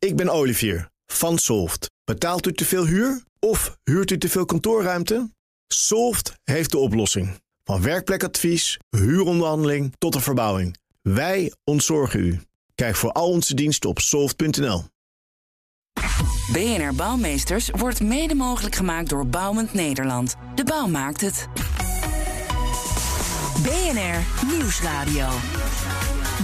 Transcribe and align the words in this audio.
Ik 0.00 0.16
ben 0.16 0.28
Olivier 0.28 0.90
van 1.06 1.38
Solft. 1.38 1.90
Betaalt 2.04 2.46
u 2.46 2.52
te 2.52 2.64
veel 2.64 2.86
huur 2.86 3.22
of 3.38 3.78
huurt 3.84 4.10
u 4.10 4.18
te 4.18 4.28
veel 4.28 4.44
kantoorruimte? 4.44 5.30
Solft 5.66 6.34
heeft 6.44 6.70
de 6.70 6.78
oplossing. 6.78 7.40
Van 7.64 7.82
werkplekadvies, 7.82 8.78
huuronderhandeling 8.90 9.94
tot 9.98 10.12
de 10.12 10.20
verbouwing. 10.20 10.76
Wij 11.02 11.52
ontzorgen 11.64 12.20
u. 12.20 12.40
Kijk 12.74 12.96
voor 12.96 13.12
al 13.12 13.28
onze 13.28 13.54
diensten 13.54 13.90
op 13.90 13.98
soft.nl. 13.98 14.84
BNR 16.52 16.94
Bouwmeesters 16.94 17.70
wordt 17.70 18.00
mede 18.00 18.34
mogelijk 18.34 18.74
gemaakt 18.74 19.08
door 19.08 19.26
Bouwend 19.26 19.72
Nederland. 19.72 20.36
De 20.54 20.64
bouw 20.64 20.86
maakt 20.86 21.20
het. 21.20 21.48
BNR 23.62 24.46
Nieuwsradio. 24.46 25.28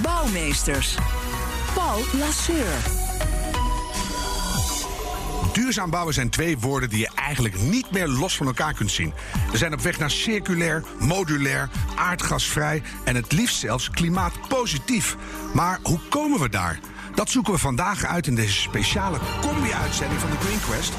Bouwmeesters. 0.03 0.95
Paul 1.75 2.01
Lasseur. 2.19 3.05
Duurzaam 5.57 5.91
bouwen 5.91 6.15
zijn 6.15 6.31
twee 6.31 6.59
woorden 6.59 6.89
die 6.89 6.99
je 6.99 7.11
eigenlijk 7.15 7.61
niet 7.61 7.91
meer 7.91 8.09
los 8.09 8.37
van 8.37 8.47
elkaar 8.47 8.75
kunt 8.75 8.91
zien. 8.91 9.15
We 9.51 9.59
zijn 9.59 9.73
op 9.73 9.81
weg 9.81 9.99
naar 9.99 10.11
circulair, 10.11 10.83
modulair, 10.99 11.71
aardgasvrij 11.95 12.83
en 13.05 13.15
het 13.15 13.33
liefst 13.33 13.59
zelfs 13.59 13.91
klimaatpositief. 13.91 15.17
Maar 15.55 15.79
hoe 15.83 15.99
komen 16.09 16.41
we 16.41 16.49
daar? 16.49 16.81
Dat 17.15 17.31
zoeken 17.31 17.53
we 17.53 17.59
vandaag 17.59 18.05
uit 18.05 18.27
in 18.27 18.35
deze 18.35 18.61
speciale 18.61 19.19
combi-uitzending 19.41 20.21
van 20.21 20.31
de 20.31 20.37
Green 20.37 20.61
Quest 20.61 20.93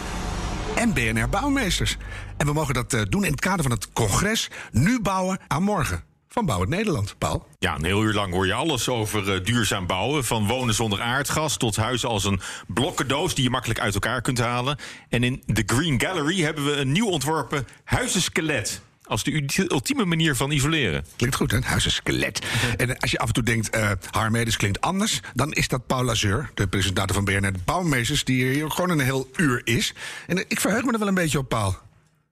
en 0.75 0.93
BNR 0.93 1.29
Bouwmeesters. 1.29 1.97
En 2.37 2.45
we 2.45 2.53
mogen 2.53 2.73
dat 2.73 2.93
eh, 2.93 3.01
doen 3.09 3.23
in 3.23 3.31
het 3.31 3.41
kader 3.41 3.61
van 3.61 3.71
het 3.71 3.93
congres 3.93 4.49
Nu 4.71 5.01
bouwen 5.01 5.39
aan 5.47 5.63
morgen 5.63 6.06
van 6.37 6.45
Bouw 6.45 6.59
het 6.59 6.69
Nederland. 6.69 7.15
Paul? 7.17 7.47
Ja, 7.59 7.75
een 7.75 7.85
heel 7.85 8.03
uur 8.03 8.13
lang 8.13 8.33
hoor 8.33 8.45
je 8.45 8.53
alles 8.53 8.89
over 8.89 9.35
uh, 9.35 9.43
duurzaam 9.45 9.87
bouwen. 9.87 10.25
Van 10.25 10.47
wonen 10.47 10.73
zonder 10.75 11.01
aardgas 11.01 11.57
tot 11.57 11.75
huizen 11.75 12.09
als 12.09 12.23
een 12.23 12.39
blokkendoos 12.67 13.35
die 13.35 13.43
je 13.43 13.49
makkelijk 13.49 13.79
uit 13.79 13.93
elkaar 13.93 14.21
kunt 14.21 14.37
halen. 14.37 14.77
En 15.09 15.23
in 15.23 15.43
de 15.45 15.63
Green 15.65 16.01
Gallery 16.01 16.41
hebben 16.41 16.65
we 16.65 16.71
een 16.71 16.91
nieuw 16.91 17.07
ontworpen 17.07 17.67
huizenskelet. 17.83 18.81
Als 19.03 19.23
de 19.23 19.65
ultieme 19.67 20.05
manier 20.05 20.35
van 20.35 20.51
isoleren. 20.51 21.05
Klinkt 21.15 21.35
goed, 21.35 21.51
hè? 21.51 21.59
Huizenskelet. 21.61 22.45
en 22.77 22.97
als 22.97 23.11
je 23.11 23.19
af 23.19 23.27
en 23.27 23.33
toe 23.33 23.43
denkt, 23.43 23.75
uh, 23.75 23.91
Harmedes 24.11 24.57
klinkt 24.57 24.81
anders... 24.81 25.19
dan 25.33 25.53
is 25.53 25.67
dat 25.67 25.87
Paul 25.87 26.03
Lazeur, 26.03 26.51
de 26.53 26.67
presentator 26.67 27.15
van 27.15 27.25
BNR 27.25 27.53
de 27.53 27.59
Bouwmeesters... 27.65 28.23
die 28.23 28.51
hier 28.51 28.71
gewoon 28.71 28.89
een 28.89 28.99
heel 28.99 29.29
uur 29.35 29.61
is. 29.63 29.93
En 30.27 30.37
ik 30.37 30.59
verheug 30.59 30.83
me 30.83 30.91
er 30.91 30.99
wel 30.99 31.07
een 31.07 31.13
beetje 31.13 31.37
op, 31.37 31.49
Paul. 31.49 31.86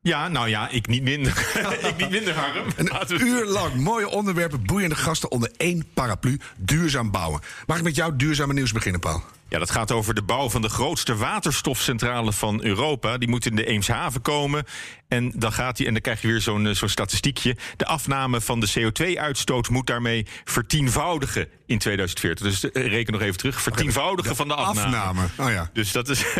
Ja, 0.06 0.28
nou 0.28 0.50
ja, 0.50 0.70
ik 0.70 0.88
niet 0.88 1.04
minder. 1.04 1.32
ik 1.90 1.98
niet 1.98 2.10
minder, 2.10 2.34
Harm. 2.34 2.68
Een 2.76 3.28
uur 3.28 3.46
lang 3.46 3.76
mooie 3.76 4.10
onderwerpen, 4.10 4.66
boeiende 4.66 4.96
gasten 4.96 5.32
onder 5.32 5.52
één 5.58 5.86
paraplu. 5.94 6.40
Duurzaam 6.58 7.12
bouwen. 7.12 7.42
Mag 7.68 7.78
ik 7.78 7.84
met 7.84 7.96
jouw 7.96 8.16
duurzame 8.16 8.54
nieuws 8.54 8.72
beginnen, 8.72 9.02
Paul? 9.02 9.24
Ja, 9.50 9.60
dat 9.60 9.72
gaat 9.72 9.92
over 9.92 10.14
de 10.14 10.24
bouw 10.24 10.50
van 10.50 10.62
de 10.62 10.70
grootste 10.70 11.16
waterstofcentrale 11.16 12.34
van 12.34 12.64
Europa. 12.64 13.18
Die 13.18 13.30
moet 13.30 13.46
in 13.46 13.56
de 13.56 13.66
Eemshaven 13.66 14.22
komen. 14.22 14.64
En 15.08 15.32
dan 15.36 15.54
gaat 15.54 15.78
hij, 15.78 15.88
en 15.88 15.94
dan 15.94 16.02
krijg 16.02 16.22
je 16.22 16.28
weer 16.28 16.42
zo'n 16.42 16.68
eh, 16.68 16.74
zo'n 16.74 16.90
statistiekje. 16.90 17.56
De 17.78 17.86
afname 17.86 18.42
van 18.42 18.60
de 18.60 18.70
CO2-uitstoot 18.80 19.70
moet 19.70 19.88
daarmee 19.88 20.26
vertienvoudigen 20.44 21.48
in 21.66 21.78
2040. 21.78 22.46
Dus 22.46 22.72
eh, 22.72 22.88
reken 22.88 23.14
nog 23.14 23.22
even 23.22 23.38
terug. 23.38 23.62
Vertienvoudigen 23.62 24.36
van 24.36 24.48
de 24.48 24.54
afname. 24.54 24.98
afname. 24.98 25.28
Oh 25.38 25.50
ja. 25.50 25.70
Dus 25.74 25.92
dat 25.92 26.10
is. 26.10 26.24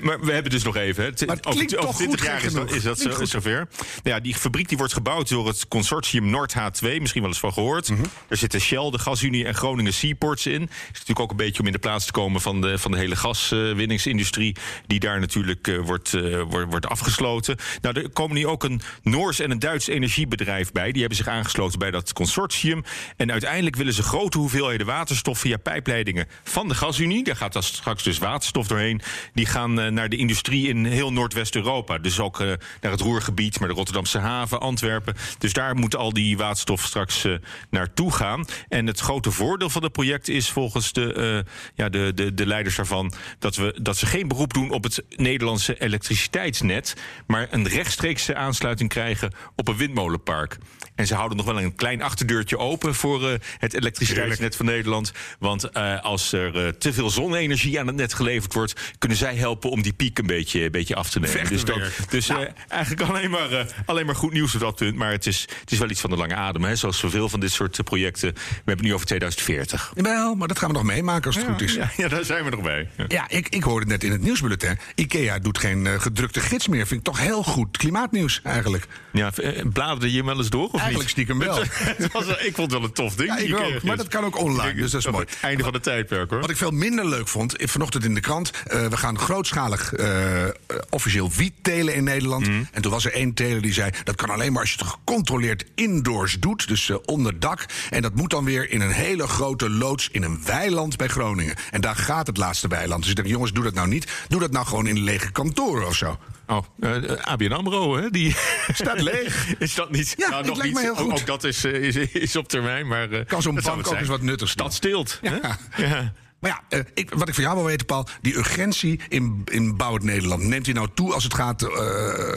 Maar 0.00 0.20
we 0.20 0.32
hebben 0.32 0.50
dus 0.50 0.62
nog 0.62 0.76
even. 0.76 1.04
Hè. 1.04 1.26
Maar 1.26 1.38
over, 1.42 1.78
over 1.78 1.94
20 1.94 2.24
jaar 2.24 2.44
is 2.44 2.52
dat, 2.52 2.70
is 2.70 2.82
dat 2.82 2.98
zo, 2.98 3.24
zover. 3.24 3.56
Nou 3.56 3.68
ja, 4.02 4.20
die 4.20 4.34
fabriek 4.34 4.68
die 4.68 4.78
wordt 4.78 4.92
gebouwd 4.92 5.28
door 5.28 5.46
het 5.46 5.68
consortium 5.68 6.30
Noord 6.30 6.54
H2. 6.54 6.80
Misschien 6.80 7.20
wel 7.20 7.30
eens 7.30 7.38
van 7.38 7.52
gehoord. 7.52 7.88
Mm 7.88 8.00
Er 8.28 8.36
zitten 8.36 8.60
Shell, 8.60 8.90
de 8.90 8.98
Gasunie 8.98 9.44
en 9.44 9.54
Groningen 9.54 9.94
Seaports 9.94 10.46
in. 10.46 10.62
Is 10.62 10.92
natuurlijk 10.92 11.20
ook 11.20 11.30
een 11.30 11.36
beetje 11.36 11.60
om 11.60 11.66
in 11.66 11.72
de 11.72 11.78
plaats 11.78 12.06
te 12.06 12.12
komen 12.12 12.40
van 12.46 12.60
de, 12.60 12.78
van 12.78 12.90
de 12.90 12.98
hele 12.98 13.16
gaswinningsindustrie. 13.16 14.56
Die 14.86 15.00
daar 15.00 15.20
natuurlijk 15.20 15.66
uh, 15.66 15.80
wordt, 15.80 16.12
uh, 16.12 16.42
wordt, 16.42 16.70
wordt 16.70 16.88
afgesloten. 16.88 17.56
Nou, 17.80 18.00
er 18.00 18.10
komen 18.10 18.36
nu 18.36 18.46
ook 18.46 18.64
een 18.64 18.80
Noors 19.02 19.40
en 19.40 19.50
een 19.50 19.58
Duits 19.58 19.86
energiebedrijf 19.86 20.72
bij. 20.72 20.92
Die 20.92 21.00
hebben 21.00 21.16
zich 21.16 21.28
aangesloten 21.28 21.78
bij 21.78 21.90
dat 21.90 22.12
consortium. 22.12 22.84
En 23.16 23.32
uiteindelijk 23.32 23.76
willen 23.76 23.92
ze 23.92 24.02
grote 24.02 24.38
hoeveelheden 24.38 24.86
waterstof 24.86 25.38
via 25.38 25.56
pijpleidingen 25.56 26.26
van 26.44 26.68
de 26.68 26.74
gasunie. 26.74 27.24
Daar 27.24 27.36
gaat 27.36 27.52
dan 27.52 27.62
straks 27.62 28.02
dus 28.02 28.18
waterstof 28.18 28.66
doorheen. 28.66 29.00
Die 29.34 29.46
gaan 29.46 29.80
uh, 29.80 29.86
naar 29.86 30.08
de 30.08 30.16
industrie 30.16 30.68
in 30.68 30.84
heel 30.84 31.12
Noordwest-Europa. 31.12 31.98
Dus 31.98 32.20
ook 32.20 32.38
naar 32.80 32.90
het 32.90 33.00
Roergebied, 33.00 33.58
maar 33.58 33.68
de 33.68 33.74
Rotterdamse 33.74 34.18
haven, 34.18 34.60
Antwerpen. 34.60 35.14
Dus 35.38 35.52
daar 35.52 35.76
moet 35.76 35.96
al 35.96 36.12
die 36.12 36.36
waterstof 36.36 36.82
straks 36.82 37.26
naartoe 37.70 38.12
gaan. 38.12 38.44
En 38.68 38.86
het 38.86 39.00
grote 39.00 39.30
voordeel 39.30 39.70
van 39.70 39.82
het 39.82 39.92
project 39.92 40.28
is 40.28 40.50
volgens 40.50 40.92
de, 40.92 41.44
ja, 41.74 41.88
de, 41.88 42.12
de, 42.14 42.25
de 42.34 42.46
leiders 42.46 42.76
daarvan 42.76 43.12
dat, 43.38 43.56
we, 43.56 43.78
dat 43.82 43.96
ze 43.96 44.06
geen 44.06 44.28
beroep 44.28 44.52
doen 44.52 44.70
op 44.70 44.82
het 44.82 45.04
Nederlandse 45.08 45.80
elektriciteitsnet, 45.80 46.96
maar 47.26 47.48
een 47.50 47.68
rechtstreekse 47.68 48.34
aansluiting 48.34 48.88
krijgen 48.88 49.32
op 49.54 49.68
een 49.68 49.76
windmolenpark. 49.76 50.58
En 50.96 51.06
ze 51.06 51.14
houden 51.14 51.36
nog 51.36 51.46
wel 51.46 51.60
een 51.60 51.74
klein 51.74 52.02
achterdeurtje 52.02 52.58
open 52.58 52.94
voor 52.94 53.22
uh, 53.22 53.34
het 53.58 53.74
elektriciteitsnet 53.74 54.56
van 54.56 54.66
Nederland. 54.66 55.12
Want 55.38 55.68
uh, 55.76 56.02
als 56.02 56.32
er 56.32 56.64
uh, 56.64 56.68
te 56.68 56.92
veel 56.92 57.10
zonne-energie 57.10 57.80
aan 57.80 57.86
het 57.86 57.96
net 57.96 58.14
geleverd 58.14 58.54
wordt, 58.54 58.94
kunnen 58.98 59.18
zij 59.18 59.34
helpen 59.34 59.70
om 59.70 59.82
die 59.82 59.92
piek 59.92 60.18
een 60.18 60.26
beetje, 60.26 60.64
een 60.64 60.70
beetje 60.70 60.94
af 60.94 61.10
te 61.10 61.20
nemen. 61.20 61.34
Vechten 61.38 61.56
dus 61.56 61.64
dat, 61.64 62.10
dus 62.10 62.26
Nou. 62.26 62.48
eigenlijk 62.68 63.10
alleen 63.10 63.30
maar, 63.30 63.66
alleen 63.86 64.06
maar 64.06 64.14
goed 64.14 64.32
nieuws 64.32 64.54
op 64.54 64.60
dat 64.60 64.76
punt. 64.76 64.94
Maar 64.94 65.10
het 65.10 65.26
is, 65.26 65.40
het 65.60 65.72
is 65.72 65.78
wel 65.78 65.90
iets 65.90 66.00
van 66.00 66.10
de 66.10 66.16
lange 66.16 66.34
adem. 66.34 66.64
Hè? 66.64 66.76
Zoals 66.76 66.98
zoveel 66.98 67.28
van 67.28 67.40
dit 67.40 67.52
soort 67.52 67.84
projecten. 67.84 68.34
We 68.34 68.40
hebben 68.54 68.74
het 68.76 68.84
nu 68.84 68.94
over 68.94 69.06
2040. 69.06 69.92
Wel, 69.94 70.34
maar 70.34 70.48
dat 70.48 70.58
gaan 70.58 70.68
we 70.68 70.74
nog 70.74 70.84
meemaken 70.84 71.26
als 71.26 71.34
het 71.34 71.44
ja, 71.44 71.52
goed 71.52 71.62
is. 71.62 71.74
Ja, 71.74 71.90
ja, 71.96 72.08
daar 72.08 72.24
zijn 72.24 72.44
we 72.44 72.50
nog 72.50 72.62
bij. 72.62 72.88
Ja, 72.96 73.04
ja 73.08 73.28
ik, 73.28 73.48
ik 73.48 73.62
hoorde 73.62 73.86
net 73.86 74.04
in 74.04 74.12
het 74.12 74.22
nieuwsbulletin. 74.22 74.78
IKEA 74.94 75.38
doet 75.38 75.58
geen 75.58 76.00
gedrukte 76.00 76.40
gids 76.40 76.68
meer. 76.68 76.86
Vind 76.86 77.00
ik 77.00 77.06
toch 77.06 77.20
heel 77.20 77.42
goed 77.42 77.76
klimaatnieuws 77.76 78.40
eigenlijk. 78.42 78.86
Ja, 79.12 79.32
bladerde 79.72 80.10
je 80.10 80.16
hem 80.16 80.26
wel 80.26 80.36
eens 80.36 80.50
door? 80.50 80.68
Of 80.72 80.85
eigenlijk 80.86 81.16
niet? 81.16 81.26
stiekem 81.26 81.38
wel. 81.38 81.62
het 82.02 82.12
was, 82.12 82.26
ik 82.26 82.54
vond 82.54 82.56
het 82.56 82.80
wel 82.80 82.82
een 82.82 82.92
tof 82.92 83.14
ding. 83.14 83.28
Ja, 83.28 83.36
ik 83.36 83.74
ook, 83.74 83.82
maar 83.82 83.96
dat 83.96 84.08
kan 84.08 84.24
ook 84.24 84.38
online, 84.38 84.74
dus 84.74 84.90
dat 84.90 85.00
is 85.00 85.10
mooi. 85.10 85.26
Het 85.28 85.38
einde 85.40 85.64
van 85.64 85.72
het 85.72 85.82
tijdperk 85.82 86.30
hoor. 86.30 86.40
Wat 86.40 86.50
ik 86.50 86.56
veel 86.56 86.70
minder 86.70 87.08
leuk 87.08 87.28
vond, 87.28 87.54
vanochtend 87.58 88.04
in 88.04 88.14
de 88.14 88.20
krant. 88.20 88.50
Uh, 88.50 88.86
we 88.86 88.96
gaan 88.96 89.18
grootschalig 89.18 89.98
uh, 89.98 90.44
officieel 90.90 91.30
wiet 91.30 91.52
telen 91.62 91.94
in 91.94 92.04
Nederland. 92.04 92.46
Mm. 92.46 92.68
En 92.72 92.82
toen 92.82 92.92
was 92.92 93.04
er 93.04 93.12
één 93.12 93.34
teler 93.34 93.62
die 93.62 93.72
zei: 93.72 93.90
dat 94.04 94.14
kan 94.14 94.30
alleen 94.30 94.52
maar 94.52 94.60
als 94.60 94.72
je 94.72 94.78
het 94.78 94.86
gecontroleerd 94.86 95.64
indoors 95.74 96.36
doet, 96.40 96.68
dus 96.68 96.88
uh, 96.88 96.96
onder 97.04 97.38
dak. 97.38 97.66
En 97.90 98.02
dat 98.02 98.14
moet 98.14 98.30
dan 98.30 98.44
weer 98.44 98.70
in 98.70 98.80
een 98.80 98.90
hele 98.90 99.26
grote 99.26 99.70
loods 99.70 100.08
in 100.12 100.22
een 100.22 100.44
weiland 100.44 100.96
bij 100.96 101.08
Groningen. 101.08 101.54
En 101.70 101.80
daar 101.80 101.96
gaat 101.96 102.26
het 102.26 102.36
laatste 102.36 102.68
weiland. 102.68 103.00
Dus 103.00 103.10
ik 103.10 103.16
denk: 103.16 103.28
jongens, 103.28 103.52
doe 103.52 103.64
dat 103.64 103.74
nou 103.74 103.88
niet. 103.88 104.06
Doe 104.28 104.40
dat 104.40 104.50
nou 104.50 104.66
gewoon 104.66 104.86
in 104.86 105.02
lege 105.02 105.32
kantoren 105.32 105.86
of 105.86 105.94
zo. 105.94 106.18
Oh, 106.46 106.64
uh, 106.80 107.16
ABN 107.20 107.52
AMRO, 107.52 107.96
hè? 107.96 108.10
Die 108.10 108.36
staat 108.68 109.00
leeg. 109.00 109.58
is 109.58 109.74
dat 109.74 109.90
niet? 109.90 110.14
Ja, 110.16 110.28
nou, 110.28 110.46
nog 110.46 110.62
niet. 110.62 110.74
Me 110.74 110.80
heel 110.80 110.94
goed. 110.94 111.12
Ook, 111.12 111.18
ook 111.18 111.26
dat 111.26 111.44
is, 111.44 111.64
uh, 111.64 111.82
is, 111.82 111.96
is, 111.96 112.36
op 112.36 112.48
termijn, 112.48 112.86
maar... 112.86 113.10
Uh, 113.10 113.24
kan 113.26 113.42
zo'n 113.42 113.60
bank 113.62 113.86
ook 113.86 113.94
eens 113.94 114.08
wat 114.08 114.22
nuttigs 114.22 114.54
Dat 114.54 114.74
stilt. 114.74 115.18
Ja. 115.22 115.58
ja. 115.76 116.12
Maar 116.40 116.62
ja, 116.68 116.78
ik, 116.94 117.10
wat 117.14 117.28
ik 117.28 117.34
van 117.34 117.42
jou 117.44 117.56
wil 117.56 117.64
weten, 117.64 117.86
Paul... 117.86 118.08
die 118.20 118.36
urgentie 118.36 119.00
in, 119.08 119.42
in 119.44 119.76
Bouw 119.76 119.94
het 119.94 120.02
Nederland... 120.02 120.42
neemt 120.42 120.64
die 120.64 120.74
nou 120.74 120.88
toe 120.94 121.12
als 121.12 121.24
het 121.24 121.34
gaat 121.34 121.62
uh, 121.62 121.68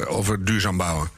over 0.08 0.46
duurzaam 0.46 0.78
bouwen? 0.78 1.10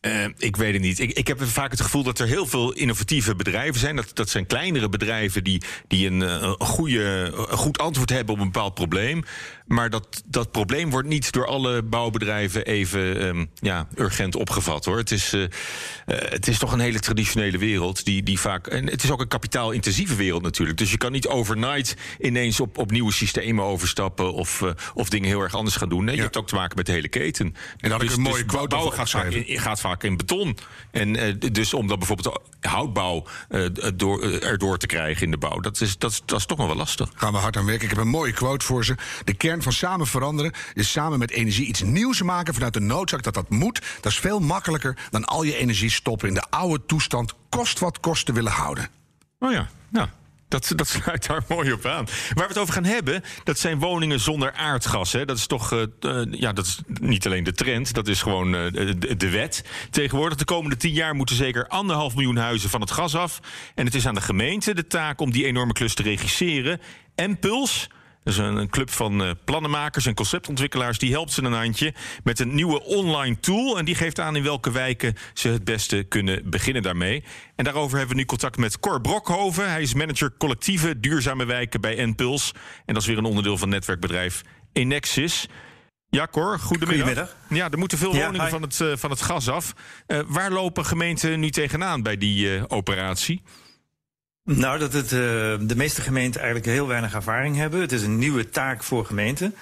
Uh, 0.00 0.24
ik 0.38 0.56
weet 0.56 0.72
het 0.72 0.82
niet. 0.82 0.98
Ik, 0.98 1.12
ik 1.12 1.26
heb 1.26 1.42
vaak 1.42 1.70
het 1.70 1.80
gevoel 1.80 2.02
dat 2.02 2.18
er 2.18 2.26
heel 2.26 2.46
veel 2.46 2.72
innovatieve 2.72 3.36
bedrijven 3.36 3.80
zijn. 3.80 3.96
Dat, 3.96 4.10
dat 4.14 4.28
zijn 4.28 4.46
kleinere 4.46 4.88
bedrijven 4.88 5.44
die, 5.44 5.62
die 5.88 6.06
een, 6.06 6.20
een, 6.20 6.56
goede, 6.58 7.32
een 7.48 7.56
goed 7.56 7.78
antwoord 7.78 8.10
hebben 8.10 8.34
op 8.34 8.40
een 8.40 8.50
bepaald 8.52 8.74
probleem. 8.74 9.24
Maar 9.66 9.90
dat, 9.90 10.22
dat 10.26 10.50
probleem 10.50 10.90
wordt 10.90 11.08
niet 11.08 11.32
door 11.32 11.46
alle 11.46 11.82
bouwbedrijven 11.82 12.64
even 12.64 13.26
um, 13.26 13.50
ja, 13.54 13.88
urgent 13.94 14.36
opgevat 14.36 14.84
hoor. 14.84 14.96
Het 14.96 15.10
is, 15.10 15.34
uh, 15.34 15.40
uh, 15.42 15.48
het 16.06 16.48
is 16.48 16.58
toch 16.58 16.72
een 16.72 16.80
hele 16.80 17.00
traditionele 17.00 17.58
wereld. 17.58 18.04
Die, 18.04 18.22
die 18.22 18.40
vaak, 18.40 18.66
en 18.66 18.86
het 18.86 19.02
is 19.02 19.10
ook 19.10 19.20
een 19.20 19.28
kapitaalintensieve 19.28 20.14
wereld 20.14 20.42
natuurlijk. 20.42 20.78
Dus 20.78 20.90
je 20.90 20.96
kan 20.96 21.12
niet 21.12 21.26
overnight 21.26 21.96
ineens 22.20 22.60
op, 22.60 22.78
op 22.78 22.90
nieuwe 22.90 23.12
systemen 23.12 23.64
overstappen 23.64 24.32
of, 24.32 24.60
uh, 24.60 24.70
of 24.94 25.08
dingen 25.08 25.28
heel 25.28 25.40
erg 25.40 25.54
anders 25.54 25.76
gaan 25.76 25.88
doen. 25.88 26.04
Nee, 26.04 26.10
ja. 26.10 26.16
je 26.16 26.22
hebt 26.22 26.36
ook 26.36 26.48
te 26.48 26.54
maken 26.54 26.76
met 26.76 26.86
de 26.86 26.92
hele 26.92 27.08
keten. 27.08 27.54
En 27.78 27.90
dat 27.90 28.00
dus, 28.00 28.10
ik 28.10 28.16
een 28.16 28.22
mooie 28.22 28.44
dus 28.44 28.66
quote 28.66 28.90
gaat 28.90 29.10
vaak, 29.10 29.30
in, 29.30 29.60
gaat 29.60 29.80
vaak 29.80 30.02
in 30.02 30.16
beton. 30.16 30.56
En 30.90 31.38
dus 31.52 31.74
om 31.74 31.86
dan 31.86 31.98
bijvoorbeeld 31.98 32.40
houtbouw 32.66 33.26
uh, 33.48 33.66
door, 33.94 34.24
uh, 34.24 34.44
erdoor 34.44 34.78
te 34.78 34.86
krijgen 34.86 35.22
in 35.22 35.30
de 35.30 35.38
bouw, 35.38 35.60
dat 35.60 35.80
is, 35.80 35.98
dat, 35.98 36.10
is, 36.10 36.22
dat 36.24 36.38
is 36.38 36.46
toch 36.46 36.58
nog 36.58 36.66
wel 36.66 36.76
lastig. 36.76 37.10
Gaan 37.14 37.32
we 37.32 37.38
hard 37.38 37.56
aan 37.56 37.66
werken. 37.66 37.84
Ik 37.84 37.90
heb 37.90 38.04
een 38.04 38.08
mooie 38.08 38.32
quote 38.32 38.64
voor 38.64 38.84
ze. 38.84 38.94
De 39.24 39.34
kern 39.34 39.62
van 39.62 39.72
samen 39.72 40.06
veranderen 40.06 40.52
is 40.74 40.90
samen 40.90 41.18
met 41.18 41.30
energie 41.30 41.66
iets 41.66 41.82
nieuws 41.82 42.22
maken 42.22 42.54
vanuit 42.54 42.74
de 42.74 42.80
noodzaak 42.80 43.22
dat 43.22 43.34
dat 43.34 43.50
moet. 43.50 43.82
Dat 44.00 44.12
is 44.12 44.18
veel 44.18 44.40
makkelijker 44.40 44.96
dan 45.10 45.24
al 45.24 45.42
je 45.42 45.56
energie 45.56 45.90
stoppen 45.90 46.28
in 46.28 46.34
de 46.34 46.44
oude 46.50 46.86
toestand, 46.86 47.34
kost 47.48 47.78
wat 47.78 48.00
kost 48.00 48.26
te 48.26 48.32
willen 48.32 48.52
houden. 48.52 48.88
Oh 49.38 49.52
ja, 49.52 49.68
nou. 49.90 50.08
Dat, 50.48 50.72
dat 50.76 50.88
sluit 50.88 51.26
daar 51.26 51.42
mooi 51.48 51.72
op 51.72 51.84
aan. 51.84 52.04
Waar 52.04 52.46
we 52.46 52.52
het 52.52 52.58
over 52.58 52.74
gaan 52.74 52.84
hebben, 52.84 53.22
dat 53.44 53.58
zijn 53.58 53.78
woningen 53.78 54.20
zonder 54.20 54.52
aardgas. 54.52 55.12
Hè. 55.12 55.24
Dat 55.24 55.36
is 55.36 55.46
toch 55.46 55.72
uh, 55.72 55.82
uh, 56.00 56.22
ja, 56.30 56.52
dat 56.52 56.66
is 56.66 56.80
niet 56.86 57.26
alleen 57.26 57.44
de 57.44 57.52
trend, 57.52 57.94
dat 57.94 58.08
is 58.08 58.22
gewoon 58.22 58.54
uh, 58.54 58.72
de, 58.72 59.16
de, 59.16 59.30
wet. 59.30 59.64
Tegenwoordig, 59.90 60.38
de 60.38 60.44
komende 60.44 60.76
tien 60.76 60.92
jaar 60.92 61.14
moeten 61.14 61.36
zeker 61.36 61.66
anderhalf 61.68 62.14
miljoen 62.14 62.36
huizen 62.36 62.70
van 62.70 62.80
het 62.80 62.90
gas 62.90 63.14
af. 63.14 63.40
En 63.74 63.84
het 63.84 63.94
is 63.94 64.06
aan 64.06 64.14
de 64.14 64.20
gemeente 64.20 64.74
de 64.74 64.86
taak 64.86 65.20
om 65.20 65.30
die 65.30 65.44
enorme 65.44 65.72
klus 65.72 65.94
te 65.94 66.02
regisseren. 66.02 66.80
En 67.14 67.38
Puls 67.38 67.88
Dat 68.26 68.34
is 68.34 68.40
een, 68.40 68.56
een 68.56 68.68
club 68.68 68.90
van 68.90 69.22
uh, 69.22 69.30
plannenmakers 69.44 70.06
en 70.06 70.14
conceptontwikkelaars. 70.14 70.98
Die 70.98 71.12
helpt 71.12 71.32
ze 71.32 71.42
een 71.42 71.52
handje 71.52 71.94
met 72.24 72.40
een 72.40 72.54
nieuwe 72.54 72.82
online 72.82 73.40
tool. 73.40 73.78
En 73.78 73.84
die 73.84 73.94
geeft 73.94 74.20
aan 74.20 74.36
in 74.36 74.42
welke 74.42 74.70
wijken 74.70 75.14
ze 75.34 75.48
het 75.48 75.64
beste 75.64 76.02
kunnen 76.08 76.50
beginnen 76.50 76.82
daarmee. 76.82 77.24
En 77.56 77.64
daarover 77.64 77.98
hebben 77.98 78.14
we 78.14 78.20
nu 78.20 78.26
contact 78.26 78.56
met 78.56 78.80
Cor 78.80 79.00
Brokhoven. 79.00 79.70
Hij 79.70 79.82
is 79.82 79.94
manager 79.94 80.36
collectieve 80.38 81.00
duurzame 81.00 81.44
wijken 81.44 81.80
bij 81.80 82.04
NPuls. 82.06 82.52
En 82.84 82.94
dat 82.94 83.02
is 83.02 83.08
weer 83.08 83.18
een 83.18 83.24
onderdeel 83.24 83.58
van 83.58 83.68
netwerkbedrijf 83.68 84.42
Enexis. 84.72 85.48
Ja, 86.08 86.26
Cor, 86.30 86.58
goedemiddag. 86.58 87.06
goedemiddag. 87.06 87.36
Ja, 87.48 87.70
er 87.70 87.78
moeten 87.78 87.98
veel 87.98 88.14
woningen 88.14 88.48
van, 88.48 88.62
het, 88.62 88.80
uh, 88.80 88.92
van 88.96 89.10
het 89.10 89.22
gas 89.22 89.48
af. 89.48 89.72
Uh, 90.06 90.18
waar 90.26 90.50
lopen 90.50 90.84
gemeenten 90.84 91.40
nu 91.40 91.50
tegenaan 91.50 92.02
bij 92.02 92.16
die 92.16 92.70
operatie? 92.70 93.42
Nou, 94.48 94.78
dat 94.78 94.92
het, 94.92 95.12
uh, 95.12 95.20
de 95.60 95.76
meeste 95.76 96.00
gemeenten 96.00 96.40
eigenlijk 96.40 96.70
heel 96.70 96.86
weinig 96.86 97.14
ervaring 97.14 97.56
hebben. 97.56 97.80
Het 97.80 97.92
is 97.92 98.02
een 98.02 98.18
nieuwe 98.18 98.48
taak 98.48 98.82
voor 98.82 99.06
gemeenten. 99.06 99.54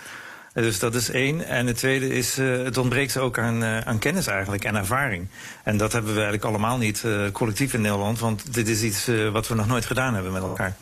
Dus 0.52 0.78
dat 0.78 0.94
is 0.94 1.10
één. 1.10 1.46
En 1.46 1.66
het 1.66 1.76
tweede 1.76 2.08
is, 2.08 2.38
uh, 2.38 2.62
het 2.62 2.76
ontbreekt 2.76 3.12
ze 3.12 3.20
ook 3.20 3.38
aan, 3.38 3.62
uh, 3.62 3.78
aan 3.78 3.98
kennis 3.98 4.26
eigenlijk 4.26 4.64
en 4.64 4.76
ervaring. 4.76 5.26
En 5.62 5.76
dat 5.76 5.92
hebben 5.92 6.10
we 6.10 6.16
eigenlijk 6.16 6.48
allemaal 6.48 6.78
niet 6.78 7.04
collectief 7.32 7.74
in 7.74 7.80
Nederland. 7.80 8.18
Want 8.18 8.54
dit 8.54 8.68
is 8.68 8.82
iets 8.82 9.10
wat 9.32 9.48
we 9.48 9.54
nog 9.54 9.66
nooit 9.66 9.86
gedaan 9.86 10.14
hebben 10.14 10.32
met 10.32 10.42
elkaar. 10.42 10.76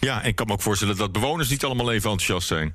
Ja, 0.00 0.22
en 0.22 0.28
ik 0.28 0.36
kan 0.36 0.46
me 0.46 0.52
ook 0.52 0.62
voorstellen 0.62 0.96
dat 0.96 1.12
bewoners 1.12 1.48
niet 1.48 1.64
allemaal 1.64 1.92
even 1.92 2.10
enthousiast 2.10 2.46
zijn. 2.46 2.74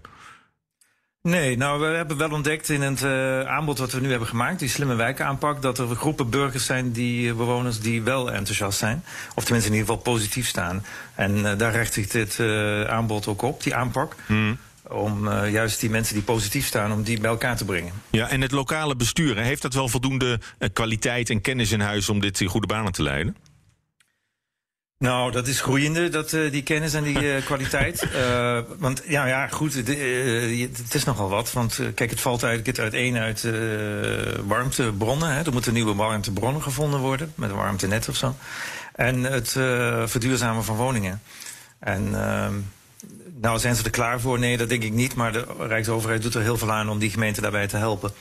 Nee, 1.25 1.57
nou 1.57 1.79
we 1.79 1.85
hebben 1.85 2.17
wel 2.17 2.31
ontdekt 2.31 2.69
in 2.69 2.81
het 2.81 3.01
uh, 3.01 3.41
aanbod 3.41 3.77
wat 3.77 3.91
we 3.91 3.99
nu 3.99 4.09
hebben 4.09 4.27
gemaakt, 4.27 4.59
die 4.59 4.69
slimme 4.69 4.95
wijkaanpak, 4.95 5.61
dat 5.61 5.77
er 5.77 5.95
groepen 5.95 6.29
burgers 6.29 6.65
zijn, 6.65 6.91
die 6.91 7.27
uh, 7.27 7.35
bewoners 7.35 7.79
die 7.79 8.01
wel 8.01 8.31
enthousiast 8.31 8.77
zijn. 8.77 9.03
Of 9.35 9.43
tenminste 9.43 9.71
in 9.71 9.77
ieder 9.77 9.93
geval 9.93 10.13
positief 10.13 10.47
staan. 10.47 10.85
En 11.15 11.37
uh, 11.37 11.57
daar 11.57 11.71
richt 11.71 11.93
zich 11.93 12.07
dit 12.07 12.39
aanbod 12.87 13.27
ook 13.27 13.41
op, 13.41 13.63
die 13.63 13.75
aanpak. 13.75 14.15
Hmm. 14.25 14.57
Om 14.87 15.29
juist 15.29 15.79
die 15.79 15.89
mensen 15.89 16.13
die 16.13 16.23
positief 16.23 16.65
staan, 16.65 16.91
om 16.91 17.03
die 17.03 17.19
bij 17.19 17.29
elkaar 17.29 17.57
te 17.57 17.65
brengen. 17.65 17.91
Ja, 18.09 18.29
en 18.29 18.41
het 18.41 18.51
lokale 18.51 18.95
bestuur, 18.95 19.37
heeft 19.37 19.61
dat 19.61 19.73
wel 19.73 19.87
voldoende 19.87 20.39
kwaliteit 20.73 21.29
en 21.29 21.41
kennis 21.41 21.71
in 21.71 21.79
huis 21.79 22.09
om 22.09 22.19
dit 22.19 22.41
in 22.41 22.47
goede 22.47 22.67
banen 22.67 22.91
te 22.91 23.03
leiden? 23.03 23.35
Nou, 24.97 25.31
dat 25.31 25.47
is 25.47 25.61
groeiende, 25.61 26.09
dat, 26.09 26.33
uh, 26.33 26.51
die 26.51 26.63
kennis 26.63 26.93
en 26.93 27.03
die 27.03 27.23
uh, 27.23 27.45
kwaliteit. 27.45 28.07
Uh, 28.15 28.59
want 28.77 29.01
ja, 29.07 29.25
ja 29.25 29.47
goed, 29.47 29.73
het 29.73 30.93
is 30.93 31.03
nogal 31.03 31.29
wat. 31.29 31.51
Want 31.51 31.79
kijk, 31.95 32.09
het 32.09 32.21
valt 32.21 32.43
eigenlijk 32.43 32.77
het 32.77 32.93
uiteen 32.93 33.17
uit 33.17 33.47
warmtebronnen. 34.45 35.29
Hè. 35.29 35.43
Er 35.43 35.51
moeten 35.51 35.73
nieuwe 35.73 35.95
warmtebronnen 35.95 36.61
gevonden 36.61 36.99
worden, 36.99 37.33
met 37.35 37.49
een 37.49 37.55
warmtenet 37.55 38.09
of 38.09 38.15
zo. 38.15 38.35
En 38.95 39.23
het 39.23 39.49
verduurzamen 40.05 40.63
van 40.63 40.75
woningen. 40.75 41.21
En 41.79 42.23
ehm, 42.27 42.53
nou, 43.41 43.59
zijn 43.59 43.75
ze 43.75 43.83
er 43.83 43.89
klaar 43.89 44.19
voor? 44.19 44.39
Nee, 44.39 44.57
dat 44.57 44.69
denk 44.69 44.83
ik 44.83 44.93
niet. 44.93 45.15
Maar 45.15 45.31
de 45.31 45.45
Rijksoverheid 45.59 46.21
doet 46.21 46.35
er 46.35 46.41
heel 46.41 46.57
veel 46.57 46.71
aan 46.71 46.89
om 46.89 46.99
die 46.99 47.09
gemeente 47.09 47.41
daarbij 47.41 47.67
te 47.67 47.77
helpen. 47.77 48.11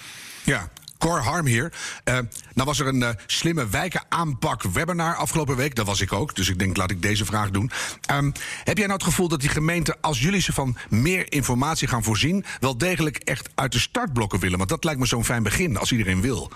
Ja, 0.44 0.68
Cor 1.04 1.20
Harm 1.20 1.46
hier. 1.46 1.72
Uh, 2.04 2.14
nou 2.54 2.66
was 2.68 2.80
er 2.80 2.86
een 2.86 3.00
uh, 3.00 3.08
slimme 3.26 3.68
wijkenaanpak 3.68 4.62
webinar 4.62 5.14
afgelopen 5.14 5.56
week. 5.56 5.74
Dat 5.74 5.86
was 5.86 6.00
ik 6.00 6.12
ook, 6.12 6.34
dus 6.34 6.48
ik 6.48 6.58
denk 6.58 6.76
laat 6.76 6.90
ik 6.90 7.02
deze 7.02 7.24
vraag 7.24 7.50
doen. 7.50 7.70
Um, 8.12 8.32
heb 8.64 8.76
jij 8.76 8.86
nou 8.86 8.98
het 8.98 9.08
gevoel 9.08 9.28
dat 9.28 9.40
die 9.40 9.48
gemeenten, 9.48 9.96
als 10.00 10.20
jullie 10.20 10.40
ze 10.40 10.52
van 10.52 10.76
meer 10.88 11.32
informatie 11.32 11.88
gaan 11.88 12.02
voorzien... 12.02 12.44
wel 12.60 12.78
degelijk 12.78 13.16
echt 13.16 13.48
uit 13.54 13.72
de 13.72 13.78
startblokken 13.78 14.38
willen? 14.38 14.58
Want 14.58 14.70
dat 14.70 14.84
lijkt 14.84 15.00
me 15.00 15.06
zo'n 15.06 15.24
fijn 15.24 15.42
begin, 15.42 15.76
als 15.76 15.92
iedereen 15.92 16.20
wil. 16.20 16.52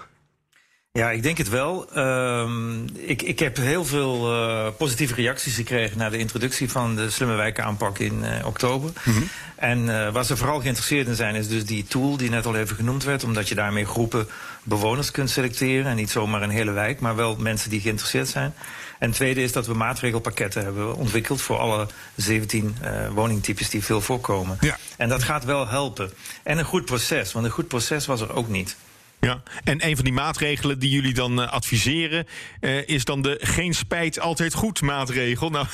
Ja, 0.93 1.11
ik 1.11 1.23
denk 1.23 1.39
het 1.39 1.49
wel. 1.49 1.99
Um, 1.99 2.85
ik, 2.95 3.23
ik 3.23 3.39
heb 3.39 3.57
heel 3.57 3.85
veel 3.85 4.33
uh, 4.33 4.67
positieve 4.79 5.15
reacties 5.15 5.55
gekregen 5.55 5.99
na 5.99 6.11
de 6.11 6.19
introductie 6.19 6.71
van 6.71 6.97
de 6.97 7.11
slimme 7.11 7.35
wijkenaanpak 7.35 7.99
in 7.99 8.21
uh, 8.23 8.47
oktober. 8.47 8.91
Mm 9.05 9.15
-hmm. 9.15 9.29
En 9.57 9.79
uh, 9.79 10.13
waar 10.13 10.25
ze 10.25 10.37
vooral 10.37 10.61
geïnteresseerd 10.61 11.07
in 11.07 11.15
zijn, 11.15 11.35
is 11.35 11.49
dus 11.49 11.65
die 11.65 11.85
tool 11.85 12.17
die 12.17 12.31
net 12.31 12.47
al 12.47 12.57
even 12.57 12.77
genoemd 12.77 13.05
werd, 13.05 13.25
omdat 13.25 13.49
je 13.49 13.55
daarmee 13.55 13.85
groepen 13.85 14.29
bewoners 14.63 15.11
kunt 15.11 15.31
selecteren. 15.31 15.87
En 15.87 15.97
niet 15.97 16.11
zomaar 16.11 16.43
een 16.43 16.51
hele 16.51 16.71
wijk, 16.71 17.01
maar 17.01 17.17
wel 17.17 17.37
mensen 17.37 17.71
die 17.71 17.81
geïnteresseerd 17.81 18.29
zijn. 18.29 18.55
En 18.99 19.09
het 19.09 19.17
tweede 19.17 19.43
is 19.43 19.53
dat 19.53 19.67
we 19.67 19.75
maatregelpakketten 19.75 20.65
hebben 20.65 20.97
ontwikkeld 20.97 21.41
voor 21.41 21.59
alle 21.59 21.87
17 22.17 22.77
woningtypes 23.15 23.71
die 23.71 23.85
veel 23.85 24.01
voorkomen. 24.01 24.57
Ja. 24.61 24.79
En 24.97 25.09
dat 25.09 25.23
gaat 25.23 25.45
wel 25.45 25.69
helpen. 25.69 26.11
En 26.43 26.59
een 26.59 26.65
goed 26.65 26.85
proces, 26.85 27.33
want 27.33 27.45
een 27.45 27.51
goed 27.51 27.69
proces 27.69 28.07
was 28.07 28.21
er 28.21 28.35
ook 28.35 28.49
niet. 28.49 28.77
Ja, 29.21 29.43
en 29.65 29.87
een 29.87 29.95
van 29.97 30.05
die 30.05 30.15
maatregelen 30.15 30.79
die 30.79 30.91
jullie 30.91 31.15
dan 31.15 31.41
uh, 31.41 31.53
adviseren, 31.53 32.27
uh, 32.61 32.89
is 32.89 33.05
dan 33.05 33.23
de 33.23 33.39
geen 33.43 33.75
spijt 33.75 34.21
altijd 34.21 34.55
goed 34.55 34.81
maatregel. 34.81 35.51
Nou, 35.59 35.67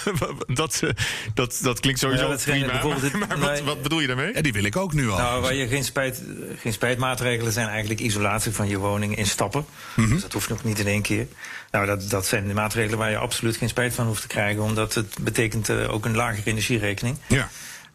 dat, 0.47 0.81
uh, 0.85 0.91
dat, 1.35 1.59
dat 1.63 1.81
klinkt 1.81 2.01
sowieso 2.01 2.31
ja, 2.31 2.37
prima. 2.37 2.67
Bijvoorbeeld 2.67 3.13
maar, 3.13 3.29
maar 3.29 3.39
wat, 3.39 3.61
wat, 3.61 3.83
bedoel 3.83 4.01
je 4.01 4.07
daarmee? 4.07 4.35
Ja, 4.35 4.41
die 4.41 4.53
wil 4.53 4.65
ik 4.65 4.77
ook 4.77 4.93
nu 4.93 5.09
al. 5.09 5.17
Nou, 5.17 5.43
waar 5.43 5.55
je 5.55 5.69
geen, 5.69 5.85
spijt, 5.85 6.23
geen 6.59 6.73
spijtmaatregelen 6.73 7.53
zijn 7.53 7.69
eigenlijk 7.69 8.01
isolatie 8.01 8.53
van 8.53 8.69
je 8.69 8.79
woning 8.79 9.17
in 9.17 9.27
stappen. 9.27 9.65
Mm 9.95 10.05
-hmm. 10.05 10.13
Dus 10.13 10.23
dat 10.23 10.33
hoeft 10.33 10.49
nog 10.49 10.65
niet 10.65 10.79
in 10.79 10.87
één 10.87 11.03
keer. 11.03 11.27
Nou, 11.71 11.87
dat, 11.87 12.11
dat 12.11 12.27
zijn 12.27 12.49
de 12.49 12.55
maatregelen 12.55 12.99
waar 12.99 13.11
je 13.11 13.17
absoluut 13.17 13.57
geen 13.57 13.69
spijt 13.69 13.95
van 13.95 14.07
hoeft 14.07 14.21
te 14.21 14.27
krijgen, 14.27 14.63
omdat 14.63 14.95
het 14.95 15.17
betekent 15.21 15.71
ook 15.71 16.05
een 16.05 16.17
lagere 16.17 16.51
energierekening. 16.51 17.19
Ja. 17.27 17.51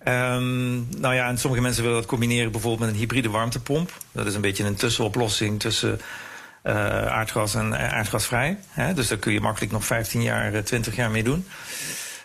Um, 0.08 0.88
nou 0.98 1.16
ja, 1.16 1.28
en 1.28 1.38
sommige 1.38 1.62
mensen 1.62 1.84
willen 1.84 1.98
dat 1.98 2.08
combineren 2.08 2.52
bijvoorbeeld 2.52 2.82
met 2.82 2.90
een 2.90 3.00
hybride 3.00 3.30
warmtepomp. 3.30 3.92
Dat 4.12 4.26
is 4.26 4.36
een 4.36 4.42
beetje 4.42 4.64
een 4.64 4.76
tussenoplossing 4.76 5.60
tussen 5.60 6.02
uh, 6.64 7.06
aardgas 7.06 7.56
en 7.56 7.92
aardgasvrij. 7.92 8.58
Hè? 8.70 8.94
Dus 8.94 9.08
daar 9.08 9.18
kun 9.18 9.34
je 9.34 9.42
makkelijk 9.42 9.72
nog 9.72 9.86
15 9.86 10.22
jaar, 10.22 10.64
20 10.64 10.96
jaar 10.96 11.12
mee 11.12 11.24
doen. 11.24 11.46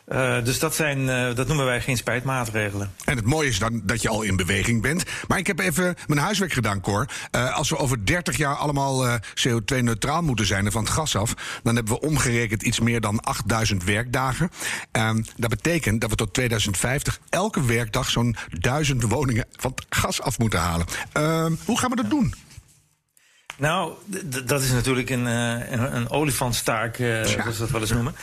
Uh, 0.09 0.45
dus 0.45 0.59
dat, 0.59 0.75
zijn, 0.75 0.99
uh, 0.99 1.35
dat 1.35 1.47
noemen 1.47 1.65
wij 1.65 1.81
geen 1.81 1.97
spijtmaatregelen. 1.97 2.95
En 3.05 3.17
het 3.17 3.27
mooie 3.27 3.49
is 3.49 3.59
dan 3.59 3.81
dat 3.85 4.03
je 4.03 4.09
al 4.09 4.23
in 4.23 4.37
beweging 4.37 4.83
bent. 4.83 5.05
Maar 5.29 5.39
ik 5.39 5.47
heb 5.47 5.59
even 5.59 5.97
mijn 6.07 6.21
huiswerk 6.21 6.53
gedaan, 6.53 6.81
Cor. 6.81 7.09
Uh, 7.31 7.55
als 7.57 7.71
we 7.71 7.77
over 7.77 8.07
30 8.07 8.37
jaar 8.37 8.55
allemaal 8.55 9.19
CO2-neutraal 9.19 10.23
moeten 10.23 10.47
zijn 10.47 10.67
en 10.67 10.73
van 10.73 10.85
het 10.85 10.93
gas 10.93 11.17
af... 11.17 11.35
dan 11.63 11.75
hebben 11.75 11.93
we 11.93 12.01
omgerekend 12.01 12.63
iets 12.63 12.81
meer 12.81 13.01
dan 13.01 13.21
8000 13.21 13.85
werkdagen. 13.85 14.51
Um, 14.93 15.25
dat 15.37 15.51
betekent 15.51 16.01
dat 16.01 16.11
we 16.11 16.17
tot 16.17 16.35
2050 16.35 17.21
elke 17.29 17.65
werkdag 17.65 18.11
zo'n 18.11 18.37
1000 18.49 19.03
woningen 19.03 19.47
van 19.57 19.73
het 19.75 19.85
gas 19.89 20.23
af 20.23 20.39
moeten 20.39 20.61
halen. 20.61 20.87
Uh, 21.19 21.47
hoe 21.65 21.79
gaan 21.79 21.91
we 21.91 21.97
dat 21.97 22.11
doen? 22.11 22.35
Nou, 23.57 23.93
dat 24.45 24.63
is 24.63 24.71
natuurlijk 24.71 25.11
een, 25.11 25.25
een, 25.25 25.97
een 25.97 26.11
olifantstaak, 26.11 26.97
zoals 26.97 27.35
we 27.35 27.59
dat 27.59 27.71
wel 27.71 27.81
eens 27.81 27.91
noemen. 27.91 28.15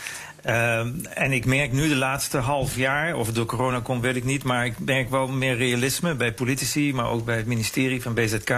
Uh, 0.46 0.78
en 1.14 1.32
ik 1.32 1.44
merk 1.44 1.72
nu 1.72 1.88
de 1.88 1.96
laatste 1.96 2.38
half 2.38 2.76
jaar, 2.76 3.14
of 3.14 3.26
het 3.26 3.34
door 3.34 3.46
corona 3.46 3.80
komt, 3.80 4.02
weet 4.02 4.16
ik 4.16 4.24
niet, 4.24 4.44
maar 4.44 4.66
ik 4.66 4.78
merk 4.78 5.10
wel 5.10 5.28
meer 5.28 5.56
realisme 5.56 6.14
bij 6.14 6.32
politici, 6.32 6.94
maar 6.94 7.08
ook 7.08 7.24
bij 7.24 7.36
het 7.36 7.46
ministerie 7.46 8.02
van 8.02 8.14
BZK, 8.14 8.48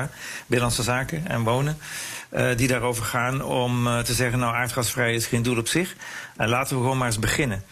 Binnenlandse 0.46 0.82
Zaken 0.82 1.26
en 1.26 1.42
Wonen, 1.42 1.76
uh, 2.32 2.56
die 2.56 2.68
daarover 2.68 3.04
gaan 3.04 3.42
om 3.42 3.86
uh, 3.86 3.98
te 3.98 4.14
zeggen, 4.14 4.38
nou 4.38 4.54
aardgasvrij 4.54 5.14
is 5.14 5.26
geen 5.26 5.42
doel 5.42 5.58
op 5.58 5.68
zich. 5.68 5.96
En 6.36 6.48
laten 6.48 6.76
we 6.76 6.82
gewoon 6.82 6.98
maar 6.98 7.06
eens 7.06 7.18
beginnen. 7.18 7.64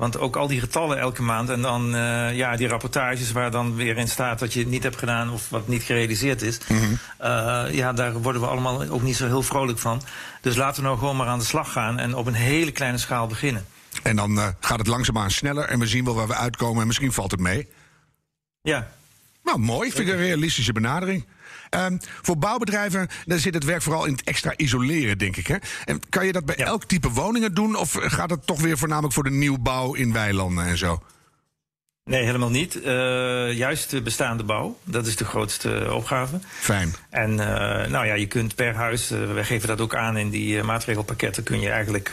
Want 0.00 0.18
ook 0.18 0.36
al 0.36 0.46
die 0.46 0.60
getallen 0.60 0.98
elke 0.98 1.22
maand 1.22 1.48
en 1.48 1.62
dan 1.62 1.94
uh, 1.94 2.36
ja, 2.36 2.56
die 2.56 2.68
rapportages 2.68 3.32
waar 3.32 3.50
dan 3.50 3.74
weer 3.74 3.96
in 3.96 4.08
staat 4.08 4.38
dat 4.38 4.52
je 4.52 4.60
het 4.60 4.68
niet 4.68 4.82
hebt 4.82 4.96
gedaan 4.96 5.30
of 5.30 5.48
wat 5.48 5.68
niet 5.68 5.82
gerealiseerd 5.82 6.42
is. 6.42 6.58
Mm 6.68 6.78
-hmm. 6.78 6.98
uh, 7.20 7.64
ja, 7.70 7.92
daar 7.92 8.12
worden 8.12 8.40
we 8.40 8.48
allemaal 8.48 8.88
ook 8.88 9.02
niet 9.02 9.16
zo 9.16 9.26
heel 9.26 9.42
vrolijk 9.42 9.78
van. 9.78 10.02
Dus 10.40 10.56
laten 10.56 10.82
we 10.82 10.88
nou 10.88 10.98
gewoon 10.98 11.16
maar 11.16 11.26
aan 11.26 11.38
de 11.38 11.44
slag 11.44 11.72
gaan 11.72 11.98
en 11.98 12.14
op 12.14 12.26
een 12.26 12.34
hele 12.34 12.72
kleine 12.72 12.98
schaal 12.98 13.26
beginnen. 13.26 13.66
En 14.02 14.16
dan 14.16 14.30
uh, 14.30 14.48
gaat 14.60 14.78
het 14.78 14.86
langzaamaan 14.86 15.30
sneller 15.30 15.64
en 15.64 15.78
we 15.78 15.86
zien 15.86 16.04
wel 16.04 16.14
waar 16.14 16.28
we 16.28 16.34
uitkomen 16.34 16.80
en 16.80 16.86
misschien 16.86 17.12
valt 17.12 17.30
het 17.30 17.40
mee. 17.40 17.68
Ja. 18.62 18.90
Nou, 19.44 19.58
mooi. 19.58 19.90
Vind 19.90 20.08
ik 20.08 20.14
een 20.14 20.20
realistische 20.20 20.72
benadering. 20.72 21.26
Um, 21.76 21.98
voor 22.22 22.38
bouwbedrijven 22.38 23.08
dan 23.24 23.38
zit 23.38 23.54
het 23.54 23.64
werk 23.64 23.82
vooral 23.82 24.04
in 24.04 24.12
het 24.12 24.24
extra 24.24 24.52
isoleren, 24.56 25.18
denk 25.18 25.36
ik. 25.36 25.46
Hè? 25.46 25.56
En 25.84 26.00
kan 26.08 26.26
je 26.26 26.32
dat 26.32 26.44
bij 26.44 26.54
ja. 26.58 26.64
elk 26.64 26.84
type 26.84 27.10
woningen 27.10 27.54
doen? 27.54 27.76
Of 27.76 27.96
gaat 28.00 28.30
het 28.30 28.46
toch 28.46 28.60
weer 28.60 28.78
voornamelijk 28.78 29.14
voor 29.14 29.24
de 29.24 29.30
nieuwbouw 29.30 29.94
in 29.94 30.12
weilanden 30.12 30.64
en 30.64 30.78
zo? 30.78 31.02
Nee, 32.04 32.24
helemaal 32.24 32.50
niet. 32.50 32.76
Uh, 32.76 33.52
juist 33.52 33.90
de 33.90 34.02
bestaande 34.02 34.42
bouw. 34.42 34.78
Dat 34.84 35.06
is 35.06 35.16
de 35.16 35.24
grootste 35.24 35.88
opgave. 35.92 36.38
Fijn. 36.48 36.94
En 37.10 37.30
uh, 37.30 37.36
nou 37.86 38.06
ja, 38.06 38.14
je 38.14 38.26
kunt 38.26 38.54
per 38.54 38.74
huis, 38.74 39.12
uh, 39.12 39.32
wij 39.32 39.44
geven 39.44 39.68
dat 39.68 39.80
ook 39.80 39.94
aan 39.94 40.16
in 40.16 40.30
die 40.30 40.62
maatregelpakketten, 40.62 41.42
kun 41.42 41.60
je 41.60 41.70
eigenlijk 41.70 42.12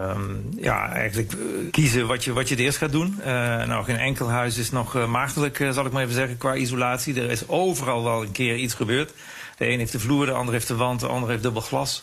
Um, 0.00 0.48
ja, 0.56 0.92
eigenlijk 0.92 1.32
kiezen 1.70 2.06
wat 2.06 2.24
je, 2.24 2.32
wat 2.32 2.48
je 2.48 2.54
het 2.54 2.64
eerst 2.64 2.78
gaat 2.78 2.92
doen. 2.92 3.16
Uh, 3.20 3.26
nou, 3.64 3.84
geen 3.84 3.96
enkel 3.96 4.30
huis 4.30 4.58
is 4.58 4.70
nog 4.70 4.96
uh, 4.96 5.06
maagdelijk, 5.06 5.68
zal 5.70 5.86
ik 5.86 5.92
maar 5.92 6.02
even 6.02 6.14
zeggen, 6.14 6.38
qua 6.38 6.54
isolatie. 6.54 7.20
Er 7.20 7.30
is 7.30 7.48
overal 7.48 8.04
wel 8.04 8.22
een 8.22 8.32
keer 8.32 8.56
iets 8.56 8.74
gebeurd. 8.74 9.12
De 9.56 9.68
een 9.68 9.78
heeft 9.78 9.92
de 9.92 10.00
vloer, 10.00 10.26
de 10.26 10.32
ander 10.32 10.54
heeft 10.54 10.68
de 10.68 10.76
wand, 10.76 11.00
de 11.00 11.06
ander 11.06 11.30
heeft 11.30 11.42
dubbel 11.42 11.62
glas. 11.62 12.02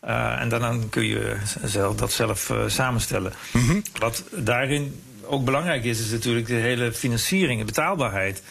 en 0.00 0.48
dan, 0.48 0.88
kun 0.88 1.04
je 1.04 1.36
zelf, 1.64 1.96
dat 1.96 2.12
zelf 2.12 2.52
samenstellen. 2.66 3.32
Mm 3.52 3.66
-hmm. 3.66 3.82
Wat 3.98 4.24
daarin 4.30 5.02
ook 5.24 5.44
belangrijk 5.44 5.84
is, 5.84 6.00
is 6.00 6.10
natuurlijk 6.10 6.46
de 6.46 6.54
hele 6.54 6.92
financiering, 6.92 7.58
de 7.58 7.66
betaalbaarheid. 7.66 8.42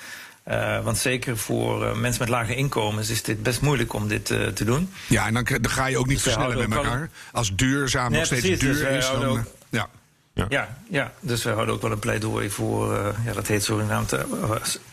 Uh, 0.47 0.83
want 0.83 0.97
zeker 0.97 1.37
voor 1.37 1.83
uh, 1.83 1.93
mensen 1.93 2.21
met 2.21 2.29
lage 2.29 2.55
inkomens 2.55 3.09
is 3.09 3.23
dit 3.23 3.43
best 3.43 3.61
moeilijk 3.61 3.93
om 3.93 4.07
dit 4.07 4.29
uh, 4.29 4.47
te 4.47 4.63
doen. 4.63 4.93
Ja, 5.07 5.27
en 5.27 5.33
dan, 5.33 5.43
dan, 5.43 5.71
ga 5.71 5.85
je 5.85 5.97
ook 5.97 6.07
niet 6.07 6.23
dus 6.23 6.33
versnellen 6.33 6.69
met 6.69 6.77
elkaar. 6.77 7.09
Als 7.31 7.55
duurzaam 7.55 8.09
nee, 8.09 8.17
nog 8.17 8.25
steeds 8.25 8.41
precies, 8.41 8.59
duur 8.59 8.73
dus 8.73 8.97
is, 8.97 9.11
dan... 9.11 9.23
Ook, 9.23 9.43
ja. 9.69 9.89
Ja. 10.39 10.45
ja. 10.49 10.77
Ja, 10.91 11.13
dus 11.19 11.43
we 11.43 11.49
houden 11.49 11.75
ook 11.75 11.81
wel 11.81 11.91
een 11.91 11.99
pleidooi 11.99 12.49
voor, 12.49 12.93
uh, 12.93 13.07
ja, 13.25 13.33
dat 13.33 13.47
heet 13.47 13.63
zogenaamd, 13.63 14.13
uh, 14.13 14.19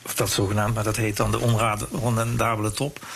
of 0.03 0.15
dat 0.15 0.31
zogenaamd, 0.31 0.75
maar 0.75 0.85
dat 0.85 0.97
heet 0.97 1.17
dan 1.17 1.31
de 1.31 1.38
onrendabele 1.91 2.73
top. 2.73 3.07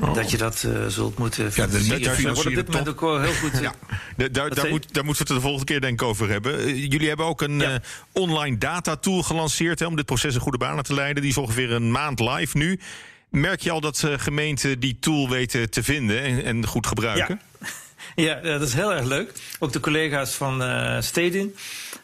Oh. 0.00 0.14
Dat 0.14 0.30
je 0.30 0.36
dat 0.36 0.62
uh, 0.66 0.86
zult 0.86 1.18
moeten 1.18 1.50
Ja, 1.54 1.66
de 1.66 1.98
dat 1.98 2.20
wordt 2.20 2.46
op 2.46 2.54
dit 2.54 2.66
moment 2.66 2.88
ook 2.88 3.00
wel 3.00 3.20
heel 3.20 3.32
goed. 3.32 3.58
ja. 3.60 3.74
De, 4.16 4.30
daar, 4.30 4.54
daar, 4.54 4.68
moet, 4.68 4.94
daar 4.94 5.04
moeten 5.04 5.26
we 5.26 5.32
het 5.32 5.42
de 5.42 5.48
volgende 5.48 5.72
keer 5.72 5.80
denk 5.80 6.00
ik 6.00 6.06
over 6.06 6.28
hebben. 6.28 6.76
jullie 6.76 7.08
hebben 7.08 7.26
ook 7.26 7.40
een 7.40 7.58
ja. 7.58 7.80
online 8.12 8.58
data 8.58 8.96
tool 8.96 9.22
gelanceerd 9.22 9.78
hè, 9.78 9.86
om 9.86 9.96
dit 9.96 10.06
proces 10.06 10.34
in 10.34 10.40
goede 10.40 10.58
banen 10.58 10.84
te 10.84 10.94
leiden. 10.94 11.22
Die 11.22 11.30
is 11.30 11.38
ongeveer 11.38 11.72
een 11.72 11.90
maand 11.90 12.20
live 12.20 12.56
nu. 12.56 12.80
Merk 13.28 13.60
je 13.60 13.70
al 13.70 13.80
dat 13.80 14.06
gemeenten 14.16 14.80
die 14.80 14.96
tool 15.00 15.28
weten 15.28 15.70
te 15.70 15.82
vinden 15.82 16.22
en, 16.22 16.44
en 16.44 16.66
goed 16.66 16.86
gebruiken? 16.86 17.40
Ja. 17.40 17.53
Ja, 18.14 18.40
dat 18.40 18.62
is 18.62 18.74
heel 18.74 18.94
erg 18.94 19.04
leuk. 19.04 19.32
Ook 19.58 19.72
de 19.72 19.80
collega's 19.80 20.34
van 20.34 20.62
uh, 20.62 21.00
Stedin. 21.00 21.56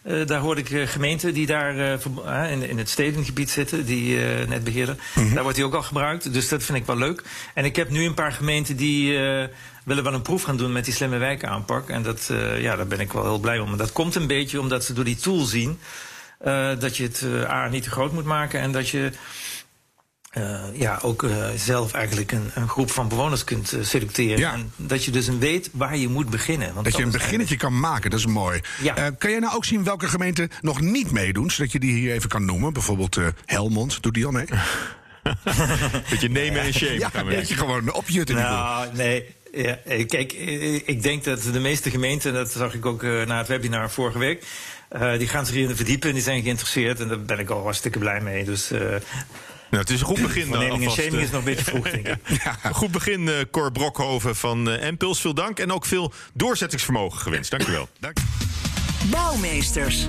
Uh, 0.05 0.27
daar 0.27 0.41
hoorde 0.41 0.61
ik 0.61 0.71
uh, 0.71 0.87
gemeenten 0.87 1.35
die 1.35 1.47
daar 1.47 1.75
in, 2.51 2.69
in, 2.69 2.79
het 2.79 2.89
stedengebied 2.89 3.51
zitten, 3.51 3.85
die 3.85 4.17
net 4.47 4.65
beheerden. 4.65 4.99
Mm 5.15 5.35
Daar 5.35 5.43
wordt 5.43 5.57
die 5.57 5.67
ook 5.67 5.75
al 5.75 5.83
gebruikt. 5.83 6.33
Dus 6.33 6.49
dat 6.49 6.63
vind 6.63 6.79
ik 6.79 6.87
wel 6.87 6.97
leuk. 6.97 7.23
En 7.55 7.65
ik 7.65 7.77
heb 7.77 7.91
nu 7.91 8.05
een 8.05 8.15
paar 8.15 8.33
gemeenten 8.33 8.77
die 8.77 9.19
willen 9.85 10.05
wel 10.05 10.15
een 10.15 10.23
proef 10.23 10.43
gaan 10.43 10.57
doen 10.57 10.73
met 10.73 10.85
die 10.85 10.95
slimme 10.95 11.19
wijkaanpak. 11.19 11.89
En 11.89 12.03
dat, 12.03 12.31
ja, 12.59 12.77
daar 12.77 12.87
ben 12.87 13.01
ik 13.01 13.13
wel 13.13 13.23
heel 13.23 13.39
blij 13.39 13.59
om. 13.59 13.69
Maar 13.69 13.79
dat 13.79 13.93
komt 13.93 14.15
een 14.15 14.27
beetje 14.27 14.61
omdat 14.61 14.85
ze 14.85 14.93
door 14.93 15.05
die 15.05 15.17
tool 15.17 15.45
zien 15.45 15.79
dat 16.79 16.97
je 16.97 17.03
het 17.03 17.25
A 17.47 17.69
niet 17.69 17.83
te 17.83 17.91
groot 17.91 18.13
moet 18.13 18.25
maken 18.25 18.61
en 18.61 18.73
dat 18.73 18.89
je 18.89 19.13
uh, 20.39 20.61
ja, 20.73 20.99
ook 21.03 21.23
uh, 21.23 21.49
zelf 21.57 21.93
eigenlijk 21.93 22.33
een, 22.33 22.51
een, 22.55 22.69
groep 22.69 22.91
van 22.91 23.09
bewoners 23.09 23.45
kunt 23.45 23.73
uh, 23.73 23.85
selecteren. 23.85 24.39
Ja. 24.39 24.53
En 24.53 24.73
dat 24.77 25.05
je 25.05 25.11
dus 25.11 25.27
een 25.27 25.39
weet 25.39 25.71
waar 25.73 25.97
je 25.97 26.09
moet 26.09 26.31
beginnen. 26.31 26.75
Want 26.75 26.85
dat, 26.85 26.97
je 26.97 27.03
een 27.03 27.11
beginnetje 27.11 27.57
kan 27.57 27.81
maken, 27.81 28.11
dat 28.11 28.19
is 28.19 28.27
mooi. 28.27 28.61
Ja. 28.83 29.11
kan 29.11 29.31
jij 29.31 29.39
nou 29.39 29.55
ook 29.55 29.65
zien 29.65 29.85
welke 29.85 30.09
gemeenten 30.09 30.51
nog 30.61 30.81
niet 30.81 31.11
meedoen, 31.11 31.51
zodat 31.51 31.73
je 31.73 31.79
die 31.79 31.93
hier 31.93 32.13
even 32.13 32.29
kan 32.29 32.45
noemen? 32.45 32.73
Bijvoorbeeld 32.73 33.19
Helmond, 33.45 34.03
doet 34.03 34.15
die 34.15 34.27
al 34.27 34.33
mee? 34.33 34.47
dat 36.11 36.21
je 36.21 36.31
nemen 36.31 36.61
en 36.61 36.73
shame. 36.75 36.99
Ja, 36.99 37.11
dat 37.23 37.49
je 37.49 37.55
gewoon 37.55 37.93
op 37.93 38.09
je 38.09 38.25
Nou, 38.25 38.89
nee. 38.93 39.35
Ja, 39.53 39.79
kijk, 39.85 40.33
ik 40.85 41.03
denk 41.03 41.25
dat 41.25 41.43
de 41.43 41.61
meeste 41.61 41.91
gemeenten, 41.91 42.33
dat 42.33 42.51
zag 42.51 42.75
ik 42.75 42.87
ook 42.87 43.03
na 43.03 43.39
het 43.39 43.49
webinar 43.49 43.91
vorige 43.91 44.19
week, 44.19 44.45
die 45.19 45.29
gaan 45.29 45.47
zich 45.47 45.55
hierin 45.55 45.77
verdiepen 45.77 46.09
en 46.09 46.15
die 46.15 46.25
zijn 46.25 46.43
geïnteresseerd. 46.43 47.01
En 47.01 47.09
daar 47.09 47.23
ben 47.23 47.39
ik 47.39 47.51
al 47.51 47.63
hartstikke 47.63 47.99
blij 47.99 48.21
mee. 48.21 48.45
Dus 48.45 48.71
nou, 49.71 49.83
het 49.83 49.91
is 49.91 50.01
een 50.01 50.07
goed 50.07 50.23
begin. 50.23 50.47
Verneming 50.47 50.85
en 50.85 50.91
shaming 50.91 51.23
is 51.23 51.31
nog 51.31 51.39
een 51.39 51.45
beetje 51.45 51.65
vroeg, 51.65 51.91
denk 51.91 52.07
ik. 52.07 52.19
ja, 52.45 52.71
goed 52.73 52.91
begin, 52.91 53.21
uh, 53.21 53.35
Cor 53.51 53.73
Brokhoven 53.73 54.37
van 54.37 54.69
uh, 54.69 54.87
Impuls. 54.87 55.21
Veel 55.21 55.35
dank 55.35 55.59
en 55.59 55.73
ook 55.73 55.87
veel 55.87 56.13
doorzettingsvermogen 56.33 57.21
gewenst. 57.21 57.51
Dankjewel. 57.51 57.89
Dank. 58.01 58.17
Bouwmeesters. 59.11 60.05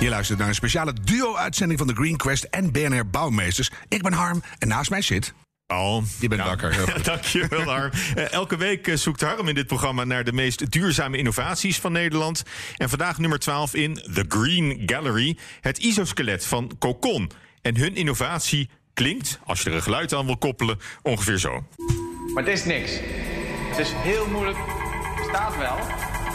Je 0.00 0.08
luistert 0.08 0.38
naar 0.38 0.48
een 0.48 0.54
speciale 0.54 0.92
duo-uitzending 1.04 1.78
van 1.78 1.88
de 1.88 1.94
Green 1.94 2.16
Quest 2.16 2.44
en 2.44 2.72
BNR 2.72 3.06
Bouwmeesters. 3.06 3.70
Ik 3.88 4.02
ben 4.02 4.12
Harm 4.12 4.42
en 4.58 4.68
naast 4.68 4.90
mij 4.90 5.02
zit... 5.02 5.34
Al. 5.66 6.02
Je 6.20 6.28
bent 6.28 6.40
ja. 6.40 6.46
wakker. 6.46 6.84
Dankjewel, 7.02 7.62
Harm. 7.62 7.90
Elke 8.14 8.56
week 8.56 8.90
zoekt 8.94 9.20
Harm 9.20 9.48
in 9.48 9.54
dit 9.54 9.66
programma 9.66 10.04
naar 10.04 10.24
de 10.24 10.32
meest 10.32 10.70
duurzame 10.70 11.16
innovaties 11.16 11.78
van 11.78 11.92
Nederland. 11.92 12.42
En 12.76 12.88
vandaag 12.88 13.18
nummer 13.18 13.38
12 13.38 13.74
in 13.74 13.94
The 13.94 14.24
Green 14.28 14.82
Gallery. 14.86 15.36
Het 15.60 15.78
isoskelet 15.78 16.46
van 16.46 16.72
Cocon. 16.78 17.30
En 17.62 17.76
hun 17.76 17.94
innovatie 17.94 18.68
klinkt, 18.94 19.38
als 19.44 19.62
je 19.62 19.70
er 19.70 19.76
een 19.76 19.82
geluid 19.82 20.14
aan 20.14 20.26
wil 20.26 20.36
koppelen, 20.36 20.78
ongeveer 21.02 21.38
zo. 21.38 21.64
Maar 22.34 22.44
het 22.44 22.52
is 22.52 22.64
niks. 22.64 22.92
Het 23.70 23.78
is 23.78 23.92
heel 23.94 24.26
moeilijk. 24.26 24.58
Het 25.16 25.26
staat 25.28 25.56
wel. 25.56 25.76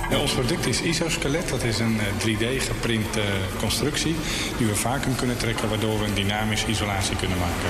Ja, 0.09 0.19
ons 0.19 0.33
product 0.33 0.65
is 0.65 0.81
isoskelet. 0.81 1.49
Dat 1.49 1.63
is 1.63 1.79
een 1.79 1.97
3D-geprinte 1.97 3.21
eh, 3.21 3.27
constructie 3.59 4.15
die 4.57 4.67
we 4.67 4.75
vacuüm 4.75 5.15
kunnen 5.15 5.37
trekken... 5.37 5.69
waardoor 5.69 5.99
we 5.99 6.05
een 6.05 6.13
dynamische 6.13 6.67
isolatie 6.67 7.15
kunnen 7.15 7.37
maken. 7.37 7.69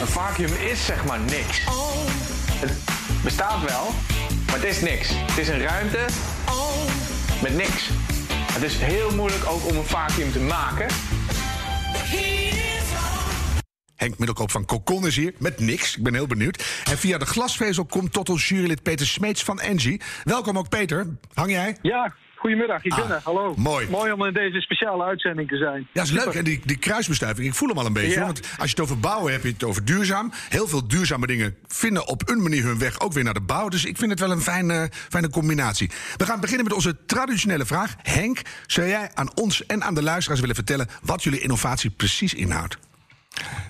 Een 0.00 0.06
vacuüm 0.06 0.52
is 0.52 0.84
zeg 0.84 1.04
maar 1.04 1.20
niks. 1.20 1.60
Het 2.52 2.72
bestaat 3.22 3.64
wel, 3.68 3.90
maar 4.46 4.54
het 4.54 4.64
is 4.64 4.80
niks. 4.80 5.08
Het 5.12 5.38
is 5.38 5.48
een 5.48 5.60
ruimte 5.60 6.06
met 7.42 7.54
niks. 7.56 7.90
Het 8.52 8.62
is 8.62 8.76
heel 8.76 9.14
moeilijk 9.14 9.46
ook 9.46 9.66
om 9.66 9.76
een 9.76 9.84
vacuüm 9.84 10.32
te 10.32 10.40
maken. 10.40 10.86
Henk 13.96 14.18
Middelkoop 14.18 14.50
van 14.50 14.64
Cocon 14.64 15.06
is 15.06 15.16
hier 15.16 15.34
met 15.38 15.60
niks. 15.60 15.96
Ik 15.96 16.02
ben 16.02 16.14
heel 16.14 16.26
benieuwd. 16.26 16.82
En 16.84 16.98
via 16.98 17.18
de 17.18 17.26
glasvezel 17.26 17.84
komt 17.84 18.12
tot 18.12 18.28
ons 18.28 18.48
jurylid 18.48 18.82
Peter 18.82 19.06
Smeets 19.06 19.42
van 19.42 19.60
Engie. 19.60 20.00
Welkom 20.24 20.58
ook 20.58 20.68
Peter. 20.68 21.06
Hang 21.34 21.50
jij? 21.50 21.76
Ja, 21.82 22.14
Goedemiddag, 22.42 22.84
ik 22.84 22.94
ben 22.94 23.04
ah, 23.04 23.10
er. 23.10 23.20
Hallo. 23.24 23.54
Mooi. 23.56 23.88
Mooi 23.90 24.12
om 24.12 24.24
in 24.24 24.32
deze 24.32 24.60
speciale 24.60 25.04
uitzending 25.04 25.48
te 25.48 25.56
zijn. 25.56 25.86
Ja, 25.92 26.02
is 26.02 26.10
leuk. 26.10 26.34
En 26.34 26.44
die, 26.44 26.60
die 26.64 26.76
kruisbestuiving, 26.76 27.46
ik 27.46 27.54
voel 27.54 27.68
hem 27.68 27.78
al 27.78 27.86
een 27.86 27.92
beetje. 27.92 28.20
Want 28.20 28.40
als 28.58 28.70
je 28.70 28.76
het 28.76 28.80
over 28.80 28.98
bouwen 28.98 29.32
heb 29.32 29.42
je 29.42 29.48
het 29.48 29.64
over 29.64 29.84
duurzaam. 29.84 30.32
Heel 30.48 30.68
veel 30.68 30.88
duurzame 30.88 31.26
dingen 31.26 31.56
vinden 31.66 32.06
op 32.06 32.28
een 32.28 32.42
manier 32.42 32.64
hun 32.64 32.78
weg 32.78 33.00
ook 33.00 33.12
weer 33.12 33.24
naar 33.24 33.34
de 33.34 33.40
bouw. 33.40 33.68
Dus 33.68 33.84
ik 33.84 33.96
vind 33.96 34.10
het 34.10 34.20
wel 34.20 34.30
een 34.30 34.40
fijne, 34.40 34.90
fijne 35.08 35.30
combinatie. 35.30 35.90
We 36.16 36.26
gaan 36.26 36.40
beginnen 36.40 36.64
met 36.64 36.74
onze 36.74 36.96
traditionele 37.06 37.66
vraag. 37.66 37.94
Henk, 38.02 38.40
zou 38.66 38.88
jij 38.88 39.10
aan 39.14 39.36
ons 39.36 39.66
en 39.66 39.84
aan 39.84 39.94
de 39.94 40.02
luisteraars 40.02 40.40
willen 40.40 40.56
vertellen 40.56 40.88
wat 41.02 41.22
jullie 41.22 41.40
innovatie 41.40 41.90
precies 41.90 42.34
inhoudt? 42.34 42.78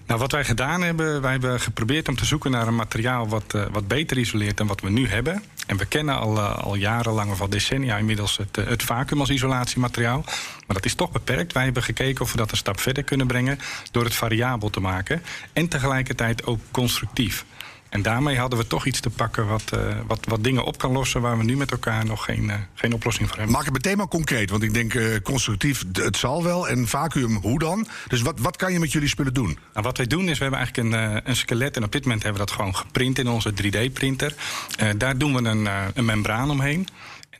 Nou, 0.06 0.20
wat 0.20 0.32
wij 0.32 0.44
gedaan 0.44 0.82
hebben, 0.82 1.20
wij 1.20 1.30
hebben 1.30 1.60
geprobeerd 1.60 2.08
om 2.08 2.16
te 2.16 2.24
zoeken 2.24 2.50
naar 2.50 2.66
een 2.66 2.74
materiaal 2.74 3.28
wat, 3.28 3.54
uh, 3.54 3.64
wat 3.70 3.88
beter 3.88 4.18
isoleert 4.18 4.56
dan 4.56 4.66
wat 4.66 4.80
we 4.80 4.90
nu 4.90 5.08
hebben. 5.08 5.42
En 5.66 5.76
we 5.76 5.84
kennen 5.84 6.18
al, 6.18 6.36
uh, 6.36 6.58
al 6.58 6.74
jarenlang 6.74 7.30
of 7.30 7.40
al 7.40 7.48
decennia 7.48 7.96
inmiddels 7.96 8.36
het, 8.36 8.58
uh, 8.58 8.66
het 8.66 8.82
vacuüm 8.82 9.20
als 9.20 9.30
isolatiemateriaal. 9.30 10.22
Maar 10.66 10.76
dat 10.76 10.84
is 10.84 10.94
toch 10.94 11.12
beperkt. 11.12 11.52
Wij 11.52 11.64
hebben 11.64 11.82
gekeken 11.82 12.24
of 12.24 12.30
we 12.30 12.36
dat 12.36 12.50
een 12.50 12.56
stap 12.56 12.80
verder 12.80 13.02
kunnen 13.02 13.26
brengen 13.26 13.58
door 13.90 14.04
het 14.04 14.14
variabel 14.14 14.70
te 14.70 14.80
maken. 14.80 15.22
En 15.52 15.68
tegelijkertijd 15.68 16.46
ook 16.46 16.60
constructief. 16.70 17.44
En 17.92 18.02
daarmee 18.02 18.38
hadden 18.38 18.58
we 18.58 18.66
toch 18.66 18.86
iets 18.86 19.00
te 19.00 19.10
pakken 19.10 19.46
wat, 19.46 19.62
uh, 19.74 19.80
wat, 20.06 20.18
wat 20.28 20.44
dingen 20.44 20.64
op 20.64 20.78
kan 20.78 20.92
lossen 20.92 21.20
waar 21.20 21.38
we 21.38 21.44
nu 21.44 21.56
met 21.56 21.70
elkaar 21.70 22.04
nog 22.04 22.24
geen, 22.24 22.44
uh, 22.44 22.54
geen 22.74 22.92
oplossing 22.92 23.28
voor 23.28 23.36
hebben. 23.36 23.54
Maak 23.54 23.64
het 23.64 23.72
meteen 23.72 23.96
maar 23.96 24.08
concreet, 24.08 24.50
want 24.50 24.62
ik 24.62 24.74
denk 24.74 24.94
uh, 24.94 25.16
constructief, 25.22 25.84
het 25.92 26.16
zal 26.16 26.42
wel. 26.42 26.68
En 26.68 26.88
vacuüm, 26.88 27.36
hoe 27.36 27.58
dan? 27.58 27.86
Dus 28.08 28.22
wat, 28.22 28.40
wat 28.40 28.56
kan 28.56 28.72
je 28.72 28.78
met 28.78 28.92
jullie 28.92 29.08
spullen 29.08 29.34
doen? 29.34 29.58
Nou, 29.72 29.86
wat 29.86 29.96
wij 29.96 30.06
doen 30.06 30.28
is, 30.28 30.38
we 30.38 30.44
hebben 30.44 30.60
eigenlijk 30.60 30.94
een, 30.94 31.20
een 31.24 31.36
skelet 31.36 31.76
en 31.76 31.84
op 31.84 31.92
dit 31.92 32.02
moment 32.02 32.22
hebben 32.22 32.40
we 32.40 32.46
dat 32.46 32.56
gewoon 32.56 32.76
geprint 32.76 33.18
in 33.18 33.28
onze 33.28 33.52
3D-printer. 33.62 34.34
daar 34.96 35.18
doen 35.18 35.34
we 35.34 35.48
een, 35.48 35.68
een 35.94 36.04
membraan 36.04 36.50
omheen 36.50 36.88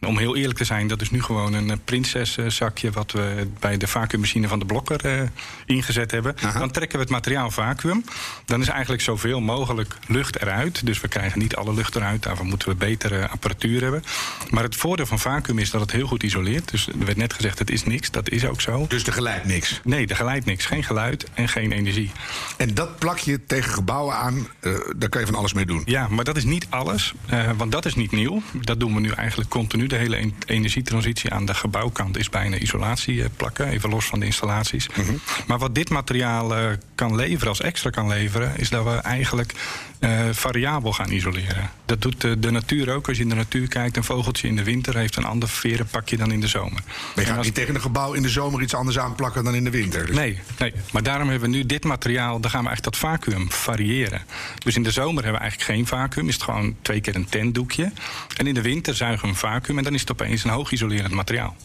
om 0.07 0.19
heel 0.19 0.37
eerlijk 0.37 0.59
te 0.59 0.65
zijn, 0.65 0.87
dat 0.87 1.01
is 1.01 1.11
nu 1.11 1.23
gewoon 1.23 1.53
een 1.53 1.71
eh, 1.71 1.77
prinseszakje 1.85 2.91
wat 2.91 3.13
we 3.13 3.47
bij 3.61 3.77
de 3.77 3.87
vacuummachine 3.87 4.49
van 4.49 4.59
de 4.59 4.65
blokker 4.65 5.07
uh, 5.07 5.29
ingezet 5.67 6.11
hebben. 6.11 6.35
Dan 6.59 6.71
trekken 6.71 6.99
we 6.99 7.05
het 7.05 7.13
materiaal 7.13 7.51
vacuüm. 7.51 8.05
Dan 8.45 8.61
is 8.61 8.69
eigenlijk 8.69 9.03
zoveel 9.03 9.41
mogelijk 9.41 9.97
lucht 10.07 10.41
eruit. 10.41 10.87
Dus 10.87 11.01
we 11.01 11.09
krijgen 11.09 11.39
niet 11.39 11.57
alle 11.57 11.75
lucht 11.75 11.97
eruit. 11.97 12.23
Daarvoor 12.23 12.47
moeten 12.47 12.69
we 12.69 12.75
betere 12.75 13.29
apparatuur 13.29 13.83
hebben. 13.83 14.05
Maar 14.51 14.63
het 14.63 14.77
voordeel 14.77 15.07
van 15.07 15.19
vacuüm 15.19 15.59
is 15.59 15.71
dat 15.71 15.81
het 15.81 15.93
heel 15.93 16.07
goed 16.07 16.23
isoleert. 16.23 16.71
Dus 16.71 16.89
er 16.89 17.05
werd 17.05 17.17
net 17.17 17.33
gezegd, 17.33 17.59
het 17.59 17.71
is 17.71 17.85
niks. 17.85 18.11
Dat 18.11 18.29
is 18.29 18.47
ook 18.47 18.61
zo. 18.61 18.87
Dus 18.89 19.07
er 19.07 19.13
geleidt 19.13 19.45
niks? 19.45 19.81
Nee, 19.85 20.07
er 20.07 20.17
geleidt 20.17 20.45
niks. 20.45 20.67
Geen 20.67 20.85
geluid 20.85 21.27
en 21.35 21.49
geen 21.49 21.73
energie. 21.73 22.11
En 22.57 22.75
dat 22.75 22.99
plak 22.99 23.19
je 23.19 23.45
tegen 23.47 23.73
gebouwen 23.73 24.15
aan. 24.15 24.49
Uh, 24.61 24.79
daar 24.97 25.09
kan 25.09 25.21
je 25.21 25.27
van 25.27 25.37
alles 25.37 25.53
mee 25.53 25.67
doen? 25.67 25.83
Ja, 25.85 26.09
maar 26.09 26.25
dat 26.25 26.37
is 26.37 26.45
niet 26.45 26.67
alles. 26.69 27.13
Uh, 27.33 27.51
want 27.57 27.73
dat 27.73 27.85
is 27.85 27.95
niet 27.95 28.11
nieuw. 28.11 28.43
Dat 28.53 28.81
doen 28.81 28.95
we 28.95 29.01
nu 29.01 29.11
eigenlijk 29.11 29.51
continu 29.51 29.87
de 29.93 29.99
hele 29.99 30.33
energietransitie 30.47 31.33
aan 31.33 31.47
de 31.47 31.55
gebouwkant 31.55 32.17
is 32.17 32.29
bijna 32.29 32.57
isolatie 32.57 33.23
eh, 33.23 33.29
plakken, 33.37 33.67
even 33.67 33.91
los 33.91 34.07
van 34.07 34.21
de 34.21 34.27
installaties. 34.27 34.89
Mhm. 34.89 35.13
Maar 35.47 35.59
wat 35.59 35.75
dit 35.75 35.91
materiaal 35.91 36.59
uh, 36.59 36.65
kan 36.95 37.15
leveren, 37.15 37.49
als 37.49 37.61
extra 37.61 37.91
kan 37.91 38.09
leveren, 38.09 38.57
is 38.57 38.69
dat 38.69 38.85
we 38.85 38.91
eigenlijk 38.91 39.55
uh, 40.01 40.21
variabel 40.33 40.93
gaan 40.93 41.11
isoleren. 41.11 41.71
Dat 41.85 42.03
doet 42.03 42.21
de, 42.21 42.39
de, 42.39 42.51
natuur 42.51 42.95
ook. 42.95 43.09
Als 43.09 43.17
je 43.17 43.23
in 43.23 43.29
de 43.29 43.35
natuur 43.35 43.69
kijkt, 43.69 43.97
een 43.97 44.05
vogeltje 44.05 44.49
in 44.49 44.57
de 44.57 44.65
winter 44.65 44.97
heeft 44.97 45.17
een 45.17 45.25
ander 45.25 45.49
verenpakje 45.49 46.17
dan 46.17 46.33
in 46.33 46.41
de 46.41 46.47
zomer. 46.47 46.83
Maar 47.15 47.25
je 47.25 47.31
gaat 47.31 47.45
niet 47.45 47.55
tegen 47.55 47.75
een 47.75 47.81
gebouw 47.81 48.13
in 48.13 48.23
de 48.23 48.29
zomer 48.29 48.63
iets 48.63 48.75
anders 48.75 48.99
aanplakken 48.99 49.45
dan 49.45 49.55
in 49.55 49.65
de 49.65 49.71
winter. 49.71 50.07
Dus. 50.07 50.17
Nee, 50.17 50.39
nee, 50.59 50.73
maar 50.93 51.03
daarom 51.03 51.29
hebben 51.29 51.51
we 51.51 51.57
nu 51.57 51.67
dit 51.67 51.85
materiaal, 51.85 52.41
daar 52.41 52.51
gaan 52.51 52.65
we 52.65 52.71
echt 52.71 52.85
dat 52.85 52.97
vacuüm 52.97 53.51
variëren. 53.51 54.23
Dus 54.59 54.77
in 54.77 54.83
de 54.83 54.91
zomer 54.91 55.23
hebben 55.23 55.41
we 55.41 55.49
eigenlijk 55.49 55.71
geen 55.71 55.87
vacuüm, 55.87 56.29
is 56.29 56.35
het 56.35 56.43
gewoon 56.43 56.77
twee 56.83 57.01
keer 57.01 57.15
een 57.15 57.29
tentdoekje. 57.29 57.93
En 58.37 58.47
in 58.47 58.55
de 58.55 58.63
winter 58.63 58.95
zuigen 58.95 59.23
we 59.23 59.29
een 59.29 59.35
vacuüm 59.35 59.79
en 59.79 59.85
dan 59.85 59.95
is 59.95 60.01
het 60.01 60.11
opeens 60.11 60.45
een 60.45 60.51
hoog 60.51 60.73
isolerend 60.73 61.13
materiaal. 61.13 61.57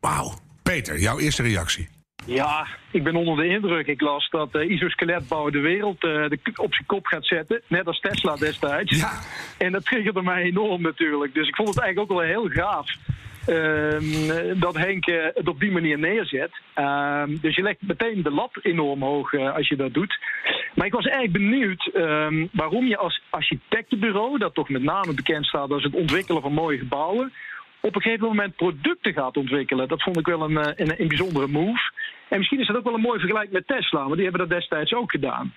Wauw. 0.00 0.32
Peter, 0.62 0.98
jouw 0.98 1.18
eerste 1.18 1.42
reactie? 1.42 1.88
Ja, 2.26 2.66
ik 2.90 3.04
ben 3.04 3.16
onder 3.16 3.36
de 3.36 3.46
indruk. 3.46 3.86
Ik 3.86 4.00
las 4.00 4.28
dat 4.30 4.54
uh, 4.54 4.70
isoskeletbouw 4.70 5.50
de 5.50 5.60
wereld 5.60 6.04
uh, 6.04 6.28
de, 6.28 6.38
op 6.54 6.74
zijn 6.74 6.86
kop 6.86 7.06
gaat 7.06 7.26
zetten. 7.26 7.62
Net 7.68 7.86
als 7.86 8.00
Tesla 8.00 8.36
destijds. 8.36 8.98
Ja. 8.98 9.20
En 9.58 9.72
dat 9.72 9.84
triggerde 9.84 10.22
mij 10.22 10.42
enorm 10.42 10.82
natuurlijk. 10.82 11.34
Dus 11.34 11.48
ik 11.48 11.54
vond 11.54 11.68
het 11.68 11.78
eigenlijk 11.78 12.10
ook 12.10 12.18
wel 12.18 12.28
heel 12.28 12.48
gaaf. 12.48 12.86
Ehm, 13.46 14.58
dat 14.60 14.76
Henk 14.76 15.06
eh, 15.06 15.24
het 15.34 15.48
op 15.48 15.60
die 15.60 15.70
manier 15.70 15.98
neerzet. 15.98 16.50
Ehm, 16.74 17.36
dus 17.40 17.54
je 17.54 17.62
legt 17.62 17.82
meteen 17.82 18.22
de 18.22 18.30
lat 18.30 18.58
enorm 18.62 19.02
hoog 19.02 19.32
eh, 19.32 19.54
als 19.54 19.68
je 19.68 19.76
dat 19.76 19.94
doet. 19.94 20.18
Maar 20.74 20.86
ik 20.86 20.92
was 20.92 21.06
erg 21.06 21.30
benieuwd 21.30 21.90
ehm, 21.94 22.46
waarom 22.52 22.86
je 22.86 22.96
als 22.96 23.22
architectenbureau, 23.30 24.38
dat 24.38 24.54
toch 24.54 24.68
met 24.68 24.82
name 24.82 25.14
bekend 25.14 25.46
staat 25.46 25.70
als 25.70 25.82
het 25.82 25.94
ontwikkelen 25.94 26.42
van 26.42 26.52
mooie 26.52 26.78
gebouwen, 26.78 27.32
op 27.80 27.94
een 27.94 28.02
gegeven 28.02 28.26
moment 28.26 28.56
producten 28.56 29.12
gaat 29.12 29.36
ontwikkelen. 29.36 29.88
Dat 29.88 30.02
vond 30.02 30.18
ik 30.18 30.26
wel 30.26 30.42
een, 30.42 30.56
eh, 30.58 30.72
een, 30.76 31.00
een 31.00 31.08
bijzondere 31.08 31.48
move. 31.48 31.92
En 32.28 32.38
misschien 32.38 32.60
is 32.60 32.66
dat 32.66 32.76
ook 32.76 32.84
wel 32.84 32.94
een 32.94 33.00
mooi 33.00 33.18
vergelijk 33.18 33.50
met 33.50 33.66
Tesla, 33.66 34.02
want 34.02 34.14
die 34.14 34.22
hebben 34.22 34.48
dat 34.48 34.58
destijds 34.58 34.94
ook 34.94 35.10
gedaan. 35.10 35.54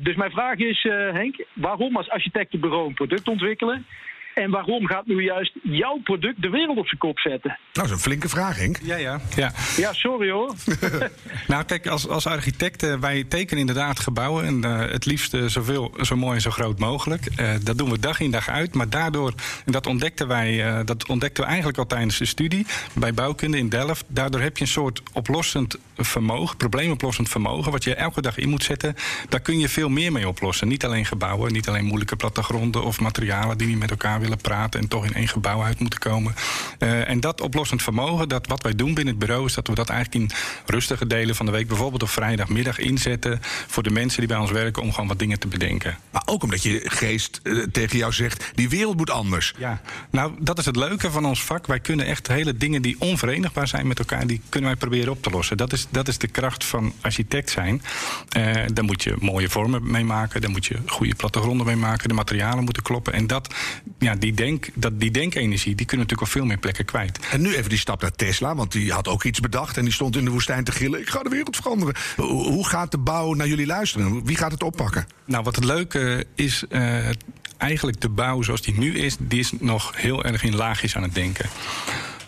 Dus 0.00 0.16
mijn 0.16 0.30
vraag 0.30 0.56
is, 0.56 0.82
Henk, 1.12 1.44
waarom 1.52 1.96
als 1.96 2.08
architectenbureau 2.08 2.86
een 2.86 2.94
product 2.94 3.28
ontwikkelen? 3.28 3.86
En 4.34 4.50
waarom 4.50 4.86
gaat 4.86 5.06
nu 5.06 5.22
juist 5.22 5.52
jouw 5.62 6.00
product 6.04 6.42
de 6.42 6.48
wereld 6.48 6.78
op 6.78 6.86
zijn 6.86 7.00
kop 7.00 7.18
zetten? 7.18 7.48
Nou, 7.50 7.58
dat 7.72 7.84
is 7.84 7.90
een 7.90 7.98
flinke 7.98 8.28
vraag, 8.28 8.56
Henk. 8.56 8.78
Ja, 8.82 8.96
ja. 8.96 9.20
ja. 9.36 9.52
Ja, 9.76 9.92
sorry 9.92 10.30
hoor. 10.30 10.54
Nou, 11.46 11.64
kijk, 11.64 11.86
als, 11.86 12.08
als 12.08 12.26
architecten, 12.26 13.00
wij 13.00 13.24
tekenen 13.24 13.60
inderdaad 13.60 14.00
gebouwen. 14.00 14.44
En 14.44 14.64
eh, 14.64 14.90
het 14.90 15.04
liefst 15.06 15.34
eh, 15.34 15.44
zoveel, 15.44 15.94
zo 16.00 16.16
mooi 16.16 16.34
en 16.34 16.40
zo 16.40 16.50
groot 16.50 16.78
mogelijk. 16.78 17.26
Eh, 17.36 17.54
dat 17.62 17.78
doen 17.78 17.90
we 17.90 17.98
dag 17.98 18.20
in 18.20 18.30
dag 18.30 18.48
uit. 18.48 18.74
Maar 18.74 18.88
daardoor, 18.90 19.32
en 19.66 19.72
dat 19.72 19.86
ontdekten 19.86 20.28
wij, 20.28 20.66
eh, 20.66 20.80
dat 20.84 21.08
ontdekten 21.08 21.42
we 21.42 21.48
eigenlijk 21.48 21.78
al 21.78 21.86
tijdens 21.86 22.18
de 22.18 22.24
studie 22.24 22.66
bij 22.94 23.14
bouwkunde 23.14 23.58
in 23.58 23.68
Delft. 23.68 24.04
Daardoor 24.08 24.40
heb 24.40 24.56
je 24.56 24.62
een 24.62 24.70
soort 24.70 25.02
oplossend 25.12 25.78
vermogen, 25.96 26.56
probleemoplossend 26.56 27.28
vermogen, 27.28 27.72
wat 27.72 27.84
je 27.84 27.94
elke 27.94 28.22
dag 28.22 28.36
in 28.38 28.48
moet 28.48 28.64
zetten. 28.64 28.94
Daar 29.28 29.40
kun 29.40 29.58
je 29.58 29.68
veel 29.68 29.88
meer 29.88 30.12
mee 30.12 30.28
oplossen. 30.28 30.68
Niet 30.68 30.84
alleen 30.84 31.06
gebouwen, 31.06 31.52
niet 31.52 31.68
alleen 31.68 31.84
moeilijke 31.84 32.16
plattegronden 32.16 32.84
of 32.84 33.00
materialen 33.00 33.58
die 33.58 33.66
niet 33.66 33.78
met 33.78 33.90
elkaar 33.90 34.20
willen 34.22 34.40
praten 34.40 34.80
en 34.80 34.88
toch 34.88 35.04
in 35.04 35.14
één 35.14 35.28
gebouw 35.28 35.62
uit 35.62 35.78
moeten 35.78 35.98
komen. 35.98 36.34
Eh, 36.78 37.08
en 37.08 37.20
dat 37.20 37.40
oplossend 37.40 37.82
vermogen, 37.82 38.28
dat 38.28 38.46
wat 38.46 38.62
wij 38.62 38.74
doen 38.74 38.94
binnen 38.94 39.14
het 39.14 39.18
bureau, 39.18 39.46
is 39.46 39.54
dat 39.54 39.68
we 39.68 39.74
dat 39.74 39.88
eigenlijk 39.88 40.22
in 40.22 40.38
rustige 40.66 41.06
delen 41.06 41.34
van 41.34 41.46
de 41.46 41.52
week, 41.52 41.68
bijvoorbeeld 41.68 42.02
op 42.02 42.08
vrijdagmiddag, 42.08 42.78
inzetten 42.78 43.38
voor 43.66 43.82
de 43.82 43.90
mensen 43.90 44.18
die 44.18 44.28
bij 44.28 44.38
ons 44.38 44.50
werken 44.50 44.82
om 44.82 44.92
gewoon 44.92 45.08
wat 45.08 45.18
dingen 45.18 45.38
te 45.38 45.48
bedenken. 45.48 45.98
Maar 46.10 46.22
ook 46.24 46.42
omdat 46.42 46.62
je 46.62 46.80
geest 46.84 47.40
eh, 47.42 47.58
tegen 47.72 47.98
jou 47.98 48.12
zegt, 48.12 48.50
die 48.54 48.68
wereld 48.68 48.96
moet 48.96 49.10
anders. 49.10 49.54
Ja, 49.58 49.80
nou, 50.10 50.32
dat 50.38 50.58
is 50.58 50.64
het 50.64 50.76
leuke 50.76 51.10
van 51.10 51.26
ons 51.26 51.44
vak. 51.44 51.66
Wij 51.66 51.80
kunnen 51.80 52.06
echt 52.06 52.26
hele 52.26 52.56
dingen 52.56 52.82
die 52.82 52.96
onverenigbaar 52.98 53.68
zijn 53.68 53.86
met 53.86 53.98
elkaar, 53.98 54.26
die 54.26 54.40
kunnen 54.48 54.70
wij 54.70 54.78
proberen 54.78 55.12
op 55.12 55.22
te 55.22 55.30
lossen. 55.30 55.56
Dat 55.56 55.72
is, 55.72 55.86
dat 55.90 56.08
is 56.08 56.18
de 56.18 56.28
kracht 56.28 56.64
van 56.64 56.92
architect 57.00 57.50
zijn. 57.50 57.82
Eh 58.28 58.70
daar 58.72 58.84
moet 58.84 59.02
je 59.02 59.16
mooie 59.20 59.48
vormen 59.48 59.90
mee 59.90 60.04
maken, 60.04 60.40
daar 60.40 60.50
moet 60.50 60.66
je 60.66 60.78
goede 60.86 61.14
plattegronden 61.14 61.66
mee 61.66 61.76
maken, 61.76 62.08
de 62.08 62.14
materialen 62.14 62.64
moeten 62.64 62.82
kloppen. 62.82 63.12
En 63.12 63.26
dat, 63.26 63.54
ja, 63.98 64.11
die, 64.18 64.32
denk, 64.32 64.68
dat, 64.74 65.00
die 65.00 65.10
denkenergie, 65.10 65.74
die 65.74 65.86
kunnen 65.86 66.06
natuurlijk 66.06 66.20
op 66.20 66.40
veel 66.40 66.44
meer 66.44 66.58
plekken 66.58 66.84
kwijt. 66.84 67.18
En 67.30 67.40
nu 67.40 67.54
even 67.54 67.68
die 67.68 67.78
stap 67.78 68.00
naar 68.00 68.12
Tesla, 68.12 68.54
want 68.54 68.72
die 68.72 68.92
had 68.92 69.08
ook 69.08 69.24
iets 69.24 69.40
bedacht 69.40 69.76
en 69.76 69.84
die 69.84 69.92
stond 69.92 70.16
in 70.16 70.24
de 70.24 70.30
woestijn 70.30 70.64
te 70.64 70.72
gillen. 70.72 71.00
Ik 71.00 71.08
ga 71.08 71.22
de 71.22 71.28
wereld 71.28 71.56
veranderen. 71.56 71.94
Hoe 72.16 72.62
hoe 72.62 72.66
gaat 72.66 72.90
de 72.90 72.98
bouw 72.98 73.34
naar 73.34 73.48
jullie 73.48 73.66
luisteren? 73.66 74.24
Wie 74.24 74.36
gaat 74.36 74.52
het 74.52 74.62
oppakken? 74.62 75.06
Nou, 75.24 75.44
wat 75.44 75.56
het 75.56 75.64
leuke 75.64 76.26
is, 76.34 76.64
eh, 76.68 77.08
eigenlijk 77.56 78.00
de 78.00 78.08
bouw 78.08 78.42
zoals 78.42 78.62
die 78.62 78.78
nu 78.78 78.98
is, 78.98 79.16
die 79.18 79.38
is 79.38 79.52
nog 79.58 79.92
heel 79.96 80.24
erg 80.24 80.42
in 80.42 80.54
laagjes 80.54 80.96
aan 80.96 81.02
het 81.02 81.14
denken. 81.14 81.48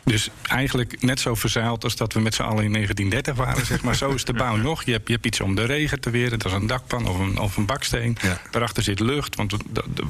Dus 0.04 0.28
eigenlijk 0.42 1.02
net 1.02 1.20
zo 1.20 1.34
verzeild 1.34 1.84
als 1.84 1.96
dat 1.96 2.12
we 2.12 2.20
met 2.20 2.34
z'n 2.34 2.42
allen 2.42 2.64
in 2.64 2.72
1930 2.72 3.44
waren. 3.44 3.66
Zeg 3.66 3.82
maar. 3.82 3.94
Zo 3.94 4.10
is 4.10 4.24
de 4.24 4.32
bouw 4.32 4.56
nog. 4.70 4.84
Je 4.84 4.92
hebt, 4.92 5.06
je 5.06 5.12
hebt 5.12 5.26
iets 5.26 5.40
om 5.40 5.54
de 5.54 5.64
regen 5.64 6.00
te 6.00 6.10
weren. 6.10 6.38
Dat 6.38 6.52
is 6.52 6.58
een 6.58 6.66
dakpan 6.66 7.08
of 7.08 7.18
een, 7.18 7.38
of 7.38 7.56
een 7.56 7.66
baksteen. 7.66 8.16
Ja. 8.22 8.40
Daarachter 8.50 8.82
zit 8.82 9.00
lucht, 9.00 9.36
want 9.36 9.52
we, 9.52 9.58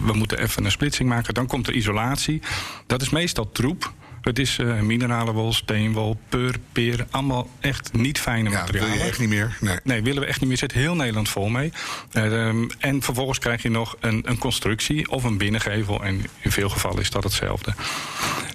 we 0.01 0.13
moeten 0.13 0.39
even 0.39 0.65
een 0.65 0.71
splitsing 0.71 1.09
maken. 1.09 1.35
Dan 1.35 1.47
komt 1.47 1.67
er 1.67 1.75
isolatie. 1.75 2.43
Dat 2.87 3.03
is 3.03 3.11
meestal 3.11 3.53
troep. 3.53 3.93
Het 4.25 4.39
is 4.39 4.59
eh 4.59 4.81
mineralenwol, 4.81 5.53
steenwol, 5.53 6.17
peur, 6.29 6.55
peer. 6.73 7.07
Allemaal 7.11 7.49
echt 7.61 7.93
niet 7.93 8.21
fijne 8.21 8.51
Ja, 8.51 8.61
dat 8.61 8.71
wil 8.71 8.81
materialen. 8.81 9.05
je 9.05 9.11
echt 9.11 9.19
niet 9.19 9.29
meer. 9.29 9.57
Nee. 9.61 9.79
Nee, 9.83 10.03
willen 10.03 10.23
we 10.23 10.29
echt 10.29 10.41
niet 10.41 10.49
meer. 10.49 10.59
Zit 10.59 10.73
heel 10.73 10.95
Nederland 10.95 11.29
vol 11.29 11.49
mee. 11.49 11.73
Ehm, 12.13 12.69
en 12.79 13.03
vervolgens 13.03 13.39
krijg 13.39 13.63
je 13.63 13.71
nog 13.71 13.97
een, 14.01 14.23
een 14.27 14.39
constructie 14.39 15.11
of 15.11 15.25
een 15.25 15.39
binnengevel. 15.39 16.03
En 16.05 16.25
in 16.41 16.53
veel 16.53 16.69
gevallen 16.69 17.01
is 17.01 17.11
dat 17.11 17.25
hetzelfde. 17.25 17.75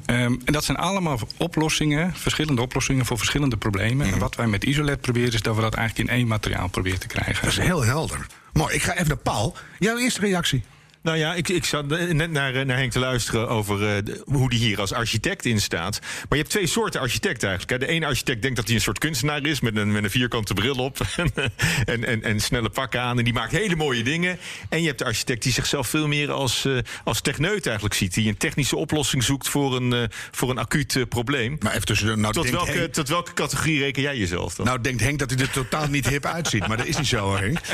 Ehm, 0.06 0.36
en 0.46 0.54
dat 0.54 0.64
zijn 0.64 0.78
allemaal 0.78 1.20
oplossingen, 1.38 2.14
verschillende 2.16 2.62
oplossingen 2.62 3.06
voor 3.06 3.18
verschillende 3.18 3.58
problemen. 3.58 4.06
Mhm. 4.06 4.14
En 4.14 4.20
wat 4.20 4.36
wij 4.36 4.48
met 4.48 4.64
Isolet 4.64 5.02
proberen, 5.02 5.34
is 5.34 5.42
dat 5.42 5.56
we 5.56 5.62
dat 5.62 5.74
eigenlijk 5.74 6.10
in 6.10 6.16
één 6.16 6.28
materiaal 6.28 6.68
proberen 6.68 7.00
te 7.00 7.08
krijgen. 7.08 7.44
Dat 7.44 7.52
is 7.52 7.58
heel 7.58 7.84
helder. 7.84 8.26
Mooi, 8.54 8.76
ik 8.76 8.82
ga 8.84 8.94
even 8.94 9.08
naar 9.08 9.18
Paul. 9.18 9.58
Jouw 9.80 9.98
eerste 9.98 10.20
reactie? 10.22 10.64
Nou 11.10 11.22
ja, 11.22 11.34
ik, 11.34 11.50
ik 11.50 11.66
zat 11.66 11.88
net 11.88 12.32
naar, 12.32 12.56
eh, 12.56 12.66
naar 12.66 12.78
Henk 12.78 12.92
te 12.92 13.00
luisteren 13.00 13.50
over 13.50 13.96
eh, 13.96 14.16
hoe 14.26 14.50
die 14.50 14.60
hier 14.60 14.80
als 14.80 14.94
architect 14.94 15.46
in 15.46 15.62
staat. 15.62 16.00
Maar 16.02 16.28
je 16.30 16.36
hebt 16.38 16.50
twee 16.50 16.68
soorten 16.68 17.02
architect 17.02 17.44
eigenlijk. 17.44 17.72
hè. 17.72 17.88
De 17.88 17.94
ene 17.94 18.06
architect 18.06 18.42
denkt 18.42 18.58
dat 18.58 18.66
hij 18.66 18.76
een 18.76 18.82
soort 18.82 18.98
kunstenaar 18.98 19.46
is 19.46 19.60
met 19.60 19.76
een, 19.78 19.92
met 19.92 20.04
een 20.04 20.10
vierkante 20.10 20.54
bril 20.54 20.76
op 20.76 20.98
en, 21.86 22.06
en, 22.06 22.24
en 22.24 22.40
snelle 22.40 22.70
pakken 22.70 23.02
aan. 23.02 23.18
En 23.18 23.24
die 23.24 23.34
maakt 23.34 23.52
hele 23.52 23.76
mooie 23.76 24.04
dingen. 24.04 24.40
En 24.70 24.82
je 24.82 24.88
hebt 24.88 25.00
de 25.00 25.06
architect 25.06 25.44
die 25.44 25.52
zichzelf 25.52 25.88
veel 25.88 26.08
meer 26.08 26.32
als, 26.32 26.66
eh, 26.66 26.78
als 27.04 27.22
techneut 27.22 27.66
eigenlijk 27.66 27.96
ziet. 27.96 28.14
Die 28.14 28.28
een 28.28 28.38
technische 28.38 28.76
oplossing 28.76 29.24
zoekt 29.24 29.48
voor 29.50 29.76
een, 29.76 29.94
eh, 29.94 30.04
voor 30.32 30.50
een 30.50 30.58
acuut 30.58 31.06
probleem. 31.10 31.58
Maar 31.60 31.74
even 31.74 31.86
tussen 31.86 32.08
de... 32.08 32.16
Nou, 32.16 32.34
Tot 32.34 32.50
welke, 32.50 32.72
Henk, 32.72 32.94
tot 32.94 33.10
welke 33.10 33.34
categorie 33.34 33.80
reken 33.80 34.02
jij 34.02 34.18
jezelf 34.18 34.56
dan? 34.56 34.66
nou 34.66 34.82
denkt 34.82 35.02
Henk 35.02 35.20
dat 35.20 35.30
hij 35.30 35.40
er 35.40 35.52
totaal 35.52 35.88
niet 35.88 36.10
hip 36.10 36.26
uitziet. 36.26 36.68
Maar 36.68 36.78
dat 36.78 36.86
is 36.86 36.98
niet 36.98 37.08
zo, 37.08 37.36
Henk. 37.36 37.60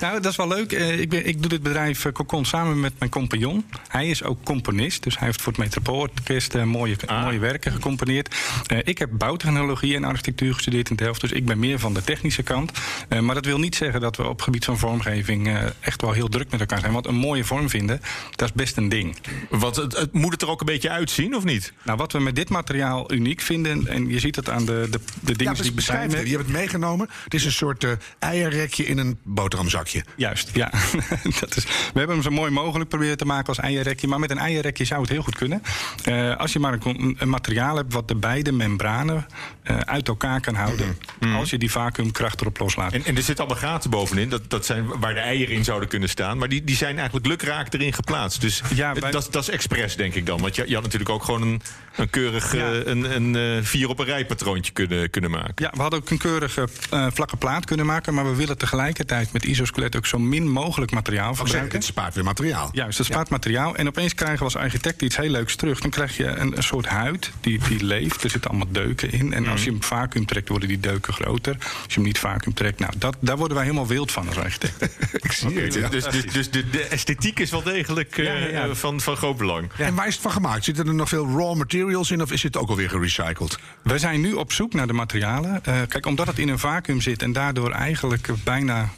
Nou, 0.00 0.20
dat 0.20 0.30
is 0.30 0.36
wel 0.36 0.48
leuk. 0.48 0.72
Ik, 0.72 1.08
ben, 1.08 1.26
ik 1.26 1.40
doe 1.40 1.48
dit 1.48 1.62
bedrijf 1.62 2.04
eh, 2.04 2.12
Samen 2.44 2.80
met 2.80 2.92
mijn 2.98 3.10
compagnon. 3.10 3.64
Hij 3.88 4.08
is 4.08 4.22
ook 4.22 4.42
componist, 4.44 5.02
dus 5.02 5.18
hij 5.18 5.26
heeft 5.26 5.42
voor 5.42 5.52
het 5.52 5.60
Metropoolorkest 5.60 6.54
eh, 6.54 6.62
mooie, 6.62 6.96
mooie 7.22 7.38
werken 7.38 7.72
gecomponeerd. 7.72 8.34
Eh, 8.66 8.78
ik 8.82 8.98
heb 8.98 9.08
bouwtechnologie 9.12 9.94
en 9.94 10.04
architectuur 10.04 10.54
gestudeerd 10.54 10.90
in 10.90 10.96
Delft, 10.96 11.20
dus 11.20 11.32
ik 11.32 11.46
ben 11.46 11.58
meer 11.58 11.78
van 11.78 11.94
de 11.94 12.04
technische 12.04 12.42
kant. 12.42 12.72
Eh, 13.08 13.20
maar 13.20 13.34
dat 13.34 13.44
wil 13.44 13.58
niet 13.58 13.76
zeggen 13.76 14.00
dat 14.00 14.16
we 14.16 14.22
op 14.22 14.32
het 14.32 14.42
gebied 14.42 14.64
van 14.64 14.78
vormgeving 14.78 15.46
eh, 15.46 15.62
echt 15.80 16.00
wel 16.00 16.12
heel 16.12 16.28
druk 16.28 16.50
met 16.50 16.60
elkaar 16.60 16.80
zijn. 16.80 16.92
Want 16.92 17.06
een 17.06 17.14
mooie 17.14 17.44
vorm 17.44 17.70
vinden, 17.70 18.00
dat 18.30 18.48
is 18.48 18.54
best 18.54 18.76
een 18.76 18.88
ding. 18.88 19.16
Want 19.50 19.76
het, 19.76 19.96
het, 19.96 20.12
moet 20.12 20.32
het 20.32 20.42
er 20.42 20.48
ook 20.48 20.60
een 20.60 20.66
beetje 20.66 20.90
uitzien, 20.90 21.36
of 21.36 21.44
niet? 21.44 21.72
Nou, 21.82 21.98
wat 21.98 22.12
we 22.12 22.18
met 22.18 22.36
dit 22.36 22.48
materiaal 22.48 23.12
uniek 23.12 23.40
vinden, 23.40 23.86
en 23.86 24.08
je 24.08 24.18
ziet 24.18 24.36
het 24.36 24.50
aan 24.50 24.64
de, 24.64 24.86
de, 24.90 25.00
de 25.20 25.36
dingen 25.36 25.52
Ja, 25.52 25.60
die 25.60 25.70
ik 25.70 25.74
beschrijf. 25.76 26.12
Je 26.12 26.18
hebt 26.18 26.42
het 26.42 26.48
meegenomen. 26.48 27.08
Het 27.24 27.34
is 27.34 27.44
een 27.44 27.52
soort 27.52 27.84
eh, 27.84 27.90
eierrekje 28.18 28.86
in 28.86 28.98
een 28.98 29.18
boterhamzakje. 29.22 30.04
Juist, 30.16 30.50
ja. 30.52 30.70
dat 31.40 31.56
is, 31.56 31.64
we 31.64 31.98
hebben 31.98 32.14
hem 32.14 32.22
zo 32.24 32.30
mooi 32.30 32.50
mogelijk 32.50 32.88
proberen 32.88 33.16
te 33.16 33.24
maken 33.24 33.46
als 33.46 33.58
eierrekje. 33.58 34.06
Maar 34.06 34.18
met 34.18 34.30
een 34.30 34.38
eierrekje 34.38 34.84
zou 34.84 35.00
het 35.00 35.10
heel 35.10 35.22
goed 35.22 35.36
kunnen. 35.36 35.62
Eh, 36.04 36.36
als 36.36 36.52
je 36.52 36.58
maar 36.58 36.78
een, 36.82 37.16
een 37.18 37.28
materiaal 37.28 37.76
hebt 37.76 37.92
wat 37.92 38.08
de 38.08 38.14
beide 38.14 38.52
membranen 38.52 39.26
eh, 39.64 39.76
uit 39.78 40.08
elkaar 40.08 40.40
kan 40.40 40.54
houden. 40.54 40.98
Als 41.36 41.50
je 41.50 41.58
die 41.58 41.70
vacuümkracht 41.70 42.40
erop 42.40 42.58
loslaat. 42.58 42.92
En, 42.92 43.04
en 43.04 43.16
er 43.16 43.22
zitten 43.22 43.44
allemaal 43.46 43.62
gaten 43.62 43.90
bovenin. 43.90 44.28
Dat, 44.28 44.50
dat 44.50 44.66
zijn 44.66 44.86
waar 45.00 45.14
de 45.14 45.20
eieren 45.20 45.54
in 45.54 45.64
zouden 45.64 45.88
kunnen 45.88 46.08
staan. 46.08 46.38
Maar 46.38 46.48
die, 46.48 46.64
die 46.64 46.76
zijn 46.76 46.96
eigenlijk 46.96 47.26
lukraak 47.26 47.72
erin 47.72 47.92
geplaatst. 47.92 48.40
Dus 48.40 48.62
Ja, 48.74 48.92
het- 48.92 49.12
dat, 49.12 49.28
dat 49.30 49.42
is 49.42 49.48
expres, 49.50 49.96
denk 49.96 50.14
ik 50.14 50.26
dan. 50.26 50.40
Want 50.40 50.54
je, 50.56 50.64
je 50.68 50.74
had 50.74 50.82
natuurlijk 50.82 51.10
ook 51.10 51.24
gewoon 51.24 51.42
een, 51.42 51.62
een 51.96 52.10
keurig 52.10 52.54
Ja. 52.54 52.72
eh, 52.72 52.86
een, 52.86 53.14
een 53.16 53.36
eh, 53.58 53.64
vier 53.64 53.88
op 53.88 53.98
een 53.98 54.04
rij 54.04 54.26
patroontje 54.26 54.72
kunnen, 54.72 55.10
kunnen 55.10 55.30
maken. 55.30 55.52
Ja, 55.56 55.70
we 55.74 55.80
hadden 55.80 55.98
ook 56.00 56.10
een 56.10 56.18
keurige 56.18 56.68
vlakke 56.90 57.36
plaat 57.36 57.64
kunnen 57.64 57.86
maken. 57.86 58.14
Maar 58.14 58.24
we 58.30 58.34
willen 58.36 58.58
tegelijkertijd 58.58 59.32
met 59.32 59.44
isoskelet 59.44 59.96
ook 59.96 60.06
zo 60.06 60.18
min 60.18 60.48
mogelijk 60.48 60.90
materiaal 60.92 61.34
zeg, 61.34 61.36
verbruiken. 61.44 61.76
het 61.78 61.86
spaart 61.86 62.14
weer 62.14 62.24
materiaal. 62.24 62.68
Juist, 62.72 62.96
dat 62.96 63.06
spaart 63.06 63.28
materiaal. 63.30 63.76
En 63.76 63.86
opeens 63.88 64.14
krijgen 64.14 64.38
we 64.38 64.44
als 64.44 64.56
architect 64.56 65.02
iets 65.02 65.16
heel 65.16 65.30
leuks 65.30 65.56
terug. 65.56 65.80
Dan 65.80 65.90
krijg 65.90 66.16
je 66.16 66.26
een, 66.26 66.56
een 66.56 66.62
soort 66.62 66.86
huid 66.86 67.30
die, 67.40 67.60
die 67.68 67.84
leeft. 67.84 68.24
Er 68.24 68.30
zitten 68.30 68.50
allemaal 68.50 68.72
deuken 68.72 69.12
in. 69.12 69.32
En 69.32 69.46
als 69.54 69.64
je 69.64 69.70
hem 69.70 69.82
vacuüm 69.82 70.26
trekt, 70.26 70.48
worden 70.48 70.68
die 70.68 70.80
deuken 70.80 71.12
groter. 71.12 71.56
Als 71.60 71.68
je 71.86 71.94
hem 71.94 72.02
niet 72.02 72.18
vacuüm 72.18 72.54
trekt, 72.54 72.78
nou, 72.78 72.92
dat, 72.98 73.16
daar 73.20 73.36
worden 73.36 73.56
wij 73.56 73.66
helemaal 73.66 73.86
wild 73.86 74.12
van 74.12 74.26
als 74.28 74.36
architect. 74.38 74.82
Ik 75.24 75.32
zie 75.32 75.58
het. 75.60 75.74
ja. 75.74 75.88
Dus, 75.88 76.04
dus, 76.04 76.24
dus 76.32 76.50
de, 76.50 76.70
de 76.70 76.82
esthetiek 76.82 77.38
is 77.38 77.50
wel 77.50 77.62
degelijk 77.62 78.18
eh, 78.18 78.24
Ja, 78.24 78.32
ja, 78.34 78.46
ja. 78.48 78.64
eh, 78.68 78.74
Van, 78.74 79.00
van 79.00 79.16
groot 79.16 79.36
belang. 79.36 79.70
En 79.78 79.94
waar 79.94 80.06
is 80.06 80.12
het 80.12 80.22
van 80.22 80.32
gemaakt? 80.32 80.64
Zitten 80.64 80.86
er 80.86 80.94
nog 80.94 81.08
veel 81.08 81.26
raw 81.36 81.54
materials 81.56 82.10
in 82.10 82.22
of 82.22 82.32
is 82.32 82.42
het 82.42 82.56
ook 82.56 82.68
alweer 82.68 82.88
gerecycled? 82.90 83.58
We 83.82 83.98
zijn 83.98 84.20
nu 84.20 84.32
op 84.32 84.52
zoek 84.52 84.72
naar 84.72 84.86
de 84.86 84.92
materialen. 84.92 85.64
Eh, 85.64 85.80
kijk, 85.88 86.06
omdat 86.06 86.26
het 86.26 86.38
in 86.38 86.48
een 86.48 86.58
vacuüm 86.58 87.00
zit 87.00 87.22
en 87.22 87.32
daardoor 87.32 87.70
eigenlijk 87.70 88.28
bijna 88.44 88.88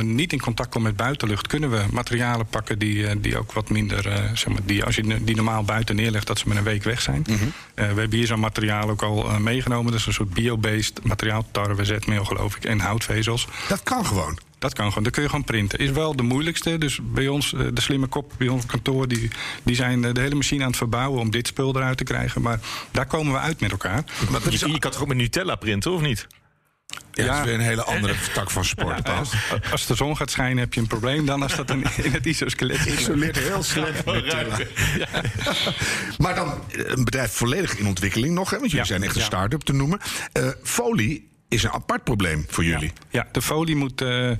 niet 0.00 0.32
in 0.32 0.40
contact 0.40 0.70
komt 0.70 0.84
met 0.84 0.96
buitenlucht, 0.96 1.46
kunnen 1.46 1.70
we 1.70 1.82
materialen 1.90 2.46
pakken 2.46 2.78
die, 2.78 3.20
die 3.20 3.38
ook 3.38 3.52
wat 3.52 3.70
minder, 3.70 4.02
zeg 4.34 4.48
maar, 4.48 4.60
die, 4.64 4.84
als 4.84 4.94
je 4.96 5.24
die 5.24 5.34
normaal 5.36 5.64
buiten 5.64 5.96
neerlegt, 5.96 6.26
dat 6.26 6.38
ze 6.38 6.48
met 6.48 6.56
een 6.56 6.62
week 6.64 6.82
weg 6.82 7.00
zijn. 7.00 7.24
Eh, 7.26 7.36
we 7.74 7.82
hebben 8.00 8.12
hier 8.18 8.26
zo'n 8.26 8.40
materiaal 8.40 8.88
ook 8.90 9.02
al 9.02 9.40
meegenomen. 9.40 9.92
Is 10.06 10.18
een 10.18 10.24
soort 10.24 10.34
bio-based 10.34 11.04
materiaal, 11.04 11.46
tarwe, 11.50 11.84
zetmeel 11.84 12.24
geloof 12.24 12.56
ik, 12.56 12.64
en 12.64 12.78
houtvezels. 12.78 13.48
Dat 13.68 13.82
kan 13.82 14.06
gewoon. 14.06 14.38
Dat 14.58 14.74
kan 14.74 14.88
gewoon, 14.88 15.02
dat 15.02 15.12
kun 15.12 15.22
je 15.22 15.28
gewoon 15.28 15.44
printen. 15.44 15.78
Is 15.78 15.90
wel 15.90 16.16
de 16.16 16.22
moeilijkste. 16.22 16.78
Dus 16.78 16.98
bij 17.02 17.28
ons, 17.28 17.52
eh, 17.52 17.60
de 17.72 17.80
slimme 17.80 18.06
kop 18.06 18.32
bij 18.38 18.48
ons 18.48 18.66
kantoor, 18.66 19.08
die, 19.08 19.30
die 19.62 19.74
zijn 19.74 20.04
eh, 20.04 20.12
de 20.12 20.20
hele 20.20 20.34
machine 20.34 20.62
aan 20.62 20.68
het 20.68 20.76
verbouwen 20.76 21.20
om 21.20 21.30
dit 21.30 21.46
spul 21.46 21.76
eruit 21.76 21.96
te 21.96 22.04
krijgen. 22.04 22.42
Maar 22.42 22.60
daar 22.90 23.06
komen 23.06 23.32
we 23.32 23.38
uit 23.38 23.60
met 23.60 23.70
elkaar. 23.70 24.04
Maar 24.30 24.52
is, 24.52 24.60
je 24.60 24.78
kan 24.78 24.90
toch 24.90 25.00
ook 25.00 25.08
met 25.08 25.16
Nutella 25.16 25.54
printen, 25.54 25.92
of 25.92 26.00
niet? 26.00 26.26
Ja, 27.12 27.26
dat 27.26 27.36
is 27.38 27.44
weer 27.44 27.54
een 27.54 27.60
hele 27.60 27.82
andere 27.84 28.14
tak 28.34 28.50
van 28.50 28.64
sport. 28.64 29.08
Als, 29.08 29.32
als 29.70 29.86
de 29.86 29.94
zon 29.94 30.16
gaat 30.16 30.30
schijnen 30.30 30.58
heb 30.58 30.74
je 30.74 30.80
een 30.80 30.86
probleem 30.86 31.26
dan 31.26 31.42
als 31.42 31.56
dat 31.56 31.70
in, 31.70 31.84
in 32.02 32.12
het 32.12 32.26
isoskelet 32.26 32.78
zit. 32.80 33.00
Isoleert 33.00 33.38
heel 33.38 33.62
slecht. 33.62 34.04
Maar 36.18 36.34
dan 36.34 36.48
eh, 36.70 36.80
een 36.86 37.04
bedrijf 37.04 37.32
volledig 37.32 37.76
in 37.78 37.86
ontwikkeling 37.86 38.34
nog, 38.34 38.50
hè, 38.50 38.58
want 38.58 38.70
jullie 38.70 38.86
Ja. 38.86 38.92
zijn 38.92 39.02
echt 39.02 39.14
een 39.14 39.20
Ja. 39.20 39.26
start-up 39.26 39.60
te 39.62 39.72
noemen. 39.72 40.00
Eh, 40.32 40.48
folie 40.62 41.28
is 41.48 41.62
een 41.62 41.70
apart 41.72 42.04
probleem 42.04 42.44
voor 42.48 42.64
jullie. 42.64 42.92
Ja, 43.10 43.26
de 43.32 43.42
folie 43.42 43.76
moet. 43.76 44.00
eh, 44.00 44.30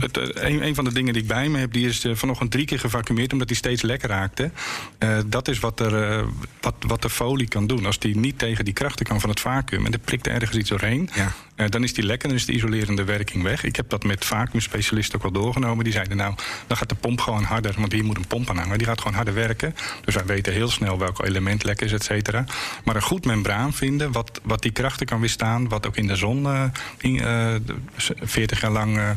het, 0.00 0.16
een, 0.16 0.64
een 0.66 0.74
van 0.74 0.84
de 0.84 0.92
dingen 0.92 1.12
die 1.12 1.22
ik 1.22 1.28
bij 1.28 1.48
me 1.48 1.58
heb, 1.58 1.72
die 1.72 1.88
is 1.88 2.06
vanochtend 2.12 2.50
drie 2.50 2.64
keer 2.66 2.78
gevacumeerd 2.78 3.32
omdat 3.32 3.48
die 3.48 3.56
steeds 3.56 3.82
lekker 3.82 4.08
raakte. 4.08 4.50
Eh, 4.98 5.18
dat 5.26 5.48
is 5.48 5.58
wat, 5.58 5.80
er, 5.80 6.10
eh, 6.10 6.24
wat, 6.60 6.74
wat 6.86 7.02
de 7.02 7.10
folie 7.10 7.48
kan 7.48 7.66
doen. 7.66 7.86
Als 7.86 7.98
die 7.98 8.16
niet 8.16 8.38
tegen 8.38 8.64
die 8.64 8.74
krachten 8.74 9.06
kan 9.06 9.20
van 9.20 9.30
het 9.30 9.40
vacuüm 9.40 9.86
en 9.86 9.92
er 9.92 9.98
prikt 9.98 10.26
ergens 10.26 10.56
iets 10.56 10.68
doorheen, 10.70 11.10
Ja. 11.14 11.32
Eh, 11.62 11.68
dan 11.70 11.82
is 11.82 11.94
die 11.94 12.04
lekker, 12.04 12.28
dan 12.28 12.36
is 12.36 12.44
de 12.44 12.52
isolerende 12.52 13.04
werking 13.04 13.42
weg. 13.42 13.64
Ik 13.64 13.76
heb 13.76 13.88
dat 13.88 14.04
met 14.04 14.24
vacuümspecialisten 14.24 15.16
ook 15.16 15.22
wel 15.22 15.42
doorgenomen. 15.42 15.84
Die 15.84 15.92
zeiden 15.92 16.16
nou, 16.16 16.34
dan 16.66 16.76
gaat 16.76 16.88
de 16.88 16.94
pomp 16.94 17.20
gewoon 17.20 17.42
harder, 17.42 17.74
want 17.78 17.92
hier 17.92 18.04
moet 18.04 18.16
een 18.16 18.26
pomp 18.26 18.50
aan 18.50 18.58
hangen. 18.58 18.78
Die 18.78 18.86
gaat 18.86 18.98
gewoon 19.00 19.16
harder 19.16 19.34
werken. 19.34 19.74
Dus 20.04 20.14
wij 20.14 20.24
weten 20.24 20.52
heel 20.52 20.68
snel 20.68 20.98
welk 20.98 21.24
element 21.26 21.64
lek 21.64 21.80
is, 21.80 21.92
et 21.92 22.04
cetera. 22.04 22.44
Maar 22.84 22.96
een 22.96 23.02
goed 23.02 23.24
membraan 23.24 23.72
vinden, 23.72 24.12
wat, 24.12 24.40
wat 24.42 24.62
die 24.62 24.72
krachten 24.72 25.06
kan 25.06 25.20
weerstaan, 25.20 25.68
wat 25.68 25.86
ook 25.86 25.96
in 25.96 26.06
de 26.06 26.16
zon 26.16 26.46
eh, 26.46 26.64
in, 26.98 27.16
eh, 27.20 27.54
de- 27.66 27.74
40 28.22 28.60
jaar 28.60 28.70
lang 28.70 28.96
eh, 28.98 29.10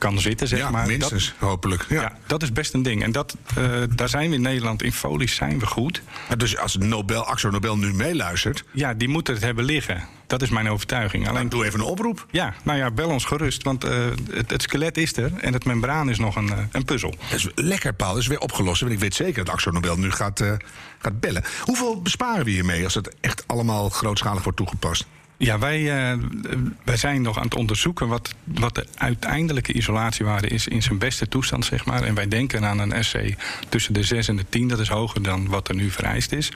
kan 0.00 0.18
zitten, 0.20 0.48
zeg 0.48 0.58
ja, 0.58 0.70
maar. 0.70 0.80
Dat- 0.80 0.90
minstens, 0.90 1.34
hopelijk. 1.38 1.86
Ja. 1.88 2.00
ja, 2.00 2.16
dat 2.26 2.42
is 2.42 2.52
best 2.52 2.74
een 2.74 2.82
ding. 2.82 3.02
En 3.02 3.12
dat, 3.12 3.36
eh, 3.56 3.64
daar 3.94 4.08
zijn 4.08 4.28
we 4.30 4.34
in 4.36 4.42
Nederland, 4.42 4.82
in 4.82 4.92
folies 4.92 5.34
zijn 5.34 5.58
we 5.58 5.66
goed. 5.66 6.02
Dus 6.36 6.56
als 6.56 6.76
Nobel, 6.76 7.24
Axo 7.24 7.50
Nobel 7.50 7.76
nu 7.78 7.92
meeluistert, 7.92 8.64
Ja, 8.72 8.94
die 8.94 9.08
moeten 9.08 9.34
het 9.34 9.42
hebben 9.42 9.64
liggen. 9.64 10.04
Dat 10.26 10.42
is 10.42 10.48
mijn 10.48 10.68
overtuiging. 10.68 11.24
dan 11.24 11.34
Alleen, 11.34 11.48
doe 11.48 11.64
even 11.64 11.80
een 11.80 11.86
oproep. 11.86 12.26
ja, 12.30 12.54
nou 12.62 12.78
ja, 12.78 12.90
bel 12.90 13.08
ons 13.08 13.24
gerust. 13.24 13.62
Want 13.62 13.84
eh, 13.84 14.04
het, 14.30 14.50
het 14.50 14.62
skelet 14.62 14.96
is 14.96 15.16
er 15.16 15.32
en 15.40 15.52
het 15.52 15.64
membraan 15.64 16.10
is 16.10 16.18
nog 16.18 16.36
een, 16.36 16.50
eh, 16.50 16.58
een 16.72 16.84
puzzel. 16.84 17.14
Dat 17.30 17.38
is 17.38 17.48
lekker, 17.54 17.92
Paul. 17.94 18.10
Dat 18.12 18.20
is 18.22 18.26
weer 18.26 18.40
opgelost. 18.40 18.80
Want 18.80 18.92
ik 18.92 18.98
weet 18.98 19.14
zeker 19.14 19.44
dat 19.44 19.54
Axo 19.54 19.70
Nobel 19.70 19.96
nu 19.96 20.10
gaat, 20.10 20.42
gaat 20.98 21.20
bellen. 21.20 21.44
Hoeveel 21.62 22.02
besparen 22.02 22.44
we 22.44 22.50
hiermee 22.50 22.84
als 22.84 22.94
het 22.94 23.14
echt 23.20 23.44
allemaal 23.46 23.88
grootschalig 23.88 24.42
wordt 24.42 24.58
toegepast? 24.58 25.06
Ja, 25.42 25.58
wij, 25.58 26.10
eh, 26.10 26.18
wij 26.84 26.96
zijn 26.96 27.22
nog 27.22 27.36
aan 27.38 27.44
het 27.44 27.54
onderzoeken 27.54 28.08
wat, 28.08 28.34
wat 28.44 28.74
de 28.74 28.86
uiteindelijke 28.94 29.72
isolatiewaarde 29.72 30.48
is 30.48 30.68
in 30.68 30.82
zijn 30.82 30.98
beste 30.98 31.28
toestand, 31.28 31.64
zeg 31.64 31.84
maar. 31.84 32.02
En 32.02 32.14
wij 32.14 32.28
denken 32.28 32.64
aan 32.64 32.78
een 32.78 33.04
SC 33.04 33.18
tussen 33.68 33.94
de 33.94 34.02
6 34.02 34.28
en 34.28 34.36
de 34.36 34.44
10. 34.48 34.68
Dat 34.68 34.78
is 34.78 34.88
hoger 34.88 35.22
dan 35.22 35.48
wat 35.48 35.68
er 35.68 35.74
nu 35.74 35.90
vereist 35.90 36.32
is. 36.32 36.52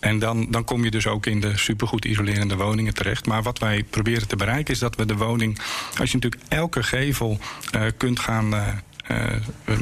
En 0.00 0.18
dan, 0.18 0.46
dan 0.50 0.64
kom 0.64 0.84
je 0.84 0.90
dus 0.90 1.06
ook 1.06 1.26
in 1.26 1.40
de 1.40 1.56
supergoed 1.56 2.04
isolerende 2.04 2.56
woningen 2.56 2.94
terecht. 2.94 3.26
Maar 3.26 3.42
wat 3.42 3.58
wij 3.58 3.84
proberen 3.90 4.28
te 4.28 4.36
bereiken 4.36 4.74
is 4.74 4.80
dat 4.80 4.96
we 4.96 5.06
de 5.06 5.16
woning... 5.16 5.58
Als 5.98 6.10
je 6.10 6.16
natuurlijk 6.16 6.42
elke 6.48 6.82
gevel 6.82 7.38
eh, 7.70 7.82
kunt 7.96 8.20
gaan... 8.20 8.54
eh, 8.54 8.68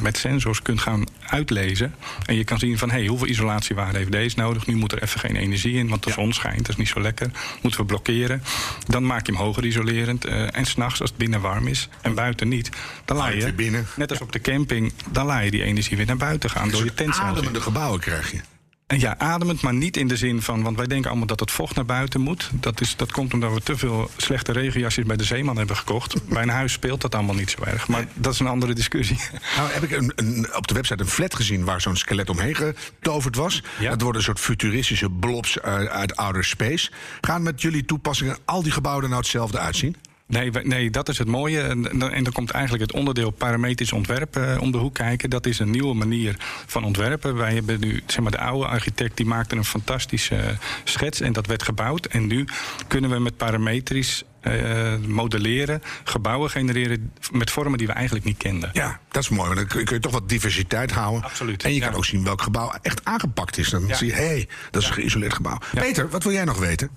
met 0.01 0.17
sensors 0.17 0.61
kunt 0.61 0.81
gaan 0.81 1.03
uitlezen. 1.29 1.95
En 2.25 2.35
je 2.35 2.43
kan 2.43 2.59
zien 2.59 2.77
van 2.77 2.91
hey, 2.91 3.05
hoeveel 3.05 3.27
isolatiewaarde 3.27 3.97
heeft 3.97 4.11
deze 4.11 4.37
nodig. 4.39 4.67
Nu 4.67 4.75
moet 4.75 4.91
er 4.91 5.03
even 5.03 5.19
geen 5.19 5.35
energie 5.35 5.73
in, 5.73 5.89
want 5.89 6.03
de 6.03 6.11
zon 6.11 6.33
schijnt. 6.33 6.59
Dat 6.59 6.69
is 6.69 6.75
niet 6.75 6.87
zo 6.87 7.01
lekker. 7.01 7.31
Moeten 7.61 7.79
we 7.79 7.85
blokkeren. 7.85 8.43
Dan 8.87 9.05
maak 9.05 9.25
je 9.25 9.31
hem 9.31 9.41
hoger 9.41 9.65
isolerend. 9.65 10.25
eh, 10.25 10.57
en 10.57 10.65
s'nachts 10.65 11.01
als 11.01 11.09
het 11.09 11.19
binnen 11.19 11.41
warm 11.41 11.67
is 11.67 11.89
en 12.01 12.15
buiten 12.15 12.47
niet. 12.47 12.69
Dan 13.05 13.17
laat 13.17 13.33
je, 13.33 13.53
binnen. 13.53 13.87
net 13.95 14.09
als 14.09 14.21
op 14.21 14.31
de 14.31 14.41
camping, 14.41 14.93
dan 15.11 15.25
laat 15.25 15.43
je 15.43 15.51
die 15.51 15.63
energie 15.63 15.97
weer 15.97 16.05
naar 16.05 16.17
buiten 16.17 16.49
gaan. 16.49 16.69
Door 16.69 16.83
je 16.83 16.93
tent 16.93 17.17
Ademende 17.17 17.61
gebouwen 17.61 17.99
krijg 17.99 18.31
je. 18.31 18.54
En 18.87 18.99
ja, 18.99 19.17
ademend, 19.17 19.61
maar 19.61 19.73
niet 19.73 19.97
in 19.97 20.07
de 20.07 20.17
zin 20.17 20.41
van... 20.41 20.63
want 20.63 20.77
wij 20.77 20.87
denken 20.87 21.09
allemaal 21.09 21.27
dat 21.27 21.39
het 21.39 21.51
vocht 21.51 21.75
naar 21.75 21.85
buiten 21.85 22.21
moet. 22.21 22.49
Dat, 22.53 22.81
is, 22.81 22.95
dat 22.95 23.11
komt 23.11 23.33
omdat 23.33 23.53
we 23.53 23.61
te 23.61 23.77
veel 23.77 24.09
slechte 24.17 24.51
regenjasjes 24.51 25.05
bij 25.05 25.15
de 25.15 25.23
zeeman 25.23 25.57
hebben 25.57 25.75
gekocht. 25.75 26.25
bij 26.33 26.41
een 26.41 26.49
huis 26.49 26.71
speelt 26.71 27.01
dat 27.01 27.15
allemaal 27.15 27.35
niet 27.35 27.49
zo 27.49 27.63
erg. 27.63 27.87
Maar 27.87 28.07
dat 28.13 28.33
is 28.33 28.39
een 28.39 28.47
andere 28.47 28.73
discussie. 28.73 29.17
Nou 29.55 29.71
heb 29.71 29.83
ik 29.83 29.91
een, 29.91 30.11
een, 30.15 30.55
op 30.55 30.67
de 30.67 30.73
website 30.73 31.03
een 31.03 31.09
flat 31.09 31.35
gezien 31.35 31.63
waar 31.63 31.81
zo'n 31.81 31.95
skelet 31.95 32.29
omheen 32.29 32.55
getoverd 32.55 33.35
was. 33.35 33.63
Ja. 33.79 33.89
Dat 33.89 34.01
worden 34.01 34.19
een 34.19 34.25
soort 34.25 34.39
futuristische 34.39 35.09
blobs 35.09 35.59
uit, 35.59 35.89
uit 35.89 36.15
outer 36.15 36.43
space. 36.43 36.91
Gaan 37.21 37.43
met 37.43 37.61
jullie 37.61 37.85
toepassingen 37.85 38.37
al 38.45 38.63
die 38.63 38.71
gebouwen 38.71 39.03
nou 39.09 39.21
hetzelfde 39.21 39.59
uitzien? 39.59 39.95
Nee, 40.27 40.51
nee, 40.63 40.89
dat 40.89 41.09
is 41.09 41.17
het 41.17 41.27
mooie. 41.27 41.61
En, 41.61 41.81
dan- 41.81 42.11
en 42.11 42.23
dan 42.23 42.33
komt 42.33 42.51
eigenlijk 42.51 42.83
het 42.83 42.93
onderdeel 42.99 43.29
parametrisch 43.31 43.91
ontwerp 43.91 44.35
eh, 44.35 44.57
om 44.61 44.71
de 44.71 44.77
hoek 44.77 44.93
kijken. 44.93 45.29
Dat 45.29 45.45
is 45.45 45.59
een 45.59 45.69
nieuwe 45.69 45.93
manier 45.93 46.35
van 46.65 46.83
ontwerpen. 46.83 47.35
Wij 47.35 47.53
hebben 47.53 47.79
nu, 47.79 48.03
zeg 48.07 48.19
maar, 48.19 48.31
de 48.31 48.39
oude 48.39 48.67
architect 48.67 49.17
die 49.17 49.25
maakte 49.25 49.55
een 49.55 49.65
fantastische 49.65 50.57
schets 50.83 51.21
en 51.21 51.33
dat 51.33 51.47
werd 51.47 51.63
gebouwd. 51.63 52.05
En 52.05 52.27
nu 52.27 52.45
kunnen 52.87 53.09
we 53.09 53.19
met 53.19 53.37
parametrisch 53.37 54.23
eh, 54.41 54.95
modelleren, 55.07 55.81
gebouwen 56.03 56.49
genereren 56.49 57.11
met 57.31 57.51
vormen 57.51 57.77
die 57.77 57.87
we 57.87 57.93
eigenlijk 57.93 58.25
niet 58.25 58.37
kenden. 58.37 58.69
Ja, 58.73 58.99
dat 59.11 59.23
is 59.23 59.29
mooi. 59.29 59.53
Want 59.53 59.69
dan 59.69 59.83
kun 59.85 59.95
je, 59.95 59.99
toch 60.01 60.11
wat 60.11 60.29
diversiteit 60.29 60.91
houden. 60.91 61.23
Absoluut, 61.23 61.63
En 61.63 61.73
je 61.73 61.79
ja. 61.79 61.87
kan 61.87 61.95
ook 61.95 62.05
zien 62.05 62.23
welk 62.23 62.41
gebouw 62.41 62.73
echt 62.81 63.01
aangepakt 63.05 63.57
is. 63.57 63.69
Dan 63.69 63.87
Ja. 63.87 63.95
zie 63.95 64.07
je, 64.07 64.13
hé, 64.13 64.25
hey, 64.27 64.47
dat 64.71 64.81
is 64.81 64.87
een 64.87 64.93
geïsoleerd 64.93 65.33
gebouw. 65.33 65.57
Peter, 65.73 66.09
wat 66.09 66.23
wil 66.23 66.31
jij 66.33 66.43
nog 66.45 66.57
weten? 66.59 66.89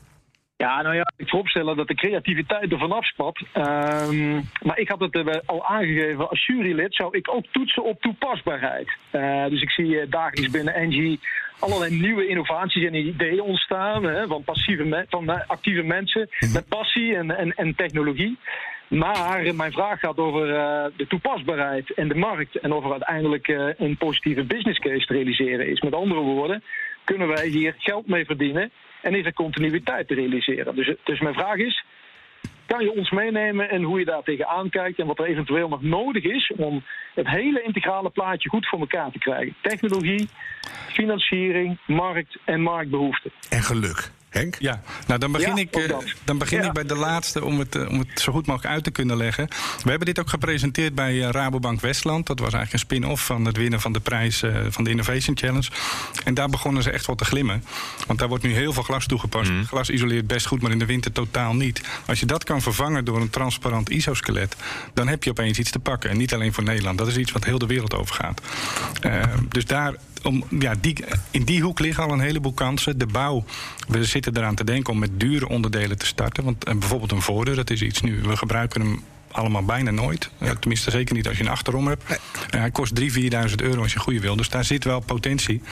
Ja, 0.58 0.82
nou 0.82 0.94
ja, 0.94 1.12
ik 1.16 1.28
vooropstellen 1.28 1.76
dat 1.76 1.88
de 1.88 1.94
creativiteit 1.94 2.72
er 2.72 2.78
vanaf 2.78 3.06
spat. 3.06 3.40
Ehm, 3.52 4.34
maar 4.62 4.78
ik 4.78 4.88
had 4.88 5.00
het 5.00 5.46
al 5.46 5.66
aangegeven, 5.66 6.28
als 6.28 6.46
jurylid 6.46 6.94
zou 6.94 7.16
ik 7.16 7.30
ook 7.34 7.44
toetsen 7.50 7.84
op 7.84 8.00
toepasbaarheid. 8.00 8.88
Eh, 9.10 9.44
dus 9.46 9.62
ik 9.62 9.70
zie 9.70 10.00
eh, 10.00 10.10
dagelijks 10.10 10.50
binnen 10.50 10.74
Engie 10.74 11.20
allerlei 11.58 12.00
nieuwe 12.00 12.26
innovaties 12.26 12.84
en 12.84 12.94
ideeën 12.94 13.40
ontstaan. 13.40 14.04
Hè, 14.04 14.26
van, 14.26 14.44
passieve 14.44 14.84
me- 14.84 15.06
van 15.08 15.30
eh, 15.30 15.40
actieve 15.46 15.82
mensen 15.82 16.28
met 16.52 16.68
passie 16.68 17.16
en, 17.16 17.36
en, 17.36 17.54
en 17.54 17.74
technologie. 17.74 18.38
Maar 18.88 19.54
mijn 19.54 19.72
vraag 19.72 20.00
gaat 20.00 20.18
over 20.18 20.46
de 20.96 21.06
toepasbaarheid 21.06 21.94
en 21.94 22.08
de 22.08 22.14
markt. 22.14 22.56
En 22.56 22.72
of 22.72 22.84
er 22.84 22.90
uiteindelijk 22.90 23.48
een 23.76 23.96
positieve 23.96 24.44
business 24.44 24.78
case 24.78 25.06
te 25.06 25.12
realiseren 25.12 25.68
is. 25.68 25.80
Met 25.80 25.94
andere 25.94 26.20
woorden, 26.20 26.62
kunnen 27.04 27.28
wij 27.28 27.46
hier 27.46 27.74
geld 27.78 28.06
mee 28.06 28.24
verdienen 28.24 28.70
en 29.02 29.14
is 29.14 29.24
er 29.24 29.32
continuïteit 29.32 30.08
te 30.08 30.14
realiseren? 30.14 30.74
Dus, 30.74 30.94
dus 31.04 31.20
mijn 31.20 31.34
vraag 31.34 31.56
is, 31.56 31.84
kan 32.66 32.84
je 32.84 32.92
ons 32.92 33.11
meenemen 33.11 33.70
in 33.70 33.82
hoe 33.82 33.98
je 33.98 34.04
daar 34.04 34.22
tegenaan 34.22 34.70
kijkt 34.70 34.98
en 34.98 35.06
wat 35.06 35.18
er 35.18 35.24
eventueel 35.24 35.68
nog 35.68 35.82
nodig 35.82 36.24
is 36.24 36.52
om 36.56 36.84
het 37.14 37.28
hele 37.28 37.62
integrale 37.62 38.11
plaatje 38.11 38.48
goed 38.48 38.68
voor 38.68 38.80
elkaar 38.80 39.11
te 39.11 39.18
krijgen? 39.18 39.54
Technologie, 39.62 40.28
financiering, 40.88 41.78
markt 41.87 42.37
en 42.44 42.61
marktbehoeften. 42.61 43.30
En 43.50 43.62
geluk. 43.62 44.11
Henk? 44.28 44.56
Ja, 44.58 44.82
nou 45.06 45.20
dan 45.20 45.32
begin, 45.32 45.56
Ja, 45.56 45.62
ik, 45.62 45.76
eh, 45.76 45.96
dan 46.24 46.38
begin 46.38 46.60
Ja. 46.60 46.66
ik 46.66 46.72
bij 46.72 46.84
de 46.84 46.94
laatste 46.94 47.44
om 47.44 47.58
het, 47.58 47.76
eh, 47.76 47.88
om 47.88 47.98
het 47.98 48.20
zo 48.20 48.32
goed 48.32 48.46
mogelijk 48.46 48.74
uit 48.74 48.84
te 48.84 48.90
kunnen 48.90 49.16
leggen. 49.16 49.48
We 49.82 49.88
hebben 49.90 50.06
dit 50.06 50.18
ook 50.18 50.28
gepresenteerd 50.28 50.94
bij 50.94 51.22
eh, 51.22 51.30
Rabobank 51.30 51.80
Westland. 51.80 52.26
Dat 52.26 52.38
was 52.38 52.52
eigenlijk 52.52 52.72
een 52.72 52.96
spin-off 52.96 53.24
van 53.26 53.44
het 53.44 53.56
winnen 53.56 53.80
van 53.80 53.92
de 53.92 54.00
prijs 54.00 54.42
eh, 54.42 54.56
van 54.68 54.84
de 54.84 54.90
Innovation 54.90 55.36
Challenge. 55.36 55.68
En 56.24 56.34
daar 56.34 56.48
begonnen 56.48 56.82
ze 56.82 56.90
echt 56.90 57.06
wel 57.06 57.16
te 57.16 57.24
glimmen. 57.24 57.64
Want 58.06 58.18
daar 58.18 58.28
wordt 58.28 58.44
nu 58.44 58.52
heel 58.52 58.72
veel 58.72 58.82
glas 58.82 59.06
toegepast. 59.06 59.50
Glas 59.66 59.90
isoleert 59.90 60.26
best 60.26 60.46
goed, 60.46 60.62
maar 60.62 60.70
in 60.70 60.78
de 60.78 60.86
winter 60.86 61.12
totaal 61.12 61.54
niet. 61.54 61.82
Als 62.06 62.20
je 62.20 62.26
dat 62.26 62.44
kan 62.44 62.62
vervangen 62.62 63.04
door 63.04 63.20
een 63.20 63.30
transparant 63.30 63.88
isoskelet... 63.88 64.56
dan 64.94 65.08
heb 65.08 65.24
je 65.24 65.30
opeens 65.30 65.58
iets 65.58 65.70
te 65.70 65.78
pakken. 65.78 66.10
En 66.10 66.16
niet 66.16 66.34
alleen 66.34 66.52
voor 66.52 66.64
Nederland. 66.64 66.98
Dat 66.98 67.06
is 67.08 67.16
iets 67.16 67.32
wat 67.32 67.44
heel 67.44 67.58
de 67.58 67.66
wereld 67.66 67.94
overgaat. 67.94 68.40
Eh, 69.00 69.22
dus 69.48 69.64
daar 69.64 69.94
om, 70.22 70.44
ja, 70.59 70.74
die, 70.81 71.04
in 71.31 71.44
die 71.44 71.62
hoek 71.62 71.78
liggen 71.78 72.04
al 72.04 72.12
een 72.12 72.20
heleboel 72.20 72.52
kansen. 72.52 72.98
De 72.98 73.07
bouw, 73.07 73.44
we 73.88 74.04
zitten 74.04 74.37
eraan 74.37 74.54
te 74.54 74.64
denken 74.64 74.92
om 74.92 74.98
met 74.98 75.20
dure 75.20 75.48
onderdelen 75.48 75.98
te 75.98 76.07
starten. 76.07 76.44
Want 76.44 76.64
eh, 76.64 76.74
bijvoorbeeld 76.74 77.12
een 77.12 77.22
voordeur, 77.22 77.54
dat 77.57 77.70
is 77.70 77.83
iets 77.83 78.00
nu. 78.00 78.20
We 78.22 78.37
gebruiken 78.37 78.81
hem 78.81 79.02
allemaal 79.31 79.64
bijna 79.64 79.90
nooit. 79.90 80.31
Eh, 80.38 80.50
tenminste, 80.50 80.90
zeker 80.90 81.14
niet 81.14 81.28
als 81.28 81.37
je 81.37 81.42
een 81.44 81.50
achterom 81.50 81.87
hebt. 81.87 82.02
Eh, 82.11 82.16
hij 82.50 82.70
kost 82.70 82.94
3.000, 83.00 83.04
4.000 83.50 83.54
euro 83.62 83.83
als 83.83 83.90
je 83.92 83.96
een 83.98 84.04
goede 84.04 84.20
wil. 84.20 84.37
Dus 84.37 84.48
daar 84.48 84.64
zit 84.64 84.85
wel 84.85 85.00
potentie 85.00 85.62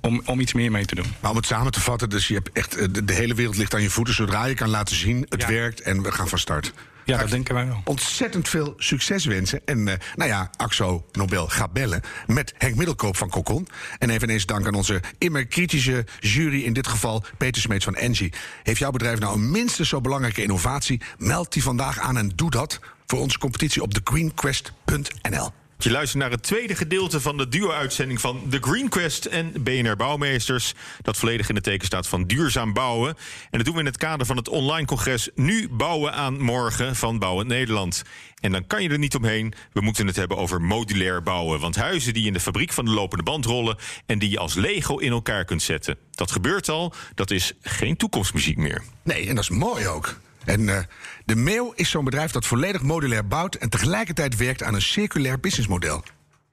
om, 0.00 0.22
om 0.24 0.40
iets 0.40 0.52
meer 0.52 0.70
mee 0.70 0.84
te 0.84 0.94
doen. 0.94 1.12
Maar 1.20 1.30
om 1.30 1.36
het 1.36 1.46
samen 1.46 1.72
te 1.72 1.80
vatten, 1.80 2.10
dus 2.10 2.28
je 2.28 2.34
hebt 2.34 2.50
echt, 2.52 2.94
de, 2.94 3.04
de 3.04 3.12
hele 3.14 3.34
wereld 3.34 3.56
ligt 3.56 3.74
aan 3.74 3.82
je 3.82 3.90
voeten. 3.90 4.14
Zodra 4.14 4.44
je 4.44 4.54
kan 4.54 4.68
laten 4.68 4.96
zien, 4.96 5.26
het 5.28 5.40
Ja. 5.40 5.48
werkt 5.48 5.80
en 5.80 6.02
we 6.02 6.12
gaan 6.12 6.28
van 6.28 6.38
start. 6.38 6.72
Ja, 7.04 7.18
dat 7.18 7.30
denken 7.30 7.54
wij 7.54 7.66
wel. 7.66 7.80
Ontzettend 7.84 8.48
veel 8.48 8.74
succes 8.76 9.24
wensen. 9.24 9.60
En 9.64 9.88
eh, 9.88 9.94
nou 10.14 10.30
ja, 10.30 10.50
Axo 10.56 11.06
Nobel 11.12 11.48
gaat 11.48 11.72
bellen 11.72 12.02
met 12.26 12.54
Henk 12.58 12.76
Middelkoop 12.76 13.16
van 13.16 13.28
Kokon. 13.28 13.68
En 13.98 14.10
eveneens 14.10 14.46
dank 14.46 14.66
aan 14.66 14.74
onze 14.74 15.00
immer 15.18 15.46
kritische 15.46 16.06
jury, 16.20 16.62
in 16.62 16.72
dit 16.72 16.86
geval 16.86 17.24
Peter 17.38 17.62
Smeets 17.62 17.84
van 17.84 17.94
Engie. 17.94 18.32
Heeft 18.62 18.78
jouw 18.78 18.90
bedrijf 18.90 19.18
nou 19.18 19.34
een 19.34 19.50
minstens 19.50 19.88
zo 19.88 20.00
belangrijke 20.00 20.42
innovatie? 20.42 21.00
Meld 21.18 21.52
die 21.52 21.62
vandaag 21.62 21.98
aan 21.98 22.16
en 22.16 22.32
doe 22.34 22.50
dat 22.50 22.80
voor 23.06 23.18
onze 23.18 23.38
competitie 23.38 23.82
op 23.82 23.94
thegreenquest.nl. 23.94 25.61
Je 25.82 25.90
luistert 25.90 26.22
naar 26.22 26.30
het 26.30 26.42
tweede 26.42 26.74
gedeelte 26.74 27.20
van 27.20 27.36
de 27.36 27.48
duo-uitzending 27.48 28.20
van 28.20 28.42
The 28.50 28.58
Green 28.60 28.88
Quest 28.88 29.24
en 29.24 29.52
BNR 29.62 29.96
Bouwmeesters. 29.96 30.74
Dat 31.00 31.16
volledig 31.16 31.48
in 31.48 31.54
het 31.54 31.64
teken 31.64 31.86
staat 31.86 32.08
van 32.08 32.24
duurzaam 32.24 32.72
bouwen. 32.72 33.08
En 33.50 33.58
dat 33.58 33.64
doen 33.64 33.74
we 33.74 33.80
in 33.80 33.86
het 33.86 33.96
kader 33.96 34.26
van 34.26 34.36
het 34.36 34.48
online 34.48 34.86
congres 34.86 35.28
Nu 35.34 35.68
Bouwen 35.68 36.12
aan 36.12 36.40
Morgen 36.40 36.96
van 36.96 37.18
Bouwend 37.18 37.48
Nederland. 37.48 38.02
En 38.40 38.52
dan 38.52 38.66
kan 38.66 38.82
je 38.82 38.88
er 38.88 38.98
niet 38.98 39.14
omheen. 39.14 39.54
We 39.72 39.80
moeten 39.80 40.06
het 40.06 40.16
hebben 40.16 40.36
over 40.36 40.60
modulair 40.60 41.22
bouwen. 41.22 41.60
Want 41.60 41.76
huizen 41.76 42.14
die 42.14 42.26
in 42.26 42.32
de 42.32 42.40
fabriek 42.40 42.72
van 42.72 42.84
de 42.84 42.90
lopende 42.90 43.24
band 43.24 43.44
rollen 43.44 43.76
en 44.06 44.18
die 44.18 44.30
je 44.30 44.38
als 44.38 44.54
Lego 44.54 44.96
in 44.96 45.12
elkaar 45.12 45.44
kunt 45.44 45.62
zetten. 45.62 45.96
Dat 46.10 46.30
gebeurt 46.30 46.68
al. 46.68 46.94
Dat 47.14 47.30
is 47.30 47.52
geen 47.62 47.96
toekomstmuziek 47.96 48.56
meer. 48.56 48.82
Nee, 49.02 49.28
en 49.28 49.34
dat 49.34 49.44
is 49.44 49.50
mooi 49.50 49.86
ook. 49.86 50.20
En 50.44 50.60
uh, 50.60 50.78
de 51.24 51.36
Meeuw 51.36 51.72
is 51.74 51.90
zo'n 51.90 52.04
bedrijf 52.04 52.30
dat 52.30 52.46
volledig 52.46 52.82
modulair 52.82 53.26
bouwt 53.26 53.54
en 53.54 53.68
tegelijkertijd 53.68 54.36
werkt 54.36 54.62
aan 54.62 54.74
een 54.74 54.82
circulair 54.82 55.40
businessmodel. 55.40 56.02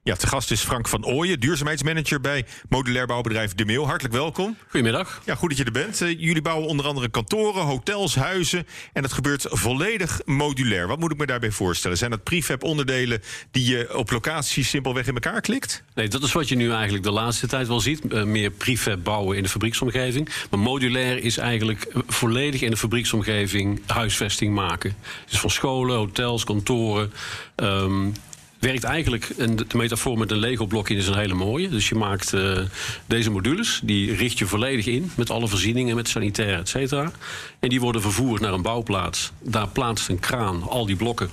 Ja, 0.04 0.16
te 0.16 0.28
gast 0.28 0.52
is 0.52 0.62
Frank 0.62 0.88
van 0.88 1.06
Ooyen, 1.06 1.40
duurzaamheidsmanager 1.40 2.22
bij 2.22 2.46
modulair 2.70 3.08
bouwbedrijf 3.08 3.56
De 3.56 3.66
Meel. 3.66 3.88
Hartelijk 3.88 4.14
welkom. 4.14 4.58
Goedemiddag. 4.64 5.22
Ja, 5.26 5.36
goed 5.36 5.50
dat 5.50 5.58
je 5.58 5.64
er 5.64 5.72
bent. 5.72 6.02
Uh, 6.02 6.10
jullie 6.10 6.42
bouwen 6.42 6.68
onder 6.68 6.86
andere 6.86 7.10
kantoren, 7.10 7.64
hotels, 7.64 8.16
huizen. 8.16 8.68
En 8.94 9.02
dat 9.02 9.14
gebeurt 9.14 9.46
volledig 9.50 10.22
modulair. 10.26 10.88
Wat 10.88 11.00
moet 11.00 11.12
ik 11.12 11.18
me 11.18 11.26
daarbij 11.26 11.52
voorstellen? 11.52 11.98
Zijn 11.98 12.12
dat 12.12 12.24
prefab 12.24 12.64
onderdelen 12.64 13.22
die 13.52 13.66
je 13.66 13.98
op 13.98 14.12
locatie 14.12 14.64
simpelweg 14.64 15.08
in 15.08 15.14
elkaar 15.14 15.42
klikt? 15.42 15.84
Nee, 15.96 16.08
dat 16.08 16.24
is 16.24 16.32
wat 16.32 16.48
je 16.48 16.56
nu 16.56 16.72
eigenlijk 16.72 17.04
de 17.04 17.12
laatste 17.12 17.48
tijd 17.48 17.68
wel 17.68 17.80
ziet. 17.80 18.02
Uh, 18.10 18.24
meer 18.24 18.52
prefab 18.52 19.04
bouwen 19.04 19.38
in 19.38 19.44
de 19.44 19.50
fabrieksomgeving. 19.50 20.30
Maar 20.50 20.60
modulair 20.60 21.24
is 21.24 21.38
eigenlijk 21.38 21.94
volledig 22.08 22.62
in 22.62 22.70
de 22.70 22.78
fabrieksomgeving 22.78 23.82
huisvesting 23.86 24.54
maken. 24.54 24.96
Dus 25.30 25.40
van 25.40 25.50
scholen, 25.50 25.98
hotels, 25.98 26.44
kantoren. 26.44 27.14
Um, 27.56 28.14
werkt 28.60 28.84
eigenlijk, 28.84 29.30
en 29.38 29.56
de 29.56 29.65
metafoor 29.74 30.17
met 30.17 30.32
een 30.32 30.38
Lego-blokje 30.38 30.95
is 30.95 31.08
een 31.08 31.17
hele 31.17 31.34
mooie. 31.34 31.69
Dus 31.69 31.89
je 31.89 31.95
maakt 31.95 32.34
uh, 32.34 32.58
deze 33.06 33.32
modules, 33.32 33.80
die 33.84 34.15
richt 34.15 34.38
je 34.38 34.45
volledig 34.45 34.86
in 34.86 35.12
met 35.15 35.30
alle 35.30 35.48
voorzieningen, 35.48 35.95
met 35.95 36.08
sanitair, 36.08 36.58
et 36.58 36.69
cetera. 36.69 37.12
En 37.60 37.69
die 37.69 37.80
worden 37.80 38.02
vervoerd 38.02 38.41
naar 38.41 38.54
een 38.54 38.62
bouwplaats. 38.62 39.32
Daar 39.39 39.67
plaatst 39.67 40.10
een 40.10 40.19
kraan 40.19 40.63
al 40.69 40.86
die 40.86 40.95
blokken 40.95 41.30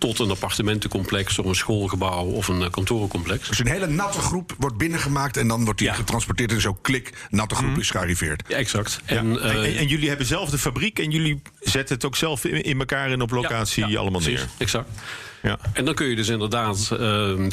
tot 0.00 0.18
een 0.18 0.30
appartementencomplex 0.30 1.38
of 1.38 1.46
een 1.46 1.54
schoolgebouw 1.54 2.24
of 2.24 2.48
een 2.48 2.60
uh, 2.60 2.70
kantorencomplex. 2.70 3.48
Dus 3.48 3.58
een 3.58 3.66
hele 3.66 3.86
natte 3.86 4.20
groep 4.20 4.54
wordt 4.58 4.76
binnengemaakt 4.76 5.36
en 5.36 5.48
dan 5.48 5.64
wordt 5.64 5.78
die 5.78 5.88
ja. 5.88 5.94
getransporteerd 5.94 6.52
en 6.52 6.60
zo 6.60 6.74
klik, 6.74 7.12
natte 7.30 7.54
groep 7.54 7.70
mm. 7.70 7.80
is 7.80 7.90
gearriveerd. 7.90 8.42
Ja, 8.48 8.56
exact. 8.56 9.00
Ja. 9.06 9.16
En, 9.16 9.32
uh, 9.32 9.44
en, 9.44 9.76
en, 9.76 9.86
jullie 9.86 10.08
hebben 10.08 10.26
zelf 10.26 10.50
de 10.50 10.58
fabriek 10.58 10.98
en 10.98 11.10
jullie 11.10 11.42
zetten 11.60 11.94
het 11.94 12.04
ook 12.04 12.16
zelf 12.16 12.44
in, 12.44 12.62
in 12.62 12.78
elkaar 12.78 13.10
en 13.10 13.22
op 13.22 13.30
locatie 13.30 13.98
allemaal 13.98 14.20
neer. 14.20 14.46
Exact. 14.58 14.88
Ja. 15.42 15.58
En 15.72 15.84
dan 15.84 15.94
kun 15.94 16.06
je 16.06 16.16
dus 16.16 16.28
inderdaad 16.28 16.90
uh, 16.92 16.98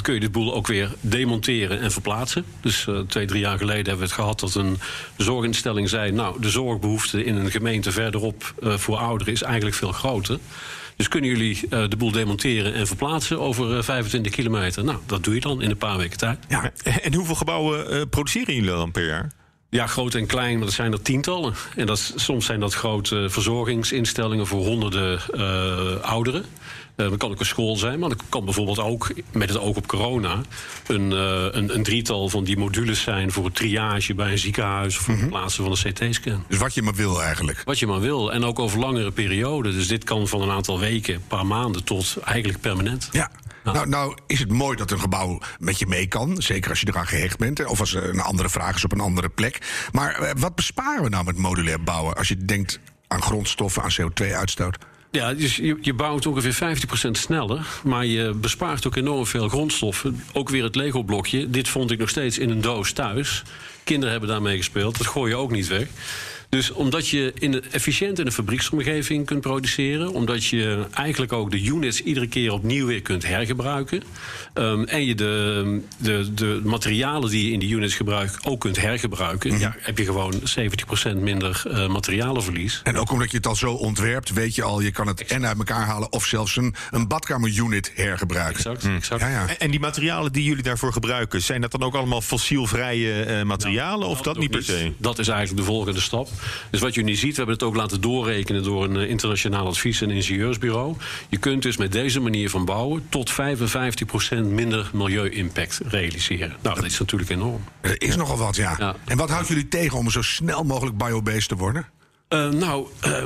kun 0.02 0.14
je 0.14 0.20
dit 0.20 0.32
boel 0.32 0.54
ook 0.54 0.68
weer 0.68 0.92
demonteren 1.02 1.80
en 1.80 1.92
verplaatsen. 1.92 2.46
Dus 2.62 2.86
uh, 2.86 3.00
twee, 3.00 3.26
drie 3.26 3.40
jaar 3.40 3.58
geleden 3.58 3.86
hebben 3.86 3.98
we 3.98 4.04
het 4.04 4.12
gehad 4.12 4.40
dat 4.40 4.56
een 4.56 4.80
zorginstelling 5.18 5.90
zei... 5.90 6.12
nou, 6.12 6.42
de 6.42 6.50
zorgbehoefte 6.50 7.24
in 7.24 7.36
een 7.36 7.52
gemeente 7.52 7.92
verderop 7.92 8.54
uh, 8.60 8.78
voor 8.78 8.98
ouderen 8.98 9.34
is 9.34 9.42
eigenlijk 9.42 9.76
veel 9.76 9.92
groter. 9.92 10.40
Dus 10.98 11.08
kunnen 11.08 11.30
jullie 11.30 11.68
de 11.70 11.96
boel 11.98 12.12
demonteren 12.12 12.74
en 12.74 12.88
verplaatsen 12.88 13.40
over 13.40 13.84
25 13.84 14.32
kilometer? 14.32 14.84
Nou, 14.84 14.98
dat 15.06 15.24
doe 15.24 15.34
je 15.34 15.40
dan 15.40 15.62
in 15.62 15.70
een 15.70 15.78
paar 15.78 15.98
weken 15.98 16.18
tijd. 16.18 16.40
Ja. 16.48 16.72
En 17.02 17.14
hoeveel 17.14 17.36
gebouwen 17.36 18.10
produceren 18.10 18.54
jullie 18.54 18.70
dan 18.70 18.92
per 18.92 19.06
jaar? 19.06 19.32
Ja, 19.70 19.88
groot 19.88 20.14
en 20.14 20.26
klein, 20.26 20.58
maar 20.58 20.66
dat 20.66 20.76
zijn 20.76 20.92
er 20.92 21.02
tientallen. 21.02 21.54
En 21.76 21.86
dat, 21.86 22.14
soms 22.16 22.46
zijn 22.46 22.60
dat 22.60 22.74
grote 22.74 23.26
verzorgingsinstellingen 23.30 24.48
voor 24.48 24.66
honderden 24.66 25.20
uh, 25.36 26.02
ouderen. 26.02 26.46
Uh, 26.96 27.10
dat 27.10 27.18
kan 27.18 27.32
ook 27.32 27.40
een 27.40 27.46
school 27.46 27.76
zijn, 27.76 28.00
maar 28.00 28.10
dat 28.10 28.24
kan 28.30 28.46
bijvoorbeeld 28.46 28.80
ook, 28.80 29.14
met 29.32 29.50
het 29.50 29.58
oog 29.58 29.76
op 29.76 29.88
corona, 29.88 30.42
een, 30.88 31.12
uh, 31.12 31.46
een, 31.52 31.76
een, 31.76 31.84
drietal 31.84 32.30
van 32.30 32.44
die 32.44 32.58
modules 32.58 33.02
zijn 33.02 33.32
voor 33.32 33.46
het 33.46 33.56
triage 33.56 34.14
bij 34.14 34.32
een 34.32 34.38
ziekenhuis 34.38 34.98
of 34.98 35.04
voor 35.04 35.14
het 35.14 35.24
mm 35.24 35.30
-hmm. 35.30 35.40
plaatsen 35.40 35.64
van 35.64 35.72
een 35.72 35.94
CT-scan. 35.94 36.44
Dus 36.48 36.58
wat 36.58 36.74
je 36.74 36.82
maar 36.82 36.96
wil 36.96 37.24
eigenlijk. 37.24 37.62
Wat 37.66 37.80
je 37.80 37.88
maar 37.88 38.00
wil. 38.00 38.34
En 38.34 38.44
ook 38.44 38.60
over 38.60 38.80
langere 38.80 39.12
perioden. 39.12 39.72
Dus 39.72 39.88
dit 39.88 40.04
kan 40.04 40.28
van 40.28 40.42
een 40.42 40.52
aantal 40.52 40.80
weken, 40.80 41.14
een 41.16 41.28
paar 41.28 41.46
maanden 41.46 41.84
tot 41.84 42.18
eigenlijk 42.24 42.62
permanent. 42.62 43.10
Ja. 43.12 43.32
Nou, 43.74 43.90
nou 43.90 44.18
is 44.28 44.40
het 44.40 44.52
mooi 44.52 44.78
dat 44.78 44.92
een 44.92 45.00
gebouw 45.00 45.40
met 45.60 45.80
je 45.80 45.88
mee 45.88 46.08
kan. 46.08 46.42
Zeker 46.42 46.70
als 46.70 46.80
je 46.80 46.88
eraan 46.88 47.08
gehecht 47.08 47.38
bent. 47.38 47.66
Of 47.66 47.80
als 47.80 47.94
er 47.94 48.10
een 48.10 48.20
andere 48.20 48.50
vraag 48.50 48.76
is 48.76 48.84
op 48.84 48.92
een 48.92 49.00
andere 49.00 49.30
plek. 49.30 49.88
Maar 49.92 50.34
wat 50.38 50.56
besparen 50.56 51.04
we 51.04 51.10
nou 51.10 51.24
met 51.26 51.38
modulair 51.38 51.84
bouwen? 51.84 52.16
Als 52.16 52.28
je 52.28 52.38
denkt 52.38 52.80
aan 53.08 53.22
grondstoffen, 53.22 53.84
aan 53.84 53.92
CO2-uitstoot. 54.02 54.78
Ja, 55.12 55.34
dus 55.34 55.56
je, 55.56 55.78
je 55.82 55.94
bouwt 55.94 56.26
ongeveer 56.26 56.78
50% 57.08 57.12
sneller. 57.12 57.68
Maar 57.84 58.06
je 58.06 58.34
bespaart 58.34 58.88
ook 58.88 58.96
enorm 58.96 59.26
veel 59.26 59.50
grondstoffen. 59.50 60.24
Ook 60.34 60.50
weer 60.50 60.64
het 60.64 60.76
Lego-blokje. 60.76 61.50
Dit 61.50 61.68
vond 61.68 61.92
ik 61.92 62.00
nog 62.00 62.10
steeds 62.10 62.38
in 62.38 62.50
een 62.50 62.62
doos 62.62 62.92
thuis. 62.92 63.44
Kinderen 63.84 64.12
hebben 64.12 64.30
daarmee 64.30 64.58
gespeeld. 64.58 64.98
Dat 64.98 65.08
gooi 65.08 65.30
je 65.32 65.38
ook 65.38 65.52
niet 65.52 65.68
weg. 65.68 65.88
Dus 66.50 66.72
omdat 66.72 67.08
je 67.08 67.34
in 67.40 67.52
de, 67.52 67.64
efficiënt 67.72 68.20
in 68.20 68.26
een 68.26 68.32
fabrieksomgeving 68.32 69.26
kunt 69.26 69.42
produceren, 69.42 70.14
omdat 70.14 70.46
je 70.46 70.86
eigenlijk 70.94 71.34
ook 71.34 71.52
de 71.52 71.64
units 71.64 72.02
iedere 72.02 72.28
keer 72.28 72.52
opnieuw 72.52 72.86
weer 72.86 73.02
kunt 73.02 73.28
hergebruiken. 73.28 74.04
Um, 74.54 74.84
en 74.84 75.06
je 75.06 75.16
de, 75.16 75.82
de, 75.98 76.34
de 76.34 76.62
materialen 76.64 77.30
die 77.30 77.46
je 77.46 77.52
in 77.52 77.60
die 77.60 77.70
units 77.70 77.96
gebruikt 77.96 78.46
ook 78.46 78.60
kunt 78.60 78.82
hergebruiken, 78.82 79.50
mm 79.50 79.56
-hmm. 79.56 79.66
ja, 79.66 79.76
heb 79.80 79.98
je 79.98 80.06
gewoon 80.06 80.34
70% 80.34 81.18
minder 81.18 81.64
uh, 81.68 81.88
materialenverlies. 81.88 82.82
En 82.84 82.98
ook 82.98 83.12
omdat 83.12 83.32
je 83.32 83.38
het 83.38 83.48
al 83.48 83.56
zo 83.56 83.74
ontwerpt, 83.74 84.34
weet 84.34 84.56
je 84.56 84.64
al, 84.64 84.82
je 84.82 84.92
kan 84.92 85.08
het 85.08 85.26
en 85.26 85.46
uit 85.46 85.58
elkaar 85.58 85.86
halen 85.86 86.12
of 86.12 86.26
zelfs 86.26 86.56
een, 86.56 86.76
een 86.92 87.08
badkamerunit 87.08 87.92
hergebruiken. 87.96 88.56
Exact, 88.56 88.84
mm. 88.84 88.96
exact. 88.96 89.22
Ja, 89.22 89.30
ja. 89.30 89.48
En, 89.48 89.60
en 89.60 89.72
die 89.72 89.80
materialen 89.80 90.32
die 90.32 90.44
jullie 90.44 90.64
daarvoor 90.64 90.94
gebruiken, 90.94 91.42
zijn 91.42 91.62
dat 91.62 91.72
dan 91.72 91.84
ook 91.84 91.96
allemaal 91.96 92.22
fossielvrije 92.22 93.26
uh, 93.28 93.44
materialen 93.44 94.00
nou, 94.00 94.12
of 94.12 94.22
dat 94.22 94.38
niet 94.38 94.52
per 94.52 94.64
se? 94.64 94.94
Dat 94.98 95.20
is 95.20 95.28
eigenlijk 95.28 95.60
de 95.60 95.72
volgende 95.72 96.02
stap. 96.02 96.30
Dus 96.72 96.82
wat 96.82 96.94
je 96.94 97.04
nu 97.04 97.16
ziet, 97.16 97.30
we 97.30 97.36
hebben 97.36 97.56
het 97.56 97.64
ook 97.64 97.76
laten 97.76 98.02
doorrekenen 98.02 98.64
door 98.64 98.84
een 98.84 98.96
uh, 98.96 99.10
internationaal 99.10 99.68
advies- 99.68 100.02
en 100.02 100.10
ingenieursbureau. 100.10 100.96
Je 101.30 101.38
kunt 101.38 101.62
dus 101.62 101.78
met 101.78 101.92
deze 101.92 102.20
manier 102.20 102.50
van 102.50 102.66
bouwen 102.66 103.06
tot 103.10 103.32
55% 103.32 103.36
minder 104.46 104.90
milieu-impact 104.94 105.80
realiseren. 105.88 106.56
Nou, 106.62 106.76
dat 106.76 106.86
is 106.86 107.00
natuurlijk 107.00 107.30
enorm. 107.30 107.64
Er 107.82 108.02
is 108.02 108.16
nogal 108.16 108.38
wat, 108.38 108.56
ja. 108.56 108.76
ja. 108.78 108.96
En 109.06 109.18
wat 109.18 109.30
houdt 109.30 109.48
jullie 109.48 109.68
tegen 109.68 109.98
om 109.98 110.10
zo 110.10 110.22
snel 110.22 110.64
mogelijk 110.64 110.98
biobased 110.98 111.48
te 111.48 111.56
worden? 111.56 111.86
Uh, 112.30 112.50
nou, 112.50 112.88
uh, 113.06 113.24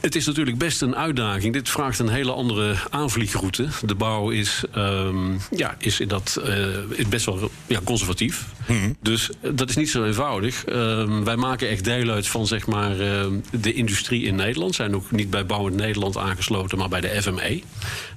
het 0.00 0.14
is 0.14 0.26
natuurlijk 0.26 0.58
best 0.58 0.82
een 0.82 0.96
uitdaging. 0.96 1.52
Dit 1.52 1.68
vraagt 1.68 1.98
een 1.98 2.08
hele 2.08 2.32
andere 2.32 2.74
aanvliegroute. 2.90 3.68
De 3.86 3.94
bouw 3.94 4.30
is, 4.30 4.64
um, 4.76 5.40
ja, 5.50 5.74
is, 5.78 6.00
in 6.00 6.08
dat, 6.08 6.40
uh, 6.44 6.66
is 6.90 7.08
best 7.08 7.24
wel 7.24 7.50
ja, 7.66 7.80
conservatief. 7.84 8.44
-hmm. 8.66 8.96
Dus 9.00 9.30
dat 9.52 9.68
is 9.68 9.76
niet 9.76 9.90
zo 9.90 10.04
eenvoudig. 10.04 10.64
Ehm, 10.64 11.24
wij 11.24 11.36
maken 11.36 11.68
echt 11.68 11.84
deel 11.84 12.10
uit 12.10 12.28
van 12.28 12.46
zeg 12.46 12.66
maar, 12.66 12.96
de 13.50 13.72
industrie 13.72 14.24
in 14.24 14.34
Nederland. 14.34 14.74
Zijn 14.74 14.94
ook 14.94 15.10
niet 15.10 15.30
bij 15.30 15.46
Bouwend 15.46 15.76
Nederland 15.76 16.16
aangesloten, 16.16 16.78
maar 16.78 16.88
bij 16.88 17.00
de 17.00 17.22
FME. 17.22 17.62